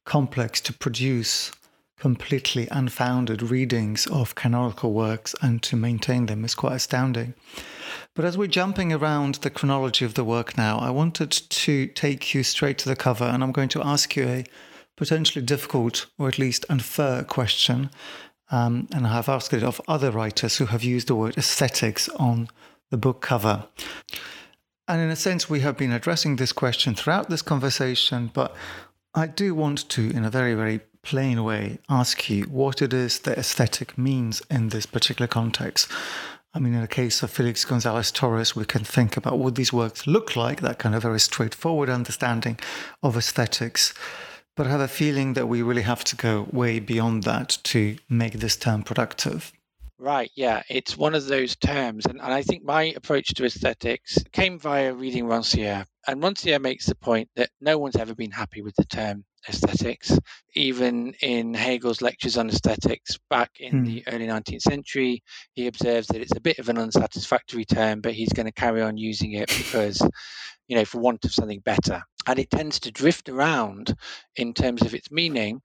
complex 0.05 0.61
to 0.63 0.73
produce 0.73 1.53
completely 1.99 2.67
unfounded 2.71 3.43
readings 3.43 4.07
of 4.07 4.35
canonical 4.35 4.93
works 4.93 5.35
and 5.43 5.63
to 5.63 5.77
maintain 5.77 6.27
them 6.27 6.45
is 6.45 6.55
quite 6.55 6.75
astounding. 6.75 7.35
But 8.15 8.25
as 8.25 8.39
we're 8.39 8.49
jumping 8.49 8.93
around 8.93 9.37
the 9.37 9.51
chronology 9.51 10.05
of 10.05 10.15
the 10.15 10.25
work 10.25 10.57
now, 10.57 10.79
I 10.79 10.91
wanted 10.91 11.31
to 11.31 11.87
take 11.89 12.35
you 12.35 12.43
straight 12.43 12.79
to 12.79 12.89
the 12.89 12.97
cover, 12.97 13.25
and 13.25 13.43
I'm 13.43 13.53
going 13.53 13.69
to 13.71 13.83
ask 13.85 14.17
you 14.17 14.25
a 14.27 14.45
potentially 14.97 15.45
difficult 15.45 16.07
or 16.19 16.29
at 16.29 16.39
least 16.39 16.67
unfair 16.69 17.23
question. 17.25 17.91
Um, 18.51 18.89
and 18.93 19.07
I 19.07 19.13
have 19.15 19.29
asked 19.29 19.53
it 19.53 19.63
of 19.63 19.81
other 19.87 20.11
writers 20.11 20.57
who 20.57 20.67
have 20.67 20.83
used 20.83 21.09
the 21.09 21.15
word 21.15 21.39
aesthetics 21.39 22.09
on 22.11 22.49
the 22.91 22.97
book 22.97 23.21
cover. 23.21 23.67
And 24.89 25.01
in 25.01 25.11
a 25.11 25.17
sense, 25.17 25.49
we 25.49 25.61
have 25.61 25.77
been 25.77 25.93
addressing 25.93 26.37
this 26.37 26.53
question 26.53 26.95
throughout 26.95 27.31
this 27.31 27.43
conversation, 27.43 28.31
but 28.35 28.55
I 29.15 29.29
do 29.29 29.55
want 29.55 29.89
to, 29.91 30.11
in 30.11 30.25
a 30.25 30.31
very, 30.31 30.55
very 30.55 30.81
plain 31.03 31.45
way, 31.45 31.79
ask 31.89 32.29
you 32.29 32.45
what 32.45 32.83
it 32.83 32.93
is 32.93 33.21
that 33.21 33.39
aesthetic 33.39 33.97
means 33.97 34.43
in 34.51 34.69
this 34.69 34.87
particular 34.87 35.29
context. 35.29 35.89
I 36.53 36.59
mean, 36.59 36.75
in 36.75 36.81
the 36.81 36.89
case 36.89 37.23
of 37.23 37.31
Felix 37.31 37.65
Gonzalez 37.65 38.11
Torres, 38.11 38.57
we 38.57 38.65
can 38.65 38.83
think 38.83 39.17
about 39.17 39.39
what 39.39 39.55
these 39.55 39.73
works 39.73 40.09
look 40.09 40.35
like, 40.35 40.61
that 40.61 40.81
kind 40.81 40.97
of 40.97 41.03
very 41.03 41.21
straightforward 41.21 41.89
understanding 41.89 42.59
of 43.03 43.17
aesthetics. 43.17 43.95
But 44.61 44.67
I 44.67 44.73
have 44.73 44.81
a 44.83 44.89
feeling 44.89 45.33
that 45.33 45.49
we 45.49 45.63
really 45.63 45.81
have 45.81 46.05
to 46.05 46.17
go 46.17 46.47
way 46.53 46.81
beyond 46.81 47.23
that 47.23 47.57
to 47.63 47.97
make 48.11 48.35
this 48.35 48.59
term 48.59 48.83
productive. 48.83 49.55
Right, 49.97 50.31
yeah, 50.37 50.61
it's 50.69 50.99
one 50.99 51.15
of 51.15 51.25
those 51.25 51.57
terms. 51.57 52.05
And, 52.05 52.21
and 52.21 52.31
I 52.31 52.43
think 52.43 52.63
my 52.63 52.93
approach 52.95 53.33
to 53.33 53.47
aesthetics 53.47 54.19
came 54.33 54.59
via 54.59 54.93
reading 54.93 55.25
Rancière. 55.25 55.87
And 56.07 56.23
Rancière 56.23 56.61
makes 56.61 56.85
the 56.85 56.95
point 56.95 57.31
that 57.37 57.49
no 57.63 57.79
one's 57.79 57.97
ever 57.97 58.15
been 58.15 58.33
happy 58.33 58.61
with 58.61 58.77
the 58.77 58.85
term 58.85 59.25
aesthetics. 59.49 60.19
Even 60.55 61.15
in 61.23 61.55
Hegel's 61.55 62.03
lectures 62.03 62.37
on 62.37 62.51
aesthetics 62.51 63.19
back 63.31 63.53
in 63.61 63.79
Hmm. 63.79 63.85
the 63.85 64.05
early 64.09 64.27
19th 64.27 64.61
century, 64.61 65.23
he 65.55 65.69
observes 65.69 66.09
that 66.09 66.21
it's 66.21 66.37
a 66.37 66.41
bit 66.41 66.59
of 66.59 66.69
an 66.69 66.77
unsatisfactory 66.77 67.65
term, 67.65 68.03
but 68.03 68.13
he's 68.13 68.35
going 68.35 68.45
to 68.45 68.53
carry 68.53 68.83
on 68.83 68.99
using 68.99 69.33
it 69.33 69.49
because, 69.57 70.03
you 70.69 70.77
know, 70.77 70.85
for 70.85 70.99
want 70.99 71.25
of 71.25 71.33
something 71.33 71.61
better. 71.61 72.03
And 72.27 72.39
it 72.39 72.51
tends 72.51 72.81
to 72.81 72.91
drift 72.91 73.29
around 73.29 73.95
in 74.37 74.55
terms 74.55 74.83
of 74.83 74.95
its 74.95 75.11
meaning 75.11 75.63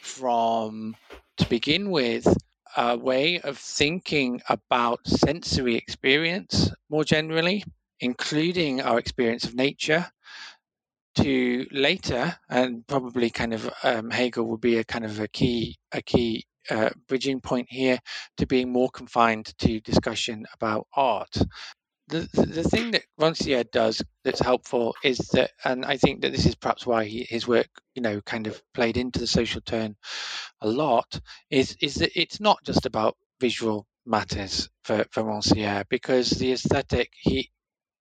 from, 0.00 0.96
to 1.36 1.48
begin 1.48 1.90
with, 1.90 2.26
a 2.76 2.96
way 2.96 3.40
of 3.40 3.58
thinking 3.58 4.40
about 4.48 5.06
sensory 5.06 5.76
experience 5.76 6.70
more 6.90 7.04
generally, 7.04 7.64
including 8.00 8.80
our 8.80 8.98
experience 8.98 9.44
of 9.44 9.54
nature, 9.54 10.06
to 11.16 11.66
later, 11.72 12.36
and 12.48 12.86
probably 12.86 13.30
kind 13.30 13.52
of 13.52 13.68
um, 13.82 14.10
Hegel 14.10 14.46
would 14.46 14.60
be 14.60 14.78
a 14.78 14.84
kind 14.84 15.04
of 15.04 15.18
a 15.18 15.28
key 15.28 15.76
a 15.92 16.00
key 16.00 16.44
uh, 16.70 16.90
bridging 17.08 17.40
point 17.40 17.66
here 17.70 17.98
to 18.36 18.46
being 18.46 18.70
more 18.72 18.90
confined 18.90 19.52
to 19.58 19.80
discussion 19.80 20.44
about 20.54 20.86
art. 20.94 21.36
The, 22.08 22.28
the, 22.32 22.62
thing 22.62 22.92
that 22.92 23.04
Rancière 23.20 23.70
does 23.70 24.02
that's 24.24 24.40
helpful 24.40 24.94
is 25.04 25.18
that, 25.32 25.50
and 25.64 25.84
I 25.84 25.98
think 25.98 26.22
that 26.22 26.32
this 26.32 26.46
is 26.46 26.54
perhaps 26.54 26.86
why 26.86 27.04
he, 27.04 27.24
his 27.28 27.46
work, 27.46 27.68
you 27.94 28.02
know, 28.02 28.20
kind 28.22 28.46
of 28.46 28.62
played 28.72 28.96
into 28.96 29.18
the 29.18 29.26
social 29.26 29.60
turn 29.60 29.96
a 30.60 30.68
lot, 30.68 31.20
is 31.50 31.76
is 31.80 31.96
that 31.96 32.18
it's 32.18 32.40
not 32.40 32.64
just 32.64 32.86
about 32.86 33.16
visual 33.40 33.86
matters 34.06 34.70
for, 34.84 35.04
for 35.10 35.22
Rancière, 35.22 35.84
because 35.88 36.30
the 36.30 36.52
aesthetic 36.52 37.12
he 37.20 37.50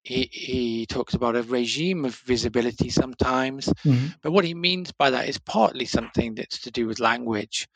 he 0.02 0.28
he 0.32 0.86
talks 0.86 1.14
about 1.14 1.34
a 1.36 1.42
regime 1.42 2.04
of 2.04 2.14
visibility 2.14 2.90
sometimes, 2.90 3.68
Mhm. 3.84 4.14
but 4.22 4.30
what 4.30 4.44
he 4.44 4.54
means 4.54 4.92
by 4.92 5.10
that 5.10 5.28
is 5.28 5.38
partly 5.38 5.84
something 5.84 6.36
that's 6.36 6.60
to 6.60 6.70
do 6.70 6.86
with 6.86 7.00
language 7.00 7.68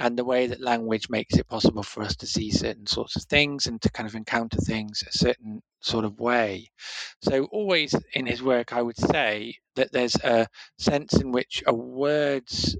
and 0.00 0.16
the 0.18 0.24
way 0.24 0.46
that 0.46 0.60
language 0.60 1.10
makes 1.10 1.36
it 1.36 1.46
possible 1.46 1.82
for 1.82 2.02
us 2.02 2.16
to 2.16 2.26
see 2.26 2.50
certain 2.50 2.86
sorts 2.86 3.16
of 3.16 3.22
things 3.24 3.66
and 3.66 3.80
to 3.82 3.90
kind 3.90 4.08
of 4.08 4.14
encounter 4.14 4.56
things 4.56 5.04
a 5.06 5.12
certain 5.12 5.62
sort 5.80 6.06
of 6.06 6.18
way. 6.18 6.70
So, 7.22 7.44
always 7.44 7.94
in 8.14 8.26
his 8.26 8.42
work, 8.42 8.72
I 8.72 8.80
would 8.82 8.96
say 8.96 9.56
that 9.76 9.92
there's 9.92 10.16
a 10.16 10.48
sense 10.78 11.20
in 11.20 11.32
which 11.32 11.62
words 11.68 12.76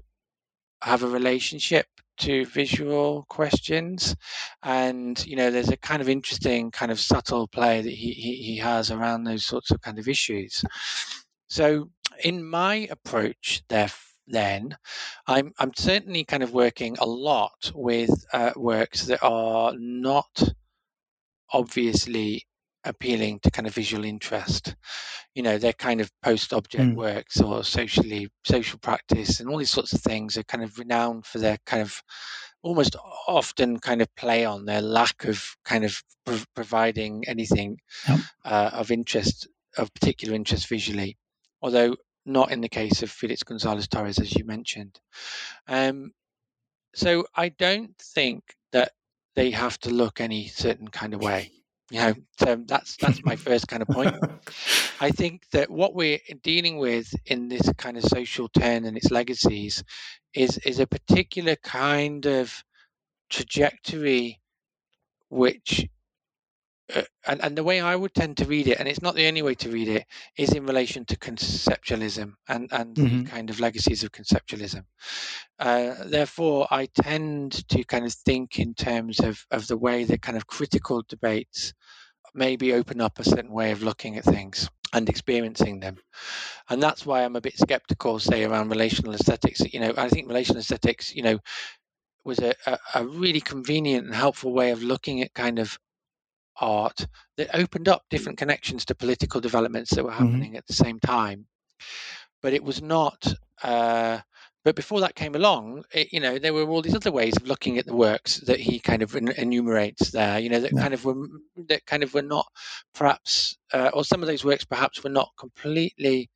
have 0.81 1.03
a 1.03 1.07
relationship 1.07 1.85
to 2.17 2.45
visual 2.45 3.25
questions, 3.29 4.15
and 4.63 5.23
you 5.25 5.35
know, 5.35 5.51
there's 5.51 5.69
a 5.69 5.77
kind 5.77 6.01
of 6.01 6.09
interesting, 6.09 6.71
kind 6.71 6.91
of 6.91 6.99
subtle 6.99 7.47
play 7.47 7.81
that 7.81 7.89
he 7.89 8.13
he, 8.13 8.35
he 8.37 8.57
has 8.57 8.89
around 8.89 9.23
those 9.23 9.45
sorts 9.45 9.69
of 9.69 9.81
kind 9.81 9.99
of 9.99 10.07
issues. 10.07 10.65
So, 11.49 11.91
in 12.23 12.43
my 12.43 12.87
approach, 12.89 13.61
there 13.69 13.89
then 14.31 14.77
I'm 15.27 15.53
I'm 15.59 15.71
certainly 15.75 16.23
kind 16.23 16.43
of 16.43 16.53
working 16.53 16.97
a 16.99 17.05
lot 17.05 17.71
with 17.73 18.25
uh, 18.33 18.51
works 18.55 19.05
that 19.05 19.23
are 19.23 19.73
not 19.77 20.43
obviously 21.51 22.45
appealing 22.83 23.39
to 23.43 23.51
kind 23.51 23.67
of 23.67 23.75
visual 23.75 24.05
interest. 24.05 24.75
You 25.35 25.43
know, 25.43 25.57
they're 25.57 25.73
kind 25.73 26.01
of 26.01 26.11
post-object 26.23 26.83
mm. 26.83 26.95
works 26.95 27.39
or 27.39 27.63
socially 27.63 28.29
social 28.45 28.79
practice 28.79 29.39
and 29.39 29.49
all 29.49 29.57
these 29.57 29.69
sorts 29.69 29.93
of 29.93 30.01
things 30.01 30.37
are 30.37 30.43
kind 30.43 30.63
of 30.63 30.77
renowned 30.77 31.25
for 31.25 31.39
their 31.39 31.57
kind 31.65 31.81
of 31.81 32.01
almost 32.63 32.95
often 33.27 33.79
kind 33.79 34.01
of 34.01 34.15
play 34.15 34.45
on 34.45 34.65
their 34.65 34.81
lack 34.81 35.25
of 35.25 35.43
kind 35.63 35.83
of 35.83 36.01
pro- 36.25 36.43
providing 36.55 37.23
anything 37.27 37.77
yep. 38.07 38.19
uh, 38.45 38.69
of 38.73 38.91
interest 38.91 39.47
of 39.77 39.93
particular 39.93 40.35
interest 40.35 40.67
visually. 40.67 41.17
Although 41.61 41.95
not 42.25 42.51
in 42.51 42.61
the 42.61 42.69
case 42.69 43.03
of 43.03 43.11
Felix 43.11 43.43
Gonzalez 43.43 43.87
Torres, 43.87 44.19
as 44.19 44.35
you 44.35 44.45
mentioned. 44.45 44.99
Um, 45.67 46.11
so 46.93 47.25
I 47.35 47.49
don't 47.49 47.97
think 47.97 48.43
that 48.71 48.91
they 49.35 49.51
have 49.51 49.77
to 49.79 49.89
look 49.89 50.21
any 50.21 50.47
certain 50.47 50.87
kind 50.87 51.13
of 51.13 51.21
way. 51.21 51.51
You 51.89 51.99
know, 51.99 52.13
so 52.39 52.63
that's 52.65 52.95
that's 52.97 53.23
my 53.25 53.35
first 53.35 53.67
kind 53.67 53.81
of 53.81 53.89
point. 53.89 54.15
I 55.01 55.11
think 55.11 55.43
that 55.51 55.69
what 55.69 55.93
we're 55.93 56.19
dealing 56.41 56.77
with 56.77 57.13
in 57.25 57.49
this 57.49 57.69
kind 57.77 57.97
of 57.97 58.03
social 58.03 58.47
turn 58.47 58.85
and 58.85 58.95
its 58.95 59.11
legacies 59.11 59.83
is 60.33 60.57
is 60.59 60.79
a 60.79 60.87
particular 60.87 61.57
kind 61.57 62.25
of 62.25 62.63
trajectory 63.29 64.39
which 65.29 65.87
and, 67.25 67.41
and 67.41 67.57
the 67.57 67.63
way 67.63 67.81
I 67.81 67.95
would 67.95 68.13
tend 68.13 68.37
to 68.37 68.45
read 68.45 68.67
it, 68.67 68.79
and 68.79 68.87
it's 68.87 69.01
not 69.01 69.15
the 69.15 69.27
only 69.27 69.41
way 69.41 69.55
to 69.55 69.69
read 69.69 69.87
it, 69.87 70.05
is 70.37 70.53
in 70.53 70.65
relation 70.65 71.05
to 71.05 71.17
conceptualism 71.17 72.33
and, 72.47 72.69
and 72.71 72.95
mm-hmm. 72.95 73.23
the 73.23 73.29
kind 73.29 73.49
of 73.49 73.59
legacies 73.59 74.03
of 74.03 74.11
conceptualism. 74.11 74.83
Uh, 75.59 75.95
therefore, 76.05 76.67
I 76.71 76.87
tend 76.87 77.67
to 77.69 77.83
kind 77.83 78.05
of 78.05 78.13
think 78.13 78.59
in 78.59 78.73
terms 78.73 79.19
of, 79.19 79.45
of 79.51 79.67
the 79.67 79.77
way 79.77 80.03
that 80.05 80.21
kind 80.21 80.37
of 80.37 80.47
critical 80.47 81.03
debates 81.07 81.73
maybe 82.33 82.73
open 82.73 83.01
up 83.01 83.19
a 83.19 83.23
certain 83.23 83.51
way 83.51 83.71
of 83.71 83.83
looking 83.83 84.17
at 84.17 84.23
things 84.23 84.69
and 84.93 85.07
experiencing 85.09 85.79
them. 85.79 85.97
And 86.69 86.81
that's 86.81 87.05
why 87.05 87.23
I'm 87.23 87.35
a 87.35 87.41
bit 87.41 87.57
skeptical, 87.57 88.19
say, 88.19 88.43
around 88.43 88.69
relational 88.69 89.13
aesthetics. 89.13 89.61
You 89.73 89.79
know, 89.79 89.93
I 89.97 90.09
think 90.09 90.27
relational 90.27 90.59
aesthetics, 90.59 91.15
you 91.15 91.23
know, 91.23 91.39
was 92.23 92.39
a, 92.39 92.53
a, 92.65 92.79
a 92.95 93.05
really 93.05 93.41
convenient 93.41 94.05
and 94.05 94.15
helpful 94.15 94.53
way 94.53 94.71
of 94.71 94.83
looking 94.83 95.21
at 95.21 95.33
kind 95.33 95.59
of 95.59 95.77
art 96.61 97.05
that 97.37 97.55
opened 97.55 97.89
up 97.89 98.03
different 98.09 98.37
connections 98.37 98.85
to 98.85 98.95
political 98.95 99.41
developments 99.41 99.93
that 99.93 100.03
were 100.03 100.11
mm-hmm. 100.11 100.25
happening 100.25 100.49
mm-hmm. 100.51 100.57
at 100.57 100.67
the 100.67 100.73
same 100.73 100.99
time. 100.99 101.47
But 102.41 102.53
it 102.53 102.63
was 102.63 102.81
not. 102.81 103.33
Uh, 103.61 104.19
but 104.63 104.75
before 104.75 105.01
that 105.01 105.15
came 105.15 105.35
along, 105.35 105.83
it, 105.91 106.13
you 106.13 106.19
know, 106.19 106.37
there 106.37 106.53
were 106.53 106.67
all 106.67 106.83
these 106.83 106.95
other 106.95 107.11
ways 107.11 107.35
of 107.35 107.47
looking 107.47 107.79
at 107.79 107.85
the 107.87 107.95
works 107.95 108.37
that 108.41 108.59
he 108.59 108.79
kind 108.79 109.01
of 109.01 109.15
enumerates 109.15 110.11
there. 110.11 110.39
You 110.39 110.49
know, 110.49 110.59
that 110.59 110.73
yeah. 110.73 110.81
kind 110.81 110.93
of 110.93 111.03
were 111.03 111.27
that 111.67 111.85
kind 111.87 112.03
of 112.03 112.13
were 112.13 112.21
not 112.21 112.45
perhaps, 112.93 113.57
uh, 113.73 113.89
or 113.93 114.05
some 114.05 114.21
of 114.21 114.27
those 114.27 114.45
works 114.45 114.63
perhaps 114.63 115.03
were 115.03 115.09
not 115.09 115.31
completely. 115.37 116.29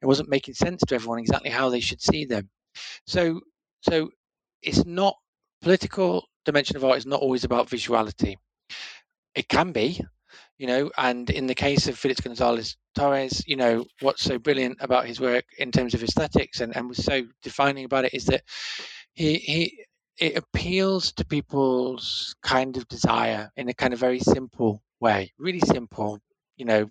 It 0.00 0.06
wasn't 0.06 0.30
making 0.30 0.54
sense 0.54 0.82
to 0.86 0.94
everyone 0.94 1.18
exactly 1.18 1.50
how 1.50 1.68
they 1.68 1.80
should 1.80 2.00
see 2.00 2.24
them. 2.24 2.48
So, 3.06 3.40
so 3.82 4.10
it's 4.62 4.84
not 4.84 5.16
political 5.62 6.26
dimension 6.44 6.76
of 6.76 6.84
art 6.84 6.98
is 6.98 7.06
not 7.06 7.20
always 7.20 7.44
about 7.44 7.68
visuality. 7.68 8.36
It 9.36 9.48
can 9.48 9.72
be, 9.72 10.00
you 10.56 10.66
know, 10.66 10.90
and 10.96 11.28
in 11.28 11.46
the 11.46 11.54
case 11.54 11.86
of 11.88 11.98
Felix 11.98 12.20
Gonzalez 12.22 12.76
Torres, 12.94 13.44
you 13.46 13.56
know, 13.56 13.84
what's 14.00 14.22
so 14.22 14.38
brilliant 14.38 14.78
about 14.80 15.06
his 15.06 15.20
work 15.20 15.44
in 15.58 15.70
terms 15.70 15.92
of 15.92 16.02
aesthetics 16.02 16.60
and, 16.60 16.74
and 16.74 16.88
was 16.88 17.04
so 17.04 17.22
defining 17.42 17.84
about 17.84 18.06
it 18.06 18.14
is 18.14 18.24
that 18.26 18.42
he 19.12 19.36
he 19.36 19.84
it 20.18 20.38
appeals 20.38 21.12
to 21.12 21.26
people's 21.26 22.34
kind 22.42 22.78
of 22.78 22.88
desire 22.88 23.50
in 23.56 23.68
a 23.68 23.74
kind 23.74 23.92
of 23.92 24.00
very 24.00 24.20
simple 24.20 24.82
way, 25.00 25.30
really 25.38 25.60
simple. 25.60 26.18
You 26.56 26.64
know, 26.64 26.90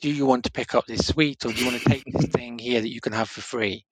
do 0.00 0.10
you 0.10 0.24
want 0.24 0.44
to 0.44 0.52
pick 0.52 0.74
up 0.74 0.86
this 0.86 1.06
sweet 1.06 1.44
or 1.44 1.52
do 1.52 1.60
you 1.62 1.70
want 1.70 1.82
to 1.82 1.88
take 1.88 2.04
this 2.06 2.26
thing 2.30 2.58
here 2.58 2.80
that 2.80 2.88
you 2.88 3.02
can 3.02 3.12
have 3.12 3.28
for 3.28 3.42
free? 3.42 3.84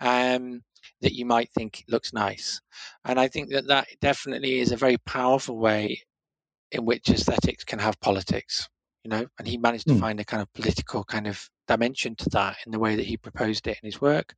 Um, 0.00 0.62
that 1.02 1.12
you 1.12 1.26
might 1.26 1.50
think 1.52 1.84
looks 1.88 2.14
nice. 2.14 2.62
And 3.04 3.20
I 3.20 3.28
think 3.28 3.50
that 3.50 3.66
that 3.66 3.88
definitely 4.00 4.60
is 4.60 4.72
a 4.72 4.76
very 4.76 4.96
powerful 4.96 5.58
way 5.58 6.00
in 6.72 6.84
which 6.84 7.08
aesthetics 7.10 7.64
can 7.64 7.78
have 7.78 8.00
politics, 8.00 8.68
you 9.04 9.10
know, 9.10 9.26
and 9.38 9.46
he 9.46 9.56
managed 9.56 9.86
to 9.88 9.94
mm. 9.94 10.00
find 10.00 10.20
a 10.20 10.24
kind 10.24 10.42
of 10.42 10.52
political 10.52 11.04
kind 11.04 11.26
of 11.26 11.48
dimension 11.68 12.14
to 12.16 12.28
that 12.30 12.56
in 12.66 12.72
the 12.72 12.78
way 12.78 12.96
that 12.96 13.06
he 13.06 13.16
proposed 13.16 13.66
it 13.66 13.78
in 13.82 13.86
his 13.86 14.00
work. 14.00 14.34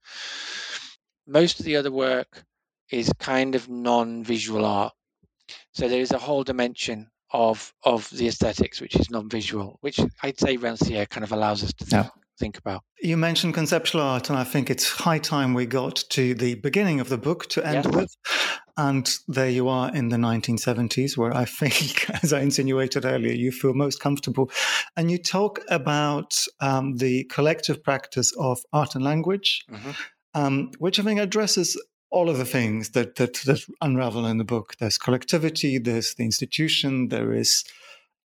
Most 1.26 1.58
of 1.60 1.66
the 1.66 1.76
other 1.76 1.92
work 1.92 2.44
is 2.90 3.12
kind 3.18 3.54
of 3.54 3.68
non-visual 3.68 4.64
art. 4.64 4.94
So 5.72 5.88
there 5.88 6.00
is 6.00 6.12
a 6.12 6.18
whole 6.18 6.44
dimension 6.44 7.10
of 7.30 7.74
of 7.84 8.08
the 8.10 8.26
aesthetics 8.26 8.80
which 8.80 8.96
is 8.96 9.10
non-visual, 9.10 9.78
which 9.80 10.00
I'd 10.22 10.38
say 10.38 10.56
Rancière 10.56 11.08
kind 11.08 11.24
of 11.24 11.32
allows 11.32 11.62
us 11.62 11.72
to 11.74 11.84
think, 11.84 12.04
yeah. 12.04 12.10
Think 12.38 12.58
about. 12.58 12.82
You 13.00 13.16
mentioned 13.16 13.54
conceptual 13.54 14.00
art, 14.00 14.30
and 14.30 14.38
I 14.38 14.44
think 14.44 14.70
it's 14.70 14.90
high 14.90 15.18
time 15.18 15.54
we 15.54 15.66
got 15.66 15.96
to 16.10 16.34
the 16.34 16.54
beginning 16.54 17.00
of 17.00 17.08
the 17.08 17.18
book 17.18 17.48
to 17.50 17.66
end 17.66 17.94
with. 17.94 18.14
And 18.76 19.10
there 19.26 19.50
you 19.50 19.68
are 19.68 19.92
in 19.94 20.08
the 20.08 20.16
1970s, 20.16 21.16
where 21.16 21.36
I 21.36 21.44
think, 21.60 22.08
as 22.22 22.32
I 22.32 22.40
insinuated 22.40 23.04
earlier, 23.04 23.32
you 23.32 23.50
feel 23.50 23.74
most 23.74 24.00
comfortable. 24.00 24.50
And 24.96 25.10
you 25.10 25.18
talk 25.18 25.60
about 25.68 26.44
um, 26.60 26.96
the 26.96 27.24
collective 27.24 27.82
practice 27.82 28.32
of 28.38 28.60
art 28.72 28.94
and 28.94 29.04
language, 29.04 29.64
mm-hmm. 29.70 29.90
um, 30.34 30.70
which 30.78 30.98
I 30.98 31.02
think 31.02 31.20
addresses 31.20 31.80
all 32.10 32.30
of 32.30 32.38
the 32.38 32.44
things 32.44 32.90
that, 32.90 33.16
that, 33.16 33.34
that 33.44 33.60
unravel 33.82 34.24
in 34.26 34.38
the 34.38 34.44
book. 34.44 34.76
There's 34.78 34.96
collectivity, 34.96 35.78
there's 35.78 36.14
the 36.14 36.24
institution, 36.24 37.08
there 37.08 37.34
is 37.34 37.64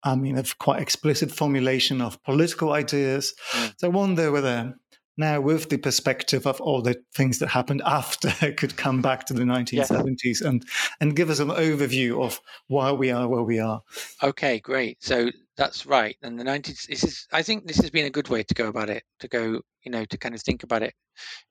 I 0.04 0.14
mean, 0.16 0.36
a 0.36 0.44
quite 0.58 0.82
explicit 0.82 1.30
formulation 1.30 2.00
of 2.00 2.22
political 2.24 2.72
ideas. 2.72 3.34
Mm. 3.52 3.74
So 3.78 3.86
I 3.86 3.90
wonder 3.90 4.32
whether 4.32 4.74
now 5.16 5.40
with 5.40 5.68
the 5.68 5.76
perspective 5.76 6.46
of 6.46 6.60
all 6.60 6.80
the 6.80 7.02
things 7.14 7.38
that 7.38 7.48
happened 7.48 7.82
after 7.86 8.30
could 8.56 8.76
come 8.76 9.02
back 9.02 9.26
to 9.26 9.34
the 9.34 9.42
1970s 9.42 10.16
yes. 10.24 10.40
and 10.40 10.64
and 11.00 11.16
give 11.16 11.30
us 11.30 11.38
an 11.38 11.48
overview 11.48 12.22
of 12.22 12.40
why 12.68 12.92
we 12.92 13.10
are 13.10 13.28
where 13.28 13.42
we 13.42 13.58
are 13.58 13.82
okay 14.22 14.58
great 14.60 15.02
so 15.02 15.30
that's 15.56 15.84
right 15.86 16.16
and 16.22 16.38
the 16.38 16.44
90s 16.44 16.86
this 16.86 17.04
is 17.04 17.26
i 17.32 17.42
think 17.42 17.66
this 17.66 17.76
has 17.76 17.90
been 17.90 18.06
a 18.06 18.10
good 18.10 18.28
way 18.28 18.42
to 18.42 18.54
go 18.54 18.68
about 18.68 18.88
it 18.88 19.02
to 19.20 19.28
go 19.28 19.60
you 19.82 19.90
know 19.90 20.04
to 20.06 20.16
kind 20.16 20.34
of 20.34 20.40
think 20.40 20.62
about 20.62 20.82
it 20.82 20.94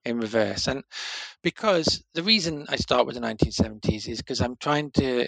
in 0.06 0.20
reverse 0.20 0.68
and 0.68 0.84
because 1.44 2.04
the 2.16 2.24
reason 2.24 2.66
i 2.70 2.76
start 2.76 3.06
with 3.06 3.16
the 3.16 3.22
1970s 3.22 4.08
is 4.08 4.18
because 4.18 4.42
i'm 4.42 4.56
trying 4.56 4.90
to 4.92 5.28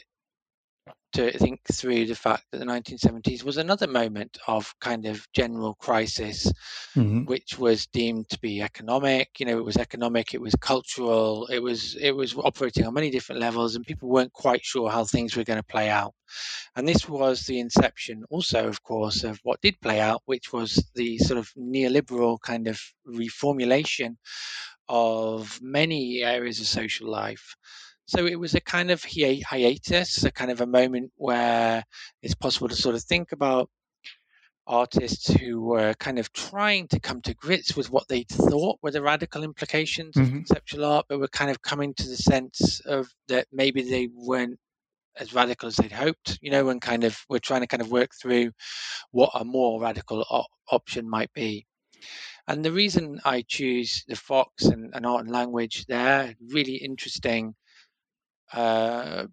to 1.14 1.38
think 1.38 1.62
through 1.72 2.06
the 2.06 2.16
fact 2.16 2.46
that 2.52 2.58
the 2.60 2.66
1970s 2.66 3.44
was 3.44 3.58
another 3.58 3.88
moment 3.88 4.38
of 4.48 4.74
kind 4.80 5.06
of 5.06 5.26
general 5.34 5.76
crisis, 5.76 6.52
mm-hmm. 6.96 7.26
which 7.26 7.58
was 7.58 7.88
deemed 7.88 8.30
to 8.30 8.40
be 8.40 8.62
economic. 8.62 9.30
You 9.40 9.46
know, 9.46 9.58
it 9.58 9.66
was 9.66 9.78
economic, 9.78 10.34
it 10.34 10.42
was 10.42 10.56
cultural, 10.56 11.48
it 11.48 11.60
was 11.60 11.96
it 11.96 12.12
was 12.12 12.36
operating 12.36 12.86
on 12.86 12.94
many 12.94 13.10
different 13.10 13.42
levels, 13.42 13.76
and 13.76 13.86
people 13.86 14.10
weren't 14.10 14.34
quite 14.34 14.64
sure 14.64 14.90
how 14.90 15.04
things 15.06 15.36
were 15.36 15.44
going 15.44 15.60
to 15.60 15.64
play 15.64 15.90
out. 15.90 16.14
And 16.76 16.88
this 16.88 17.08
was 17.08 17.42
the 17.42 17.60
inception, 17.60 18.24
also, 18.30 18.68
of 18.68 18.82
course, 18.84 19.24
of 19.24 19.40
what 19.44 19.62
did 19.62 19.80
play 19.82 20.00
out, 20.00 20.22
which 20.26 20.52
was 20.52 20.90
the 20.96 21.18
sort 21.20 21.38
of 21.38 21.50
neoliberal 21.58 22.40
kind 22.40 22.68
of 22.68 22.82
reformulation 23.08 24.18
of 24.90 25.60
many 25.62 26.24
areas 26.24 26.60
of 26.60 26.68
social 26.68 27.10
life. 27.10 27.56
So 28.06 28.26
it 28.26 28.40
was 28.40 28.54
a 28.56 28.62
kind 28.62 28.92
of 28.92 29.04
hi- 29.04 29.42
hiatus, 29.48 30.24
a 30.24 30.32
kind 30.32 30.52
of 30.52 30.62
a 30.62 30.68
moment 30.68 31.12
where 31.16 31.84
it's 32.22 32.36
possible 32.36 32.68
to 32.68 32.76
sort 32.76 32.96
of 32.96 33.04
think 33.04 33.32
about 33.32 33.70
artists 34.66 35.32
who 35.34 35.62
were 35.62 35.94
kind 35.96 36.20
of 36.20 36.32
trying 36.32 36.88
to 36.88 37.00
come 37.00 37.22
to 37.22 37.34
grips 37.34 37.76
with 37.76 37.90
what 37.90 38.08
they 38.08 38.24
thought 38.24 38.80
were 38.82 38.92
the 38.92 39.02
radical 39.02 39.44
implications 39.44 40.16
mm-hmm. 40.16 40.26
of 40.26 40.32
conceptual 40.32 40.86
art, 40.86 41.06
but 41.10 41.20
were 41.20 41.28
kind 41.28 41.52
of 41.52 41.62
coming 41.62 41.94
to 41.94 42.08
the 42.08 42.16
sense 42.16 42.80
of 42.82 43.10
that 43.28 43.48
maybe 43.52 43.82
they 43.82 44.10
weren't 44.14 44.58
as 45.18 45.34
radical 45.34 45.68
as 45.68 45.76
they'd 45.76 45.92
hoped, 45.92 46.40
you 46.42 46.50
know, 46.50 46.70
and 46.70 46.82
kind 46.82 47.04
of 47.04 47.18
we're 47.30 47.40
trying 47.40 47.62
to 47.62 47.68
kind 47.68 47.82
of 47.82 47.92
work 47.92 48.12
through 48.20 48.52
what 49.12 49.30
a 49.34 49.46
more 49.46 49.82
radical 49.82 50.26
op- 50.30 50.48
option 50.72 51.10
might 51.10 51.32
be. 51.34 51.66
And 52.48 52.64
the 52.64 52.72
reason 52.72 53.22
I 53.24 53.44
choose 53.48 54.04
the 54.08 54.16
Fox 54.16 54.66
and, 54.66 54.92
and 54.94 55.06
art 55.06 55.24
and 55.24 55.32
language, 55.32 55.86
there 55.86 56.36
really 56.50 56.76
interesting 56.76 57.56
uh, 58.54 59.26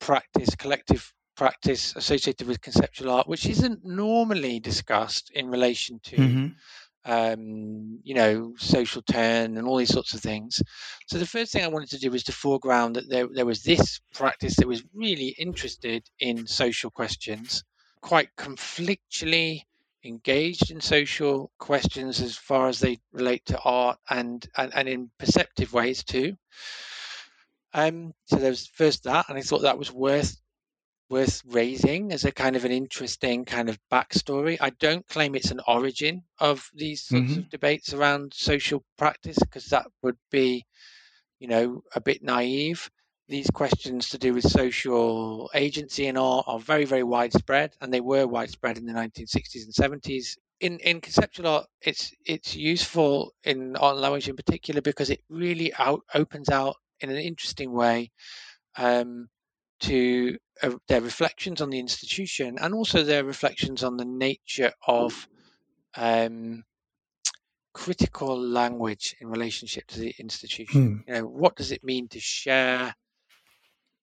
practice, 0.00 0.54
collective 0.56 1.12
practice 1.36 1.96
associated 1.96 2.46
with 2.46 2.60
conceptual 2.60 3.10
art, 3.10 3.28
which 3.28 3.46
isn't 3.46 3.84
normally 3.84 4.60
discussed 4.60 5.30
in 5.34 5.48
relation 5.48 5.98
to 6.04 6.16
mm-hmm. 6.16 6.46
um, 7.10 8.00
you 8.04 8.14
know, 8.14 8.54
social 8.58 9.02
turn 9.02 9.56
and 9.56 9.66
all 9.66 9.76
these 9.76 9.92
sorts 9.92 10.14
of 10.14 10.20
things. 10.20 10.62
So 11.06 11.18
the 11.18 11.26
first 11.26 11.52
thing 11.52 11.64
I 11.64 11.68
wanted 11.68 11.90
to 11.90 11.98
do 11.98 12.10
was 12.10 12.24
to 12.24 12.32
foreground 12.32 12.96
that 12.96 13.08
there, 13.08 13.26
there 13.32 13.46
was 13.46 13.62
this 13.62 14.00
practice 14.14 14.56
that 14.56 14.68
was 14.68 14.84
really 14.94 15.34
interested 15.38 16.08
in 16.20 16.46
social 16.46 16.90
questions, 16.90 17.64
quite 18.00 18.28
conflictually 18.36 19.62
engaged 20.04 20.70
in 20.70 20.80
social 20.80 21.50
questions 21.58 22.20
as 22.20 22.36
far 22.36 22.68
as 22.68 22.80
they 22.80 22.98
relate 23.12 23.44
to 23.46 23.58
art 23.60 23.98
and 24.10 24.46
and, 24.56 24.74
and 24.74 24.88
in 24.88 25.10
perceptive 25.18 25.72
ways 25.72 26.02
too. 26.02 26.36
Um, 27.74 28.14
so 28.26 28.36
there 28.36 28.50
was 28.50 28.66
first 28.66 29.04
that, 29.04 29.28
and 29.28 29.38
I 29.38 29.42
thought 29.42 29.62
that 29.62 29.78
was 29.78 29.92
worth 29.92 30.36
worth 31.10 31.42
raising 31.46 32.12
as 32.12 32.24
a 32.24 32.32
kind 32.32 32.56
of 32.56 32.64
an 32.64 32.72
interesting 32.72 33.44
kind 33.44 33.68
of 33.68 33.78
backstory. 33.92 34.56
I 34.60 34.70
don't 34.70 35.06
claim 35.08 35.34
it's 35.34 35.50
an 35.50 35.60
origin 35.68 36.24
of 36.38 36.70
these 36.74 37.02
sorts 37.02 37.36
Mhm. 37.36 37.38
of 37.38 37.50
debates 37.50 37.92
around 37.92 38.32
social 38.34 38.84
practice 38.96 39.38
because 39.38 39.66
that 39.66 39.86
would 40.02 40.16
be, 40.30 40.64
you 41.38 41.48
know, 41.48 41.82
a 41.94 42.00
bit 42.00 42.22
naive. 42.22 42.90
These 43.28 43.50
questions 43.50 44.08
to 44.10 44.18
do 44.18 44.34
with 44.34 44.44
social 44.50 45.50
agency 45.54 46.06
and 46.06 46.18
art 46.18 46.44
are 46.48 46.58
very, 46.60 46.84
very 46.84 47.02
widespread, 47.04 47.74
and 47.80 47.92
they 47.92 48.00
were 48.00 48.26
widespread 48.26 48.78
in 48.78 48.86
the 48.86 48.92
1960s 48.92 49.64
and 49.64 49.74
70s. 49.74 50.38
In 50.60 50.78
in 50.80 51.00
conceptual 51.00 51.46
art, 51.48 51.66
it's 51.80 52.12
it's 52.26 52.54
useful 52.56 53.32
in 53.44 53.76
art 53.76 53.94
and 53.94 54.02
language 54.02 54.28
in 54.28 54.36
particular 54.36 54.80
because 54.80 55.10
it 55.10 55.22
really 55.28 55.72
out 55.74 56.02
opens 56.14 56.48
out 56.48 56.76
in 57.02 57.10
an 57.10 57.16
interesting 57.16 57.72
way 57.72 58.10
um, 58.76 59.28
to 59.80 60.38
uh, 60.62 60.70
their 60.88 61.00
reflections 61.00 61.60
on 61.60 61.70
the 61.70 61.78
institution 61.78 62.58
and 62.60 62.74
also 62.74 63.02
their 63.02 63.24
reflections 63.24 63.82
on 63.82 63.96
the 63.96 64.04
nature 64.04 64.72
of 64.86 65.28
um, 65.96 66.64
critical 67.72 68.40
language 68.40 69.16
in 69.20 69.28
relationship 69.28 69.86
to 69.88 69.98
the 69.98 70.14
institution. 70.18 71.04
You 71.06 71.14
know, 71.14 71.26
what 71.26 71.56
does 71.56 71.72
it 71.72 71.84
mean 71.84 72.08
to 72.08 72.20
share, 72.20 72.94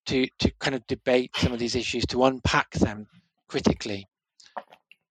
to 0.07 0.27
to 0.39 0.51
kind 0.59 0.75
of 0.75 0.85
debate 0.87 1.31
some 1.35 1.53
of 1.53 1.59
these 1.59 1.75
issues, 1.75 2.05
to 2.07 2.23
unpack 2.25 2.71
them 2.71 3.07
critically? 3.47 4.07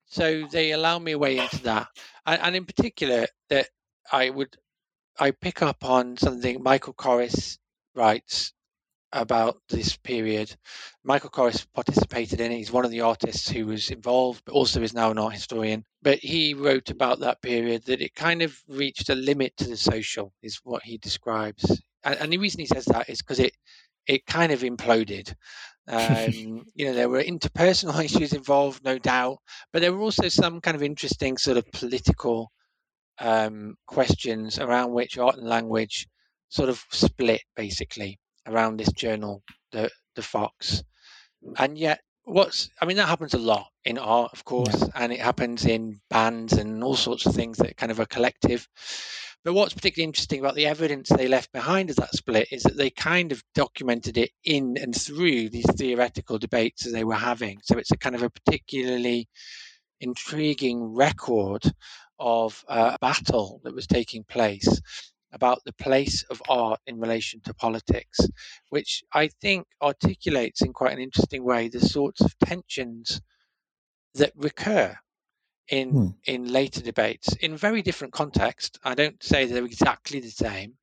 So 0.05 0.45
they 0.51 0.71
allow 0.71 0.97
me 0.99 1.11
a 1.13 1.19
way 1.19 1.37
into 1.37 1.63
that, 1.63 1.87
and, 2.25 2.41
and 2.41 2.55
in 2.55 2.65
particular 2.65 3.27
that 3.49 3.67
I 4.11 4.29
would 4.29 4.55
I 5.19 5.31
pick 5.31 5.61
up 5.61 5.83
on 5.83 6.17
something 6.17 6.61
Michael 6.63 6.93
Corris 6.93 7.57
writes 7.95 8.53
about 9.11 9.57
this 9.69 9.97
period. 9.97 10.55
Michael 11.03 11.29
Corris 11.29 11.65
participated 11.73 12.39
in 12.41 12.51
it. 12.51 12.57
He's 12.57 12.71
one 12.71 12.85
of 12.85 12.91
the 12.91 13.01
artists 13.01 13.49
who 13.49 13.65
was 13.65 13.89
involved, 13.89 14.43
but 14.45 14.53
also 14.53 14.81
is 14.81 14.93
now 14.93 15.11
an 15.11 15.17
art 15.17 15.33
historian. 15.33 15.83
But 16.01 16.19
he 16.19 16.53
wrote 16.53 16.89
about 16.89 17.19
that 17.19 17.41
period 17.41 17.85
that 17.85 18.01
it 18.01 18.13
kind 18.15 18.41
of 18.41 18.55
reached 18.67 19.09
a 19.09 19.15
limit 19.15 19.57
to 19.57 19.67
the 19.67 19.77
social, 19.77 20.33
is 20.41 20.59
what 20.63 20.83
he 20.83 20.97
describes. 20.97 21.81
And, 22.03 22.19
and 22.19 22.33
the 22.33 22.37
reason 22.37 22.59
he 22.59 22.67
says 22.67 22.85
that 22.85 23.09
is 23.09 23.21
because 23.21 23.39
it 23.39 23.53
it 24.07 24.25
kind 24.25 24.51
of 24.51 24.61
imploded. 24.61 25.33
Um, 25.87 26.65
you 26.75 26.85
know, 26.85 26.93
there 26.93 27.09
were 27.09 27.23
interpersonal 27.23 28.03
issues 28.03 28.33
involved, 28.33 28.83
no 28.83 28.97
doubt, 28.97 29.37
but 29.71 29.81
there 29.81 29.93
were 29.93 30.01
also 30.01 30.29
some 30.29 30.61
kind 30.61 30.75
of 30.75 30.83
interesting 30.83 31.37
sort 31.37 31.57
of 31.57 31.71
political 31.71 32.51
um, 33.19 33.75
questions 33.85 34.59
around 34.59 34.91
which 34.91 35.17
art 35.17 35.35
and 35.37 35.47
language 35.47 36.07
sort 36.49 36.69
of 36.69 36.83
split, 36.91 37.41
basically 37.55 38.19
around 38.45 38.77
this 38.77 38.91
journal, 38.91 39.43
the 39.71 39.89
the 40.15 40.21
Fox, 40.21 40.83
and 41.57 41.77
yet 41.77 42.01
what's 42.23 42.69
I 42.81 42.85
mean 42.85 42.97
that 42.97 43.07
happens 43.07 43.33
a 43.33 43.39
lot 43.39 43.67
in 43.85 43.97
art, 43.97 44.31
of 44.33 44.43
course, 44.45 44.83
and 44.95 45.11
it 45.11 45.19
happens 45.19 45.65
in 45.65 46.01
bands 46.09 46.53
and 46.53 46.83
all 46.83 46.95
sorts 46.95 47.25
of 47.25 47.33
things 47.33 47.57
that 47.57 47.77
kind 47.77 47.91
of 47.91 47.99
are 47.99 48.05
collective. 48.05 48.67
But 49.45 49.53
what's 49.53 49.73
particularly 49.73 50.07
interesting 50.07 50.41
about 50.41 50.55
the 50.55 50.65
evidence 50.65 51.09
they 51.09 51.29
left 51.29 51.53
behind 51.53 51.89
of 51.89 51.95
that 51.95 52.13
split 52.13 52.49
is 52.51 52.63
that 52.63 52.75
they 52.75 52.89
kind 52.89 53.31
of 53.31 53.41
documented 53.55 54.17
it 54.17 54.31
in 54.43 54.75
and 54.77 54.93
through 54.93 55.49
these 55.49 55.71
theoretical 55.77 56.37
debates 56.37 56.83
that 56.83 56.91
they 56.91 57.05
were 57.05 57.15
having. 57.15 57.59
So 57.63 57.77
it's 57.77 57.91
a 57.91 57.97
kind 57.97 58.15
of 58.15 58.23
a 58.23 58.29
particularly 58.29 59.29
intriguing 60.01 60.93
record 60.93 61.63
of 62.19 62.65
uh, 62.67 62.91
a 62.95 62.99
battle 62.99 63.61
that 63.63 63.73
was 63.73 63.87
taking 63.87 64.25
place 64.25 64.81
about 65.31 65.63
the 65.65 65.73
place 65.73 66.23
of 66.29 66.41
art 66.49 66.79
in 66.87 66.99
relation 66.99 67.41
to 67.41 67.53
politics, 67.53 68.19
which 68.69 69.03
I 69.13 69.29
think 69.41 69.67
articulates 69.81 70.61
in 70.61 70.73
quite 70.73 70.93
an 70.93 70.99
interesting 71.01 71.43
way 71.43 71.67
the 71.69 71.79
sorts 71.81 72.21
of 72.21 72.37
tensions 72.39 73.21
that 74.15 74.33
recur 74.35 74.97
in 75.69 75.97
Hmm. 75.97 76.07
in 76.25 76.51
later 76.51 76.81
debates 76.81 77.35
in 77.35 77.57
very 77.57 77.81
different 77.81 78.13
context. 78.13 78.79
I 78.83 78.95
don't 78.95 79.21
say 79.23 79.45
they're 79.45 79.65
exactly 79.65 80.19
the 80.19 80.31
same, 80.31 80.77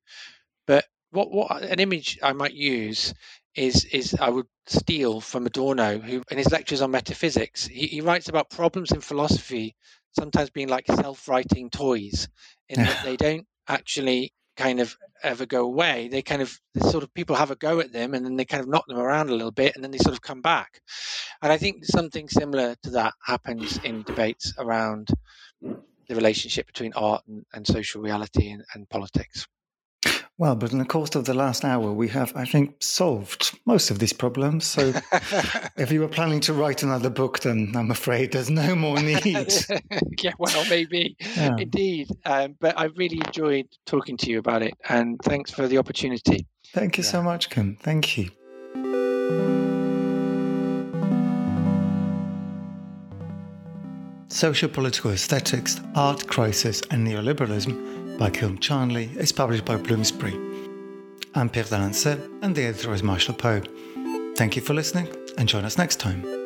but 0.67 0.85
what 1.11 1.31
what 1.33 1.63
an 1.63 1.81
image 1.81 2.19
I 2.23 2.33
might 2.33 2.55
use 2.55 3.15
is 3.55 3.85
is 3.87 4.15
I 4.21 4.29
would 4.31 4.47
steal 4.67 5.21
from 5.21 5.47
Adorno, 5.47 5.99
who 5.99 6.23
in 6.31 6.39
his 6.39 6.51
lectures 6.51 6.83
on 6.83 6.91
metaphysics, 6.91 7.67
he, 7.67 7.87
he 7.87 8.01
writes 8.01 8.29
about 8.29 8.51
problems 8.51 8.93
in 8.93 9.01
philosophy 9.01 9.77
sometimes 10.19 10.51
being 10.51 10.69
like 10.69 10.87
self-righting 10.87 11.71
toys, 11.71 12.29
in 12.69 12.85
that 12.85 13.01
they 13.03 13.17
don't 13.17 13.47
actually 13.69 14.33
kind 14.57 14.81
of 14.81 14.97
ever 15.23 15.47
go 15.47 15.65
away. 15.65 16.09
They 16.09 16.23
kind 16.23 16.43
of 16.43 16.59
sort 16.81 17.03
of 17.03 17.13
people 17.15 17.37
have 17.37 17.51
a 17.51 17.57
go 17.57 17.81
at 17.81 17.93
them 17.93 18.15
and 18.15 18.25
then 18.25 18.37
they 18.37 18.45
kind 18.45 18.63
of 18.63 18.69
knock 18.69 18.87
them 18.87 18.99
around 18.99 19.31
a 19.31 19.35
little 19.35 19.53
bit 19.53 19.75
and 19.75 19.85
then 19.85 19.91
they 19.91 19.99
sort 19.99 20.15
of 20.15 20.23
come 20.23 20.41
back. 20.41 20.81
And 21.43 21.53
I 21.53 21.59
think 21.59 21.85
something 21.85 22.29
similar 22.29 22.75
to 22.83 22.91
that 22.91 23.15
happens 23.25 23.79
in 23.85 24.03
debates 24.03 24.53
around 24.59 25.09
the 26.09 26.15
relationship 26.15 26.67
between 26.67 26.93
art 26.95 27.23
and, 27.27 27.45
and 27.53 27.67
social 27.67 28.01
reality 28.01 28.51
and, 28.51 28.65
and 28.75 28.89
politics. 28.89 29.47
Well, 30.39 30.55
but 30.55 30.71
in 30.73 30.79
the 30.79 30.85
course 30.85 31.15
of 31.15 31.25
the 31.25 31.33
last 31.33 31.65
hour, 31.65 31.93
we 31.93 32.09
have, 32.09 32.31
I 32.37 32.45
think, 32.45 32.75
solved 32.83 33.59
most 33.65 33.91
of 33.91 33.99
these 34.01 34.13
problems. 34.13 34.67
So 34.67 34.93
if 35.79 35.91
you 35.91 36.01
were 36.01 36.09
planning 36.09 36.41
to 36.41 36.53
write 36.53 36.83
another 36.83 37.09
book, 37.09 37.41
then 37.41 37.73
I'm 37.75 37.91
afraid 37.91 38.33
there's 38.33 38.51
no 38.51 38.75
more 38.77 39.01
need. 39.01 39.25
yeah, 40.23 40.33
well, 40.39 40.65
maybe 40.69 41.17
Yeah. 41.37 41.57
indeed. 41.59 42.11
Um, 42.27 42.55
but 42.61 42.79
I 42.79 42.85
really 42.97 43.21
enjoyed 43.25 43.69
talking 43.87 44.19
to 44.19 44.31
you 44.31 44.39
about 44.39 44.63
it, 44.63 44.75
and 44.91 45.19
thanks 45.23 45.51
for 45.51 45.67
the 45.69 45.79
opportunity. 45.79 46.47
Thank 46.75 46.99
you 46.99 47.05
so 47.05 47.23
much, 47.23 47.49
Kim. 47.49 47.77
Thank 47.81 48.19
you. 48.19 48.31
Social 54.29 54.69
Political 54.69 55.13
Aesthetics, 55.13 55.81
Art 55.95 56.27
Crisis 56.27 56.83
and 56.91 57.07
Neoliberalism 57.07 58.06
by 58.19 58.31
Kim 58.31 58.59
Charnley 58.59 59.11
is 59.17 59.31
published 59.31 59.65
by 59.67 59.77
Bloomsbury. 59.77 60.35
I'm 61.35 61.51
Pierre 61.51 61.67
d'Alancaisez 61.67 62.43
and 62.43 62.55
the 62.55 62.65
editor 62.65 62.95
is 62.95 63.03
Marshall 63.03 63.35
Poe. 63.35 63.63
Thank 64.37 64.57
you 64.57 64.63
for 64.63 64.73
listening 64.73 65.09
and 65.37 65.47
join 65.47 65.65
us 65.67 65.77
next 65.77 65.97
time. 65.97 66.46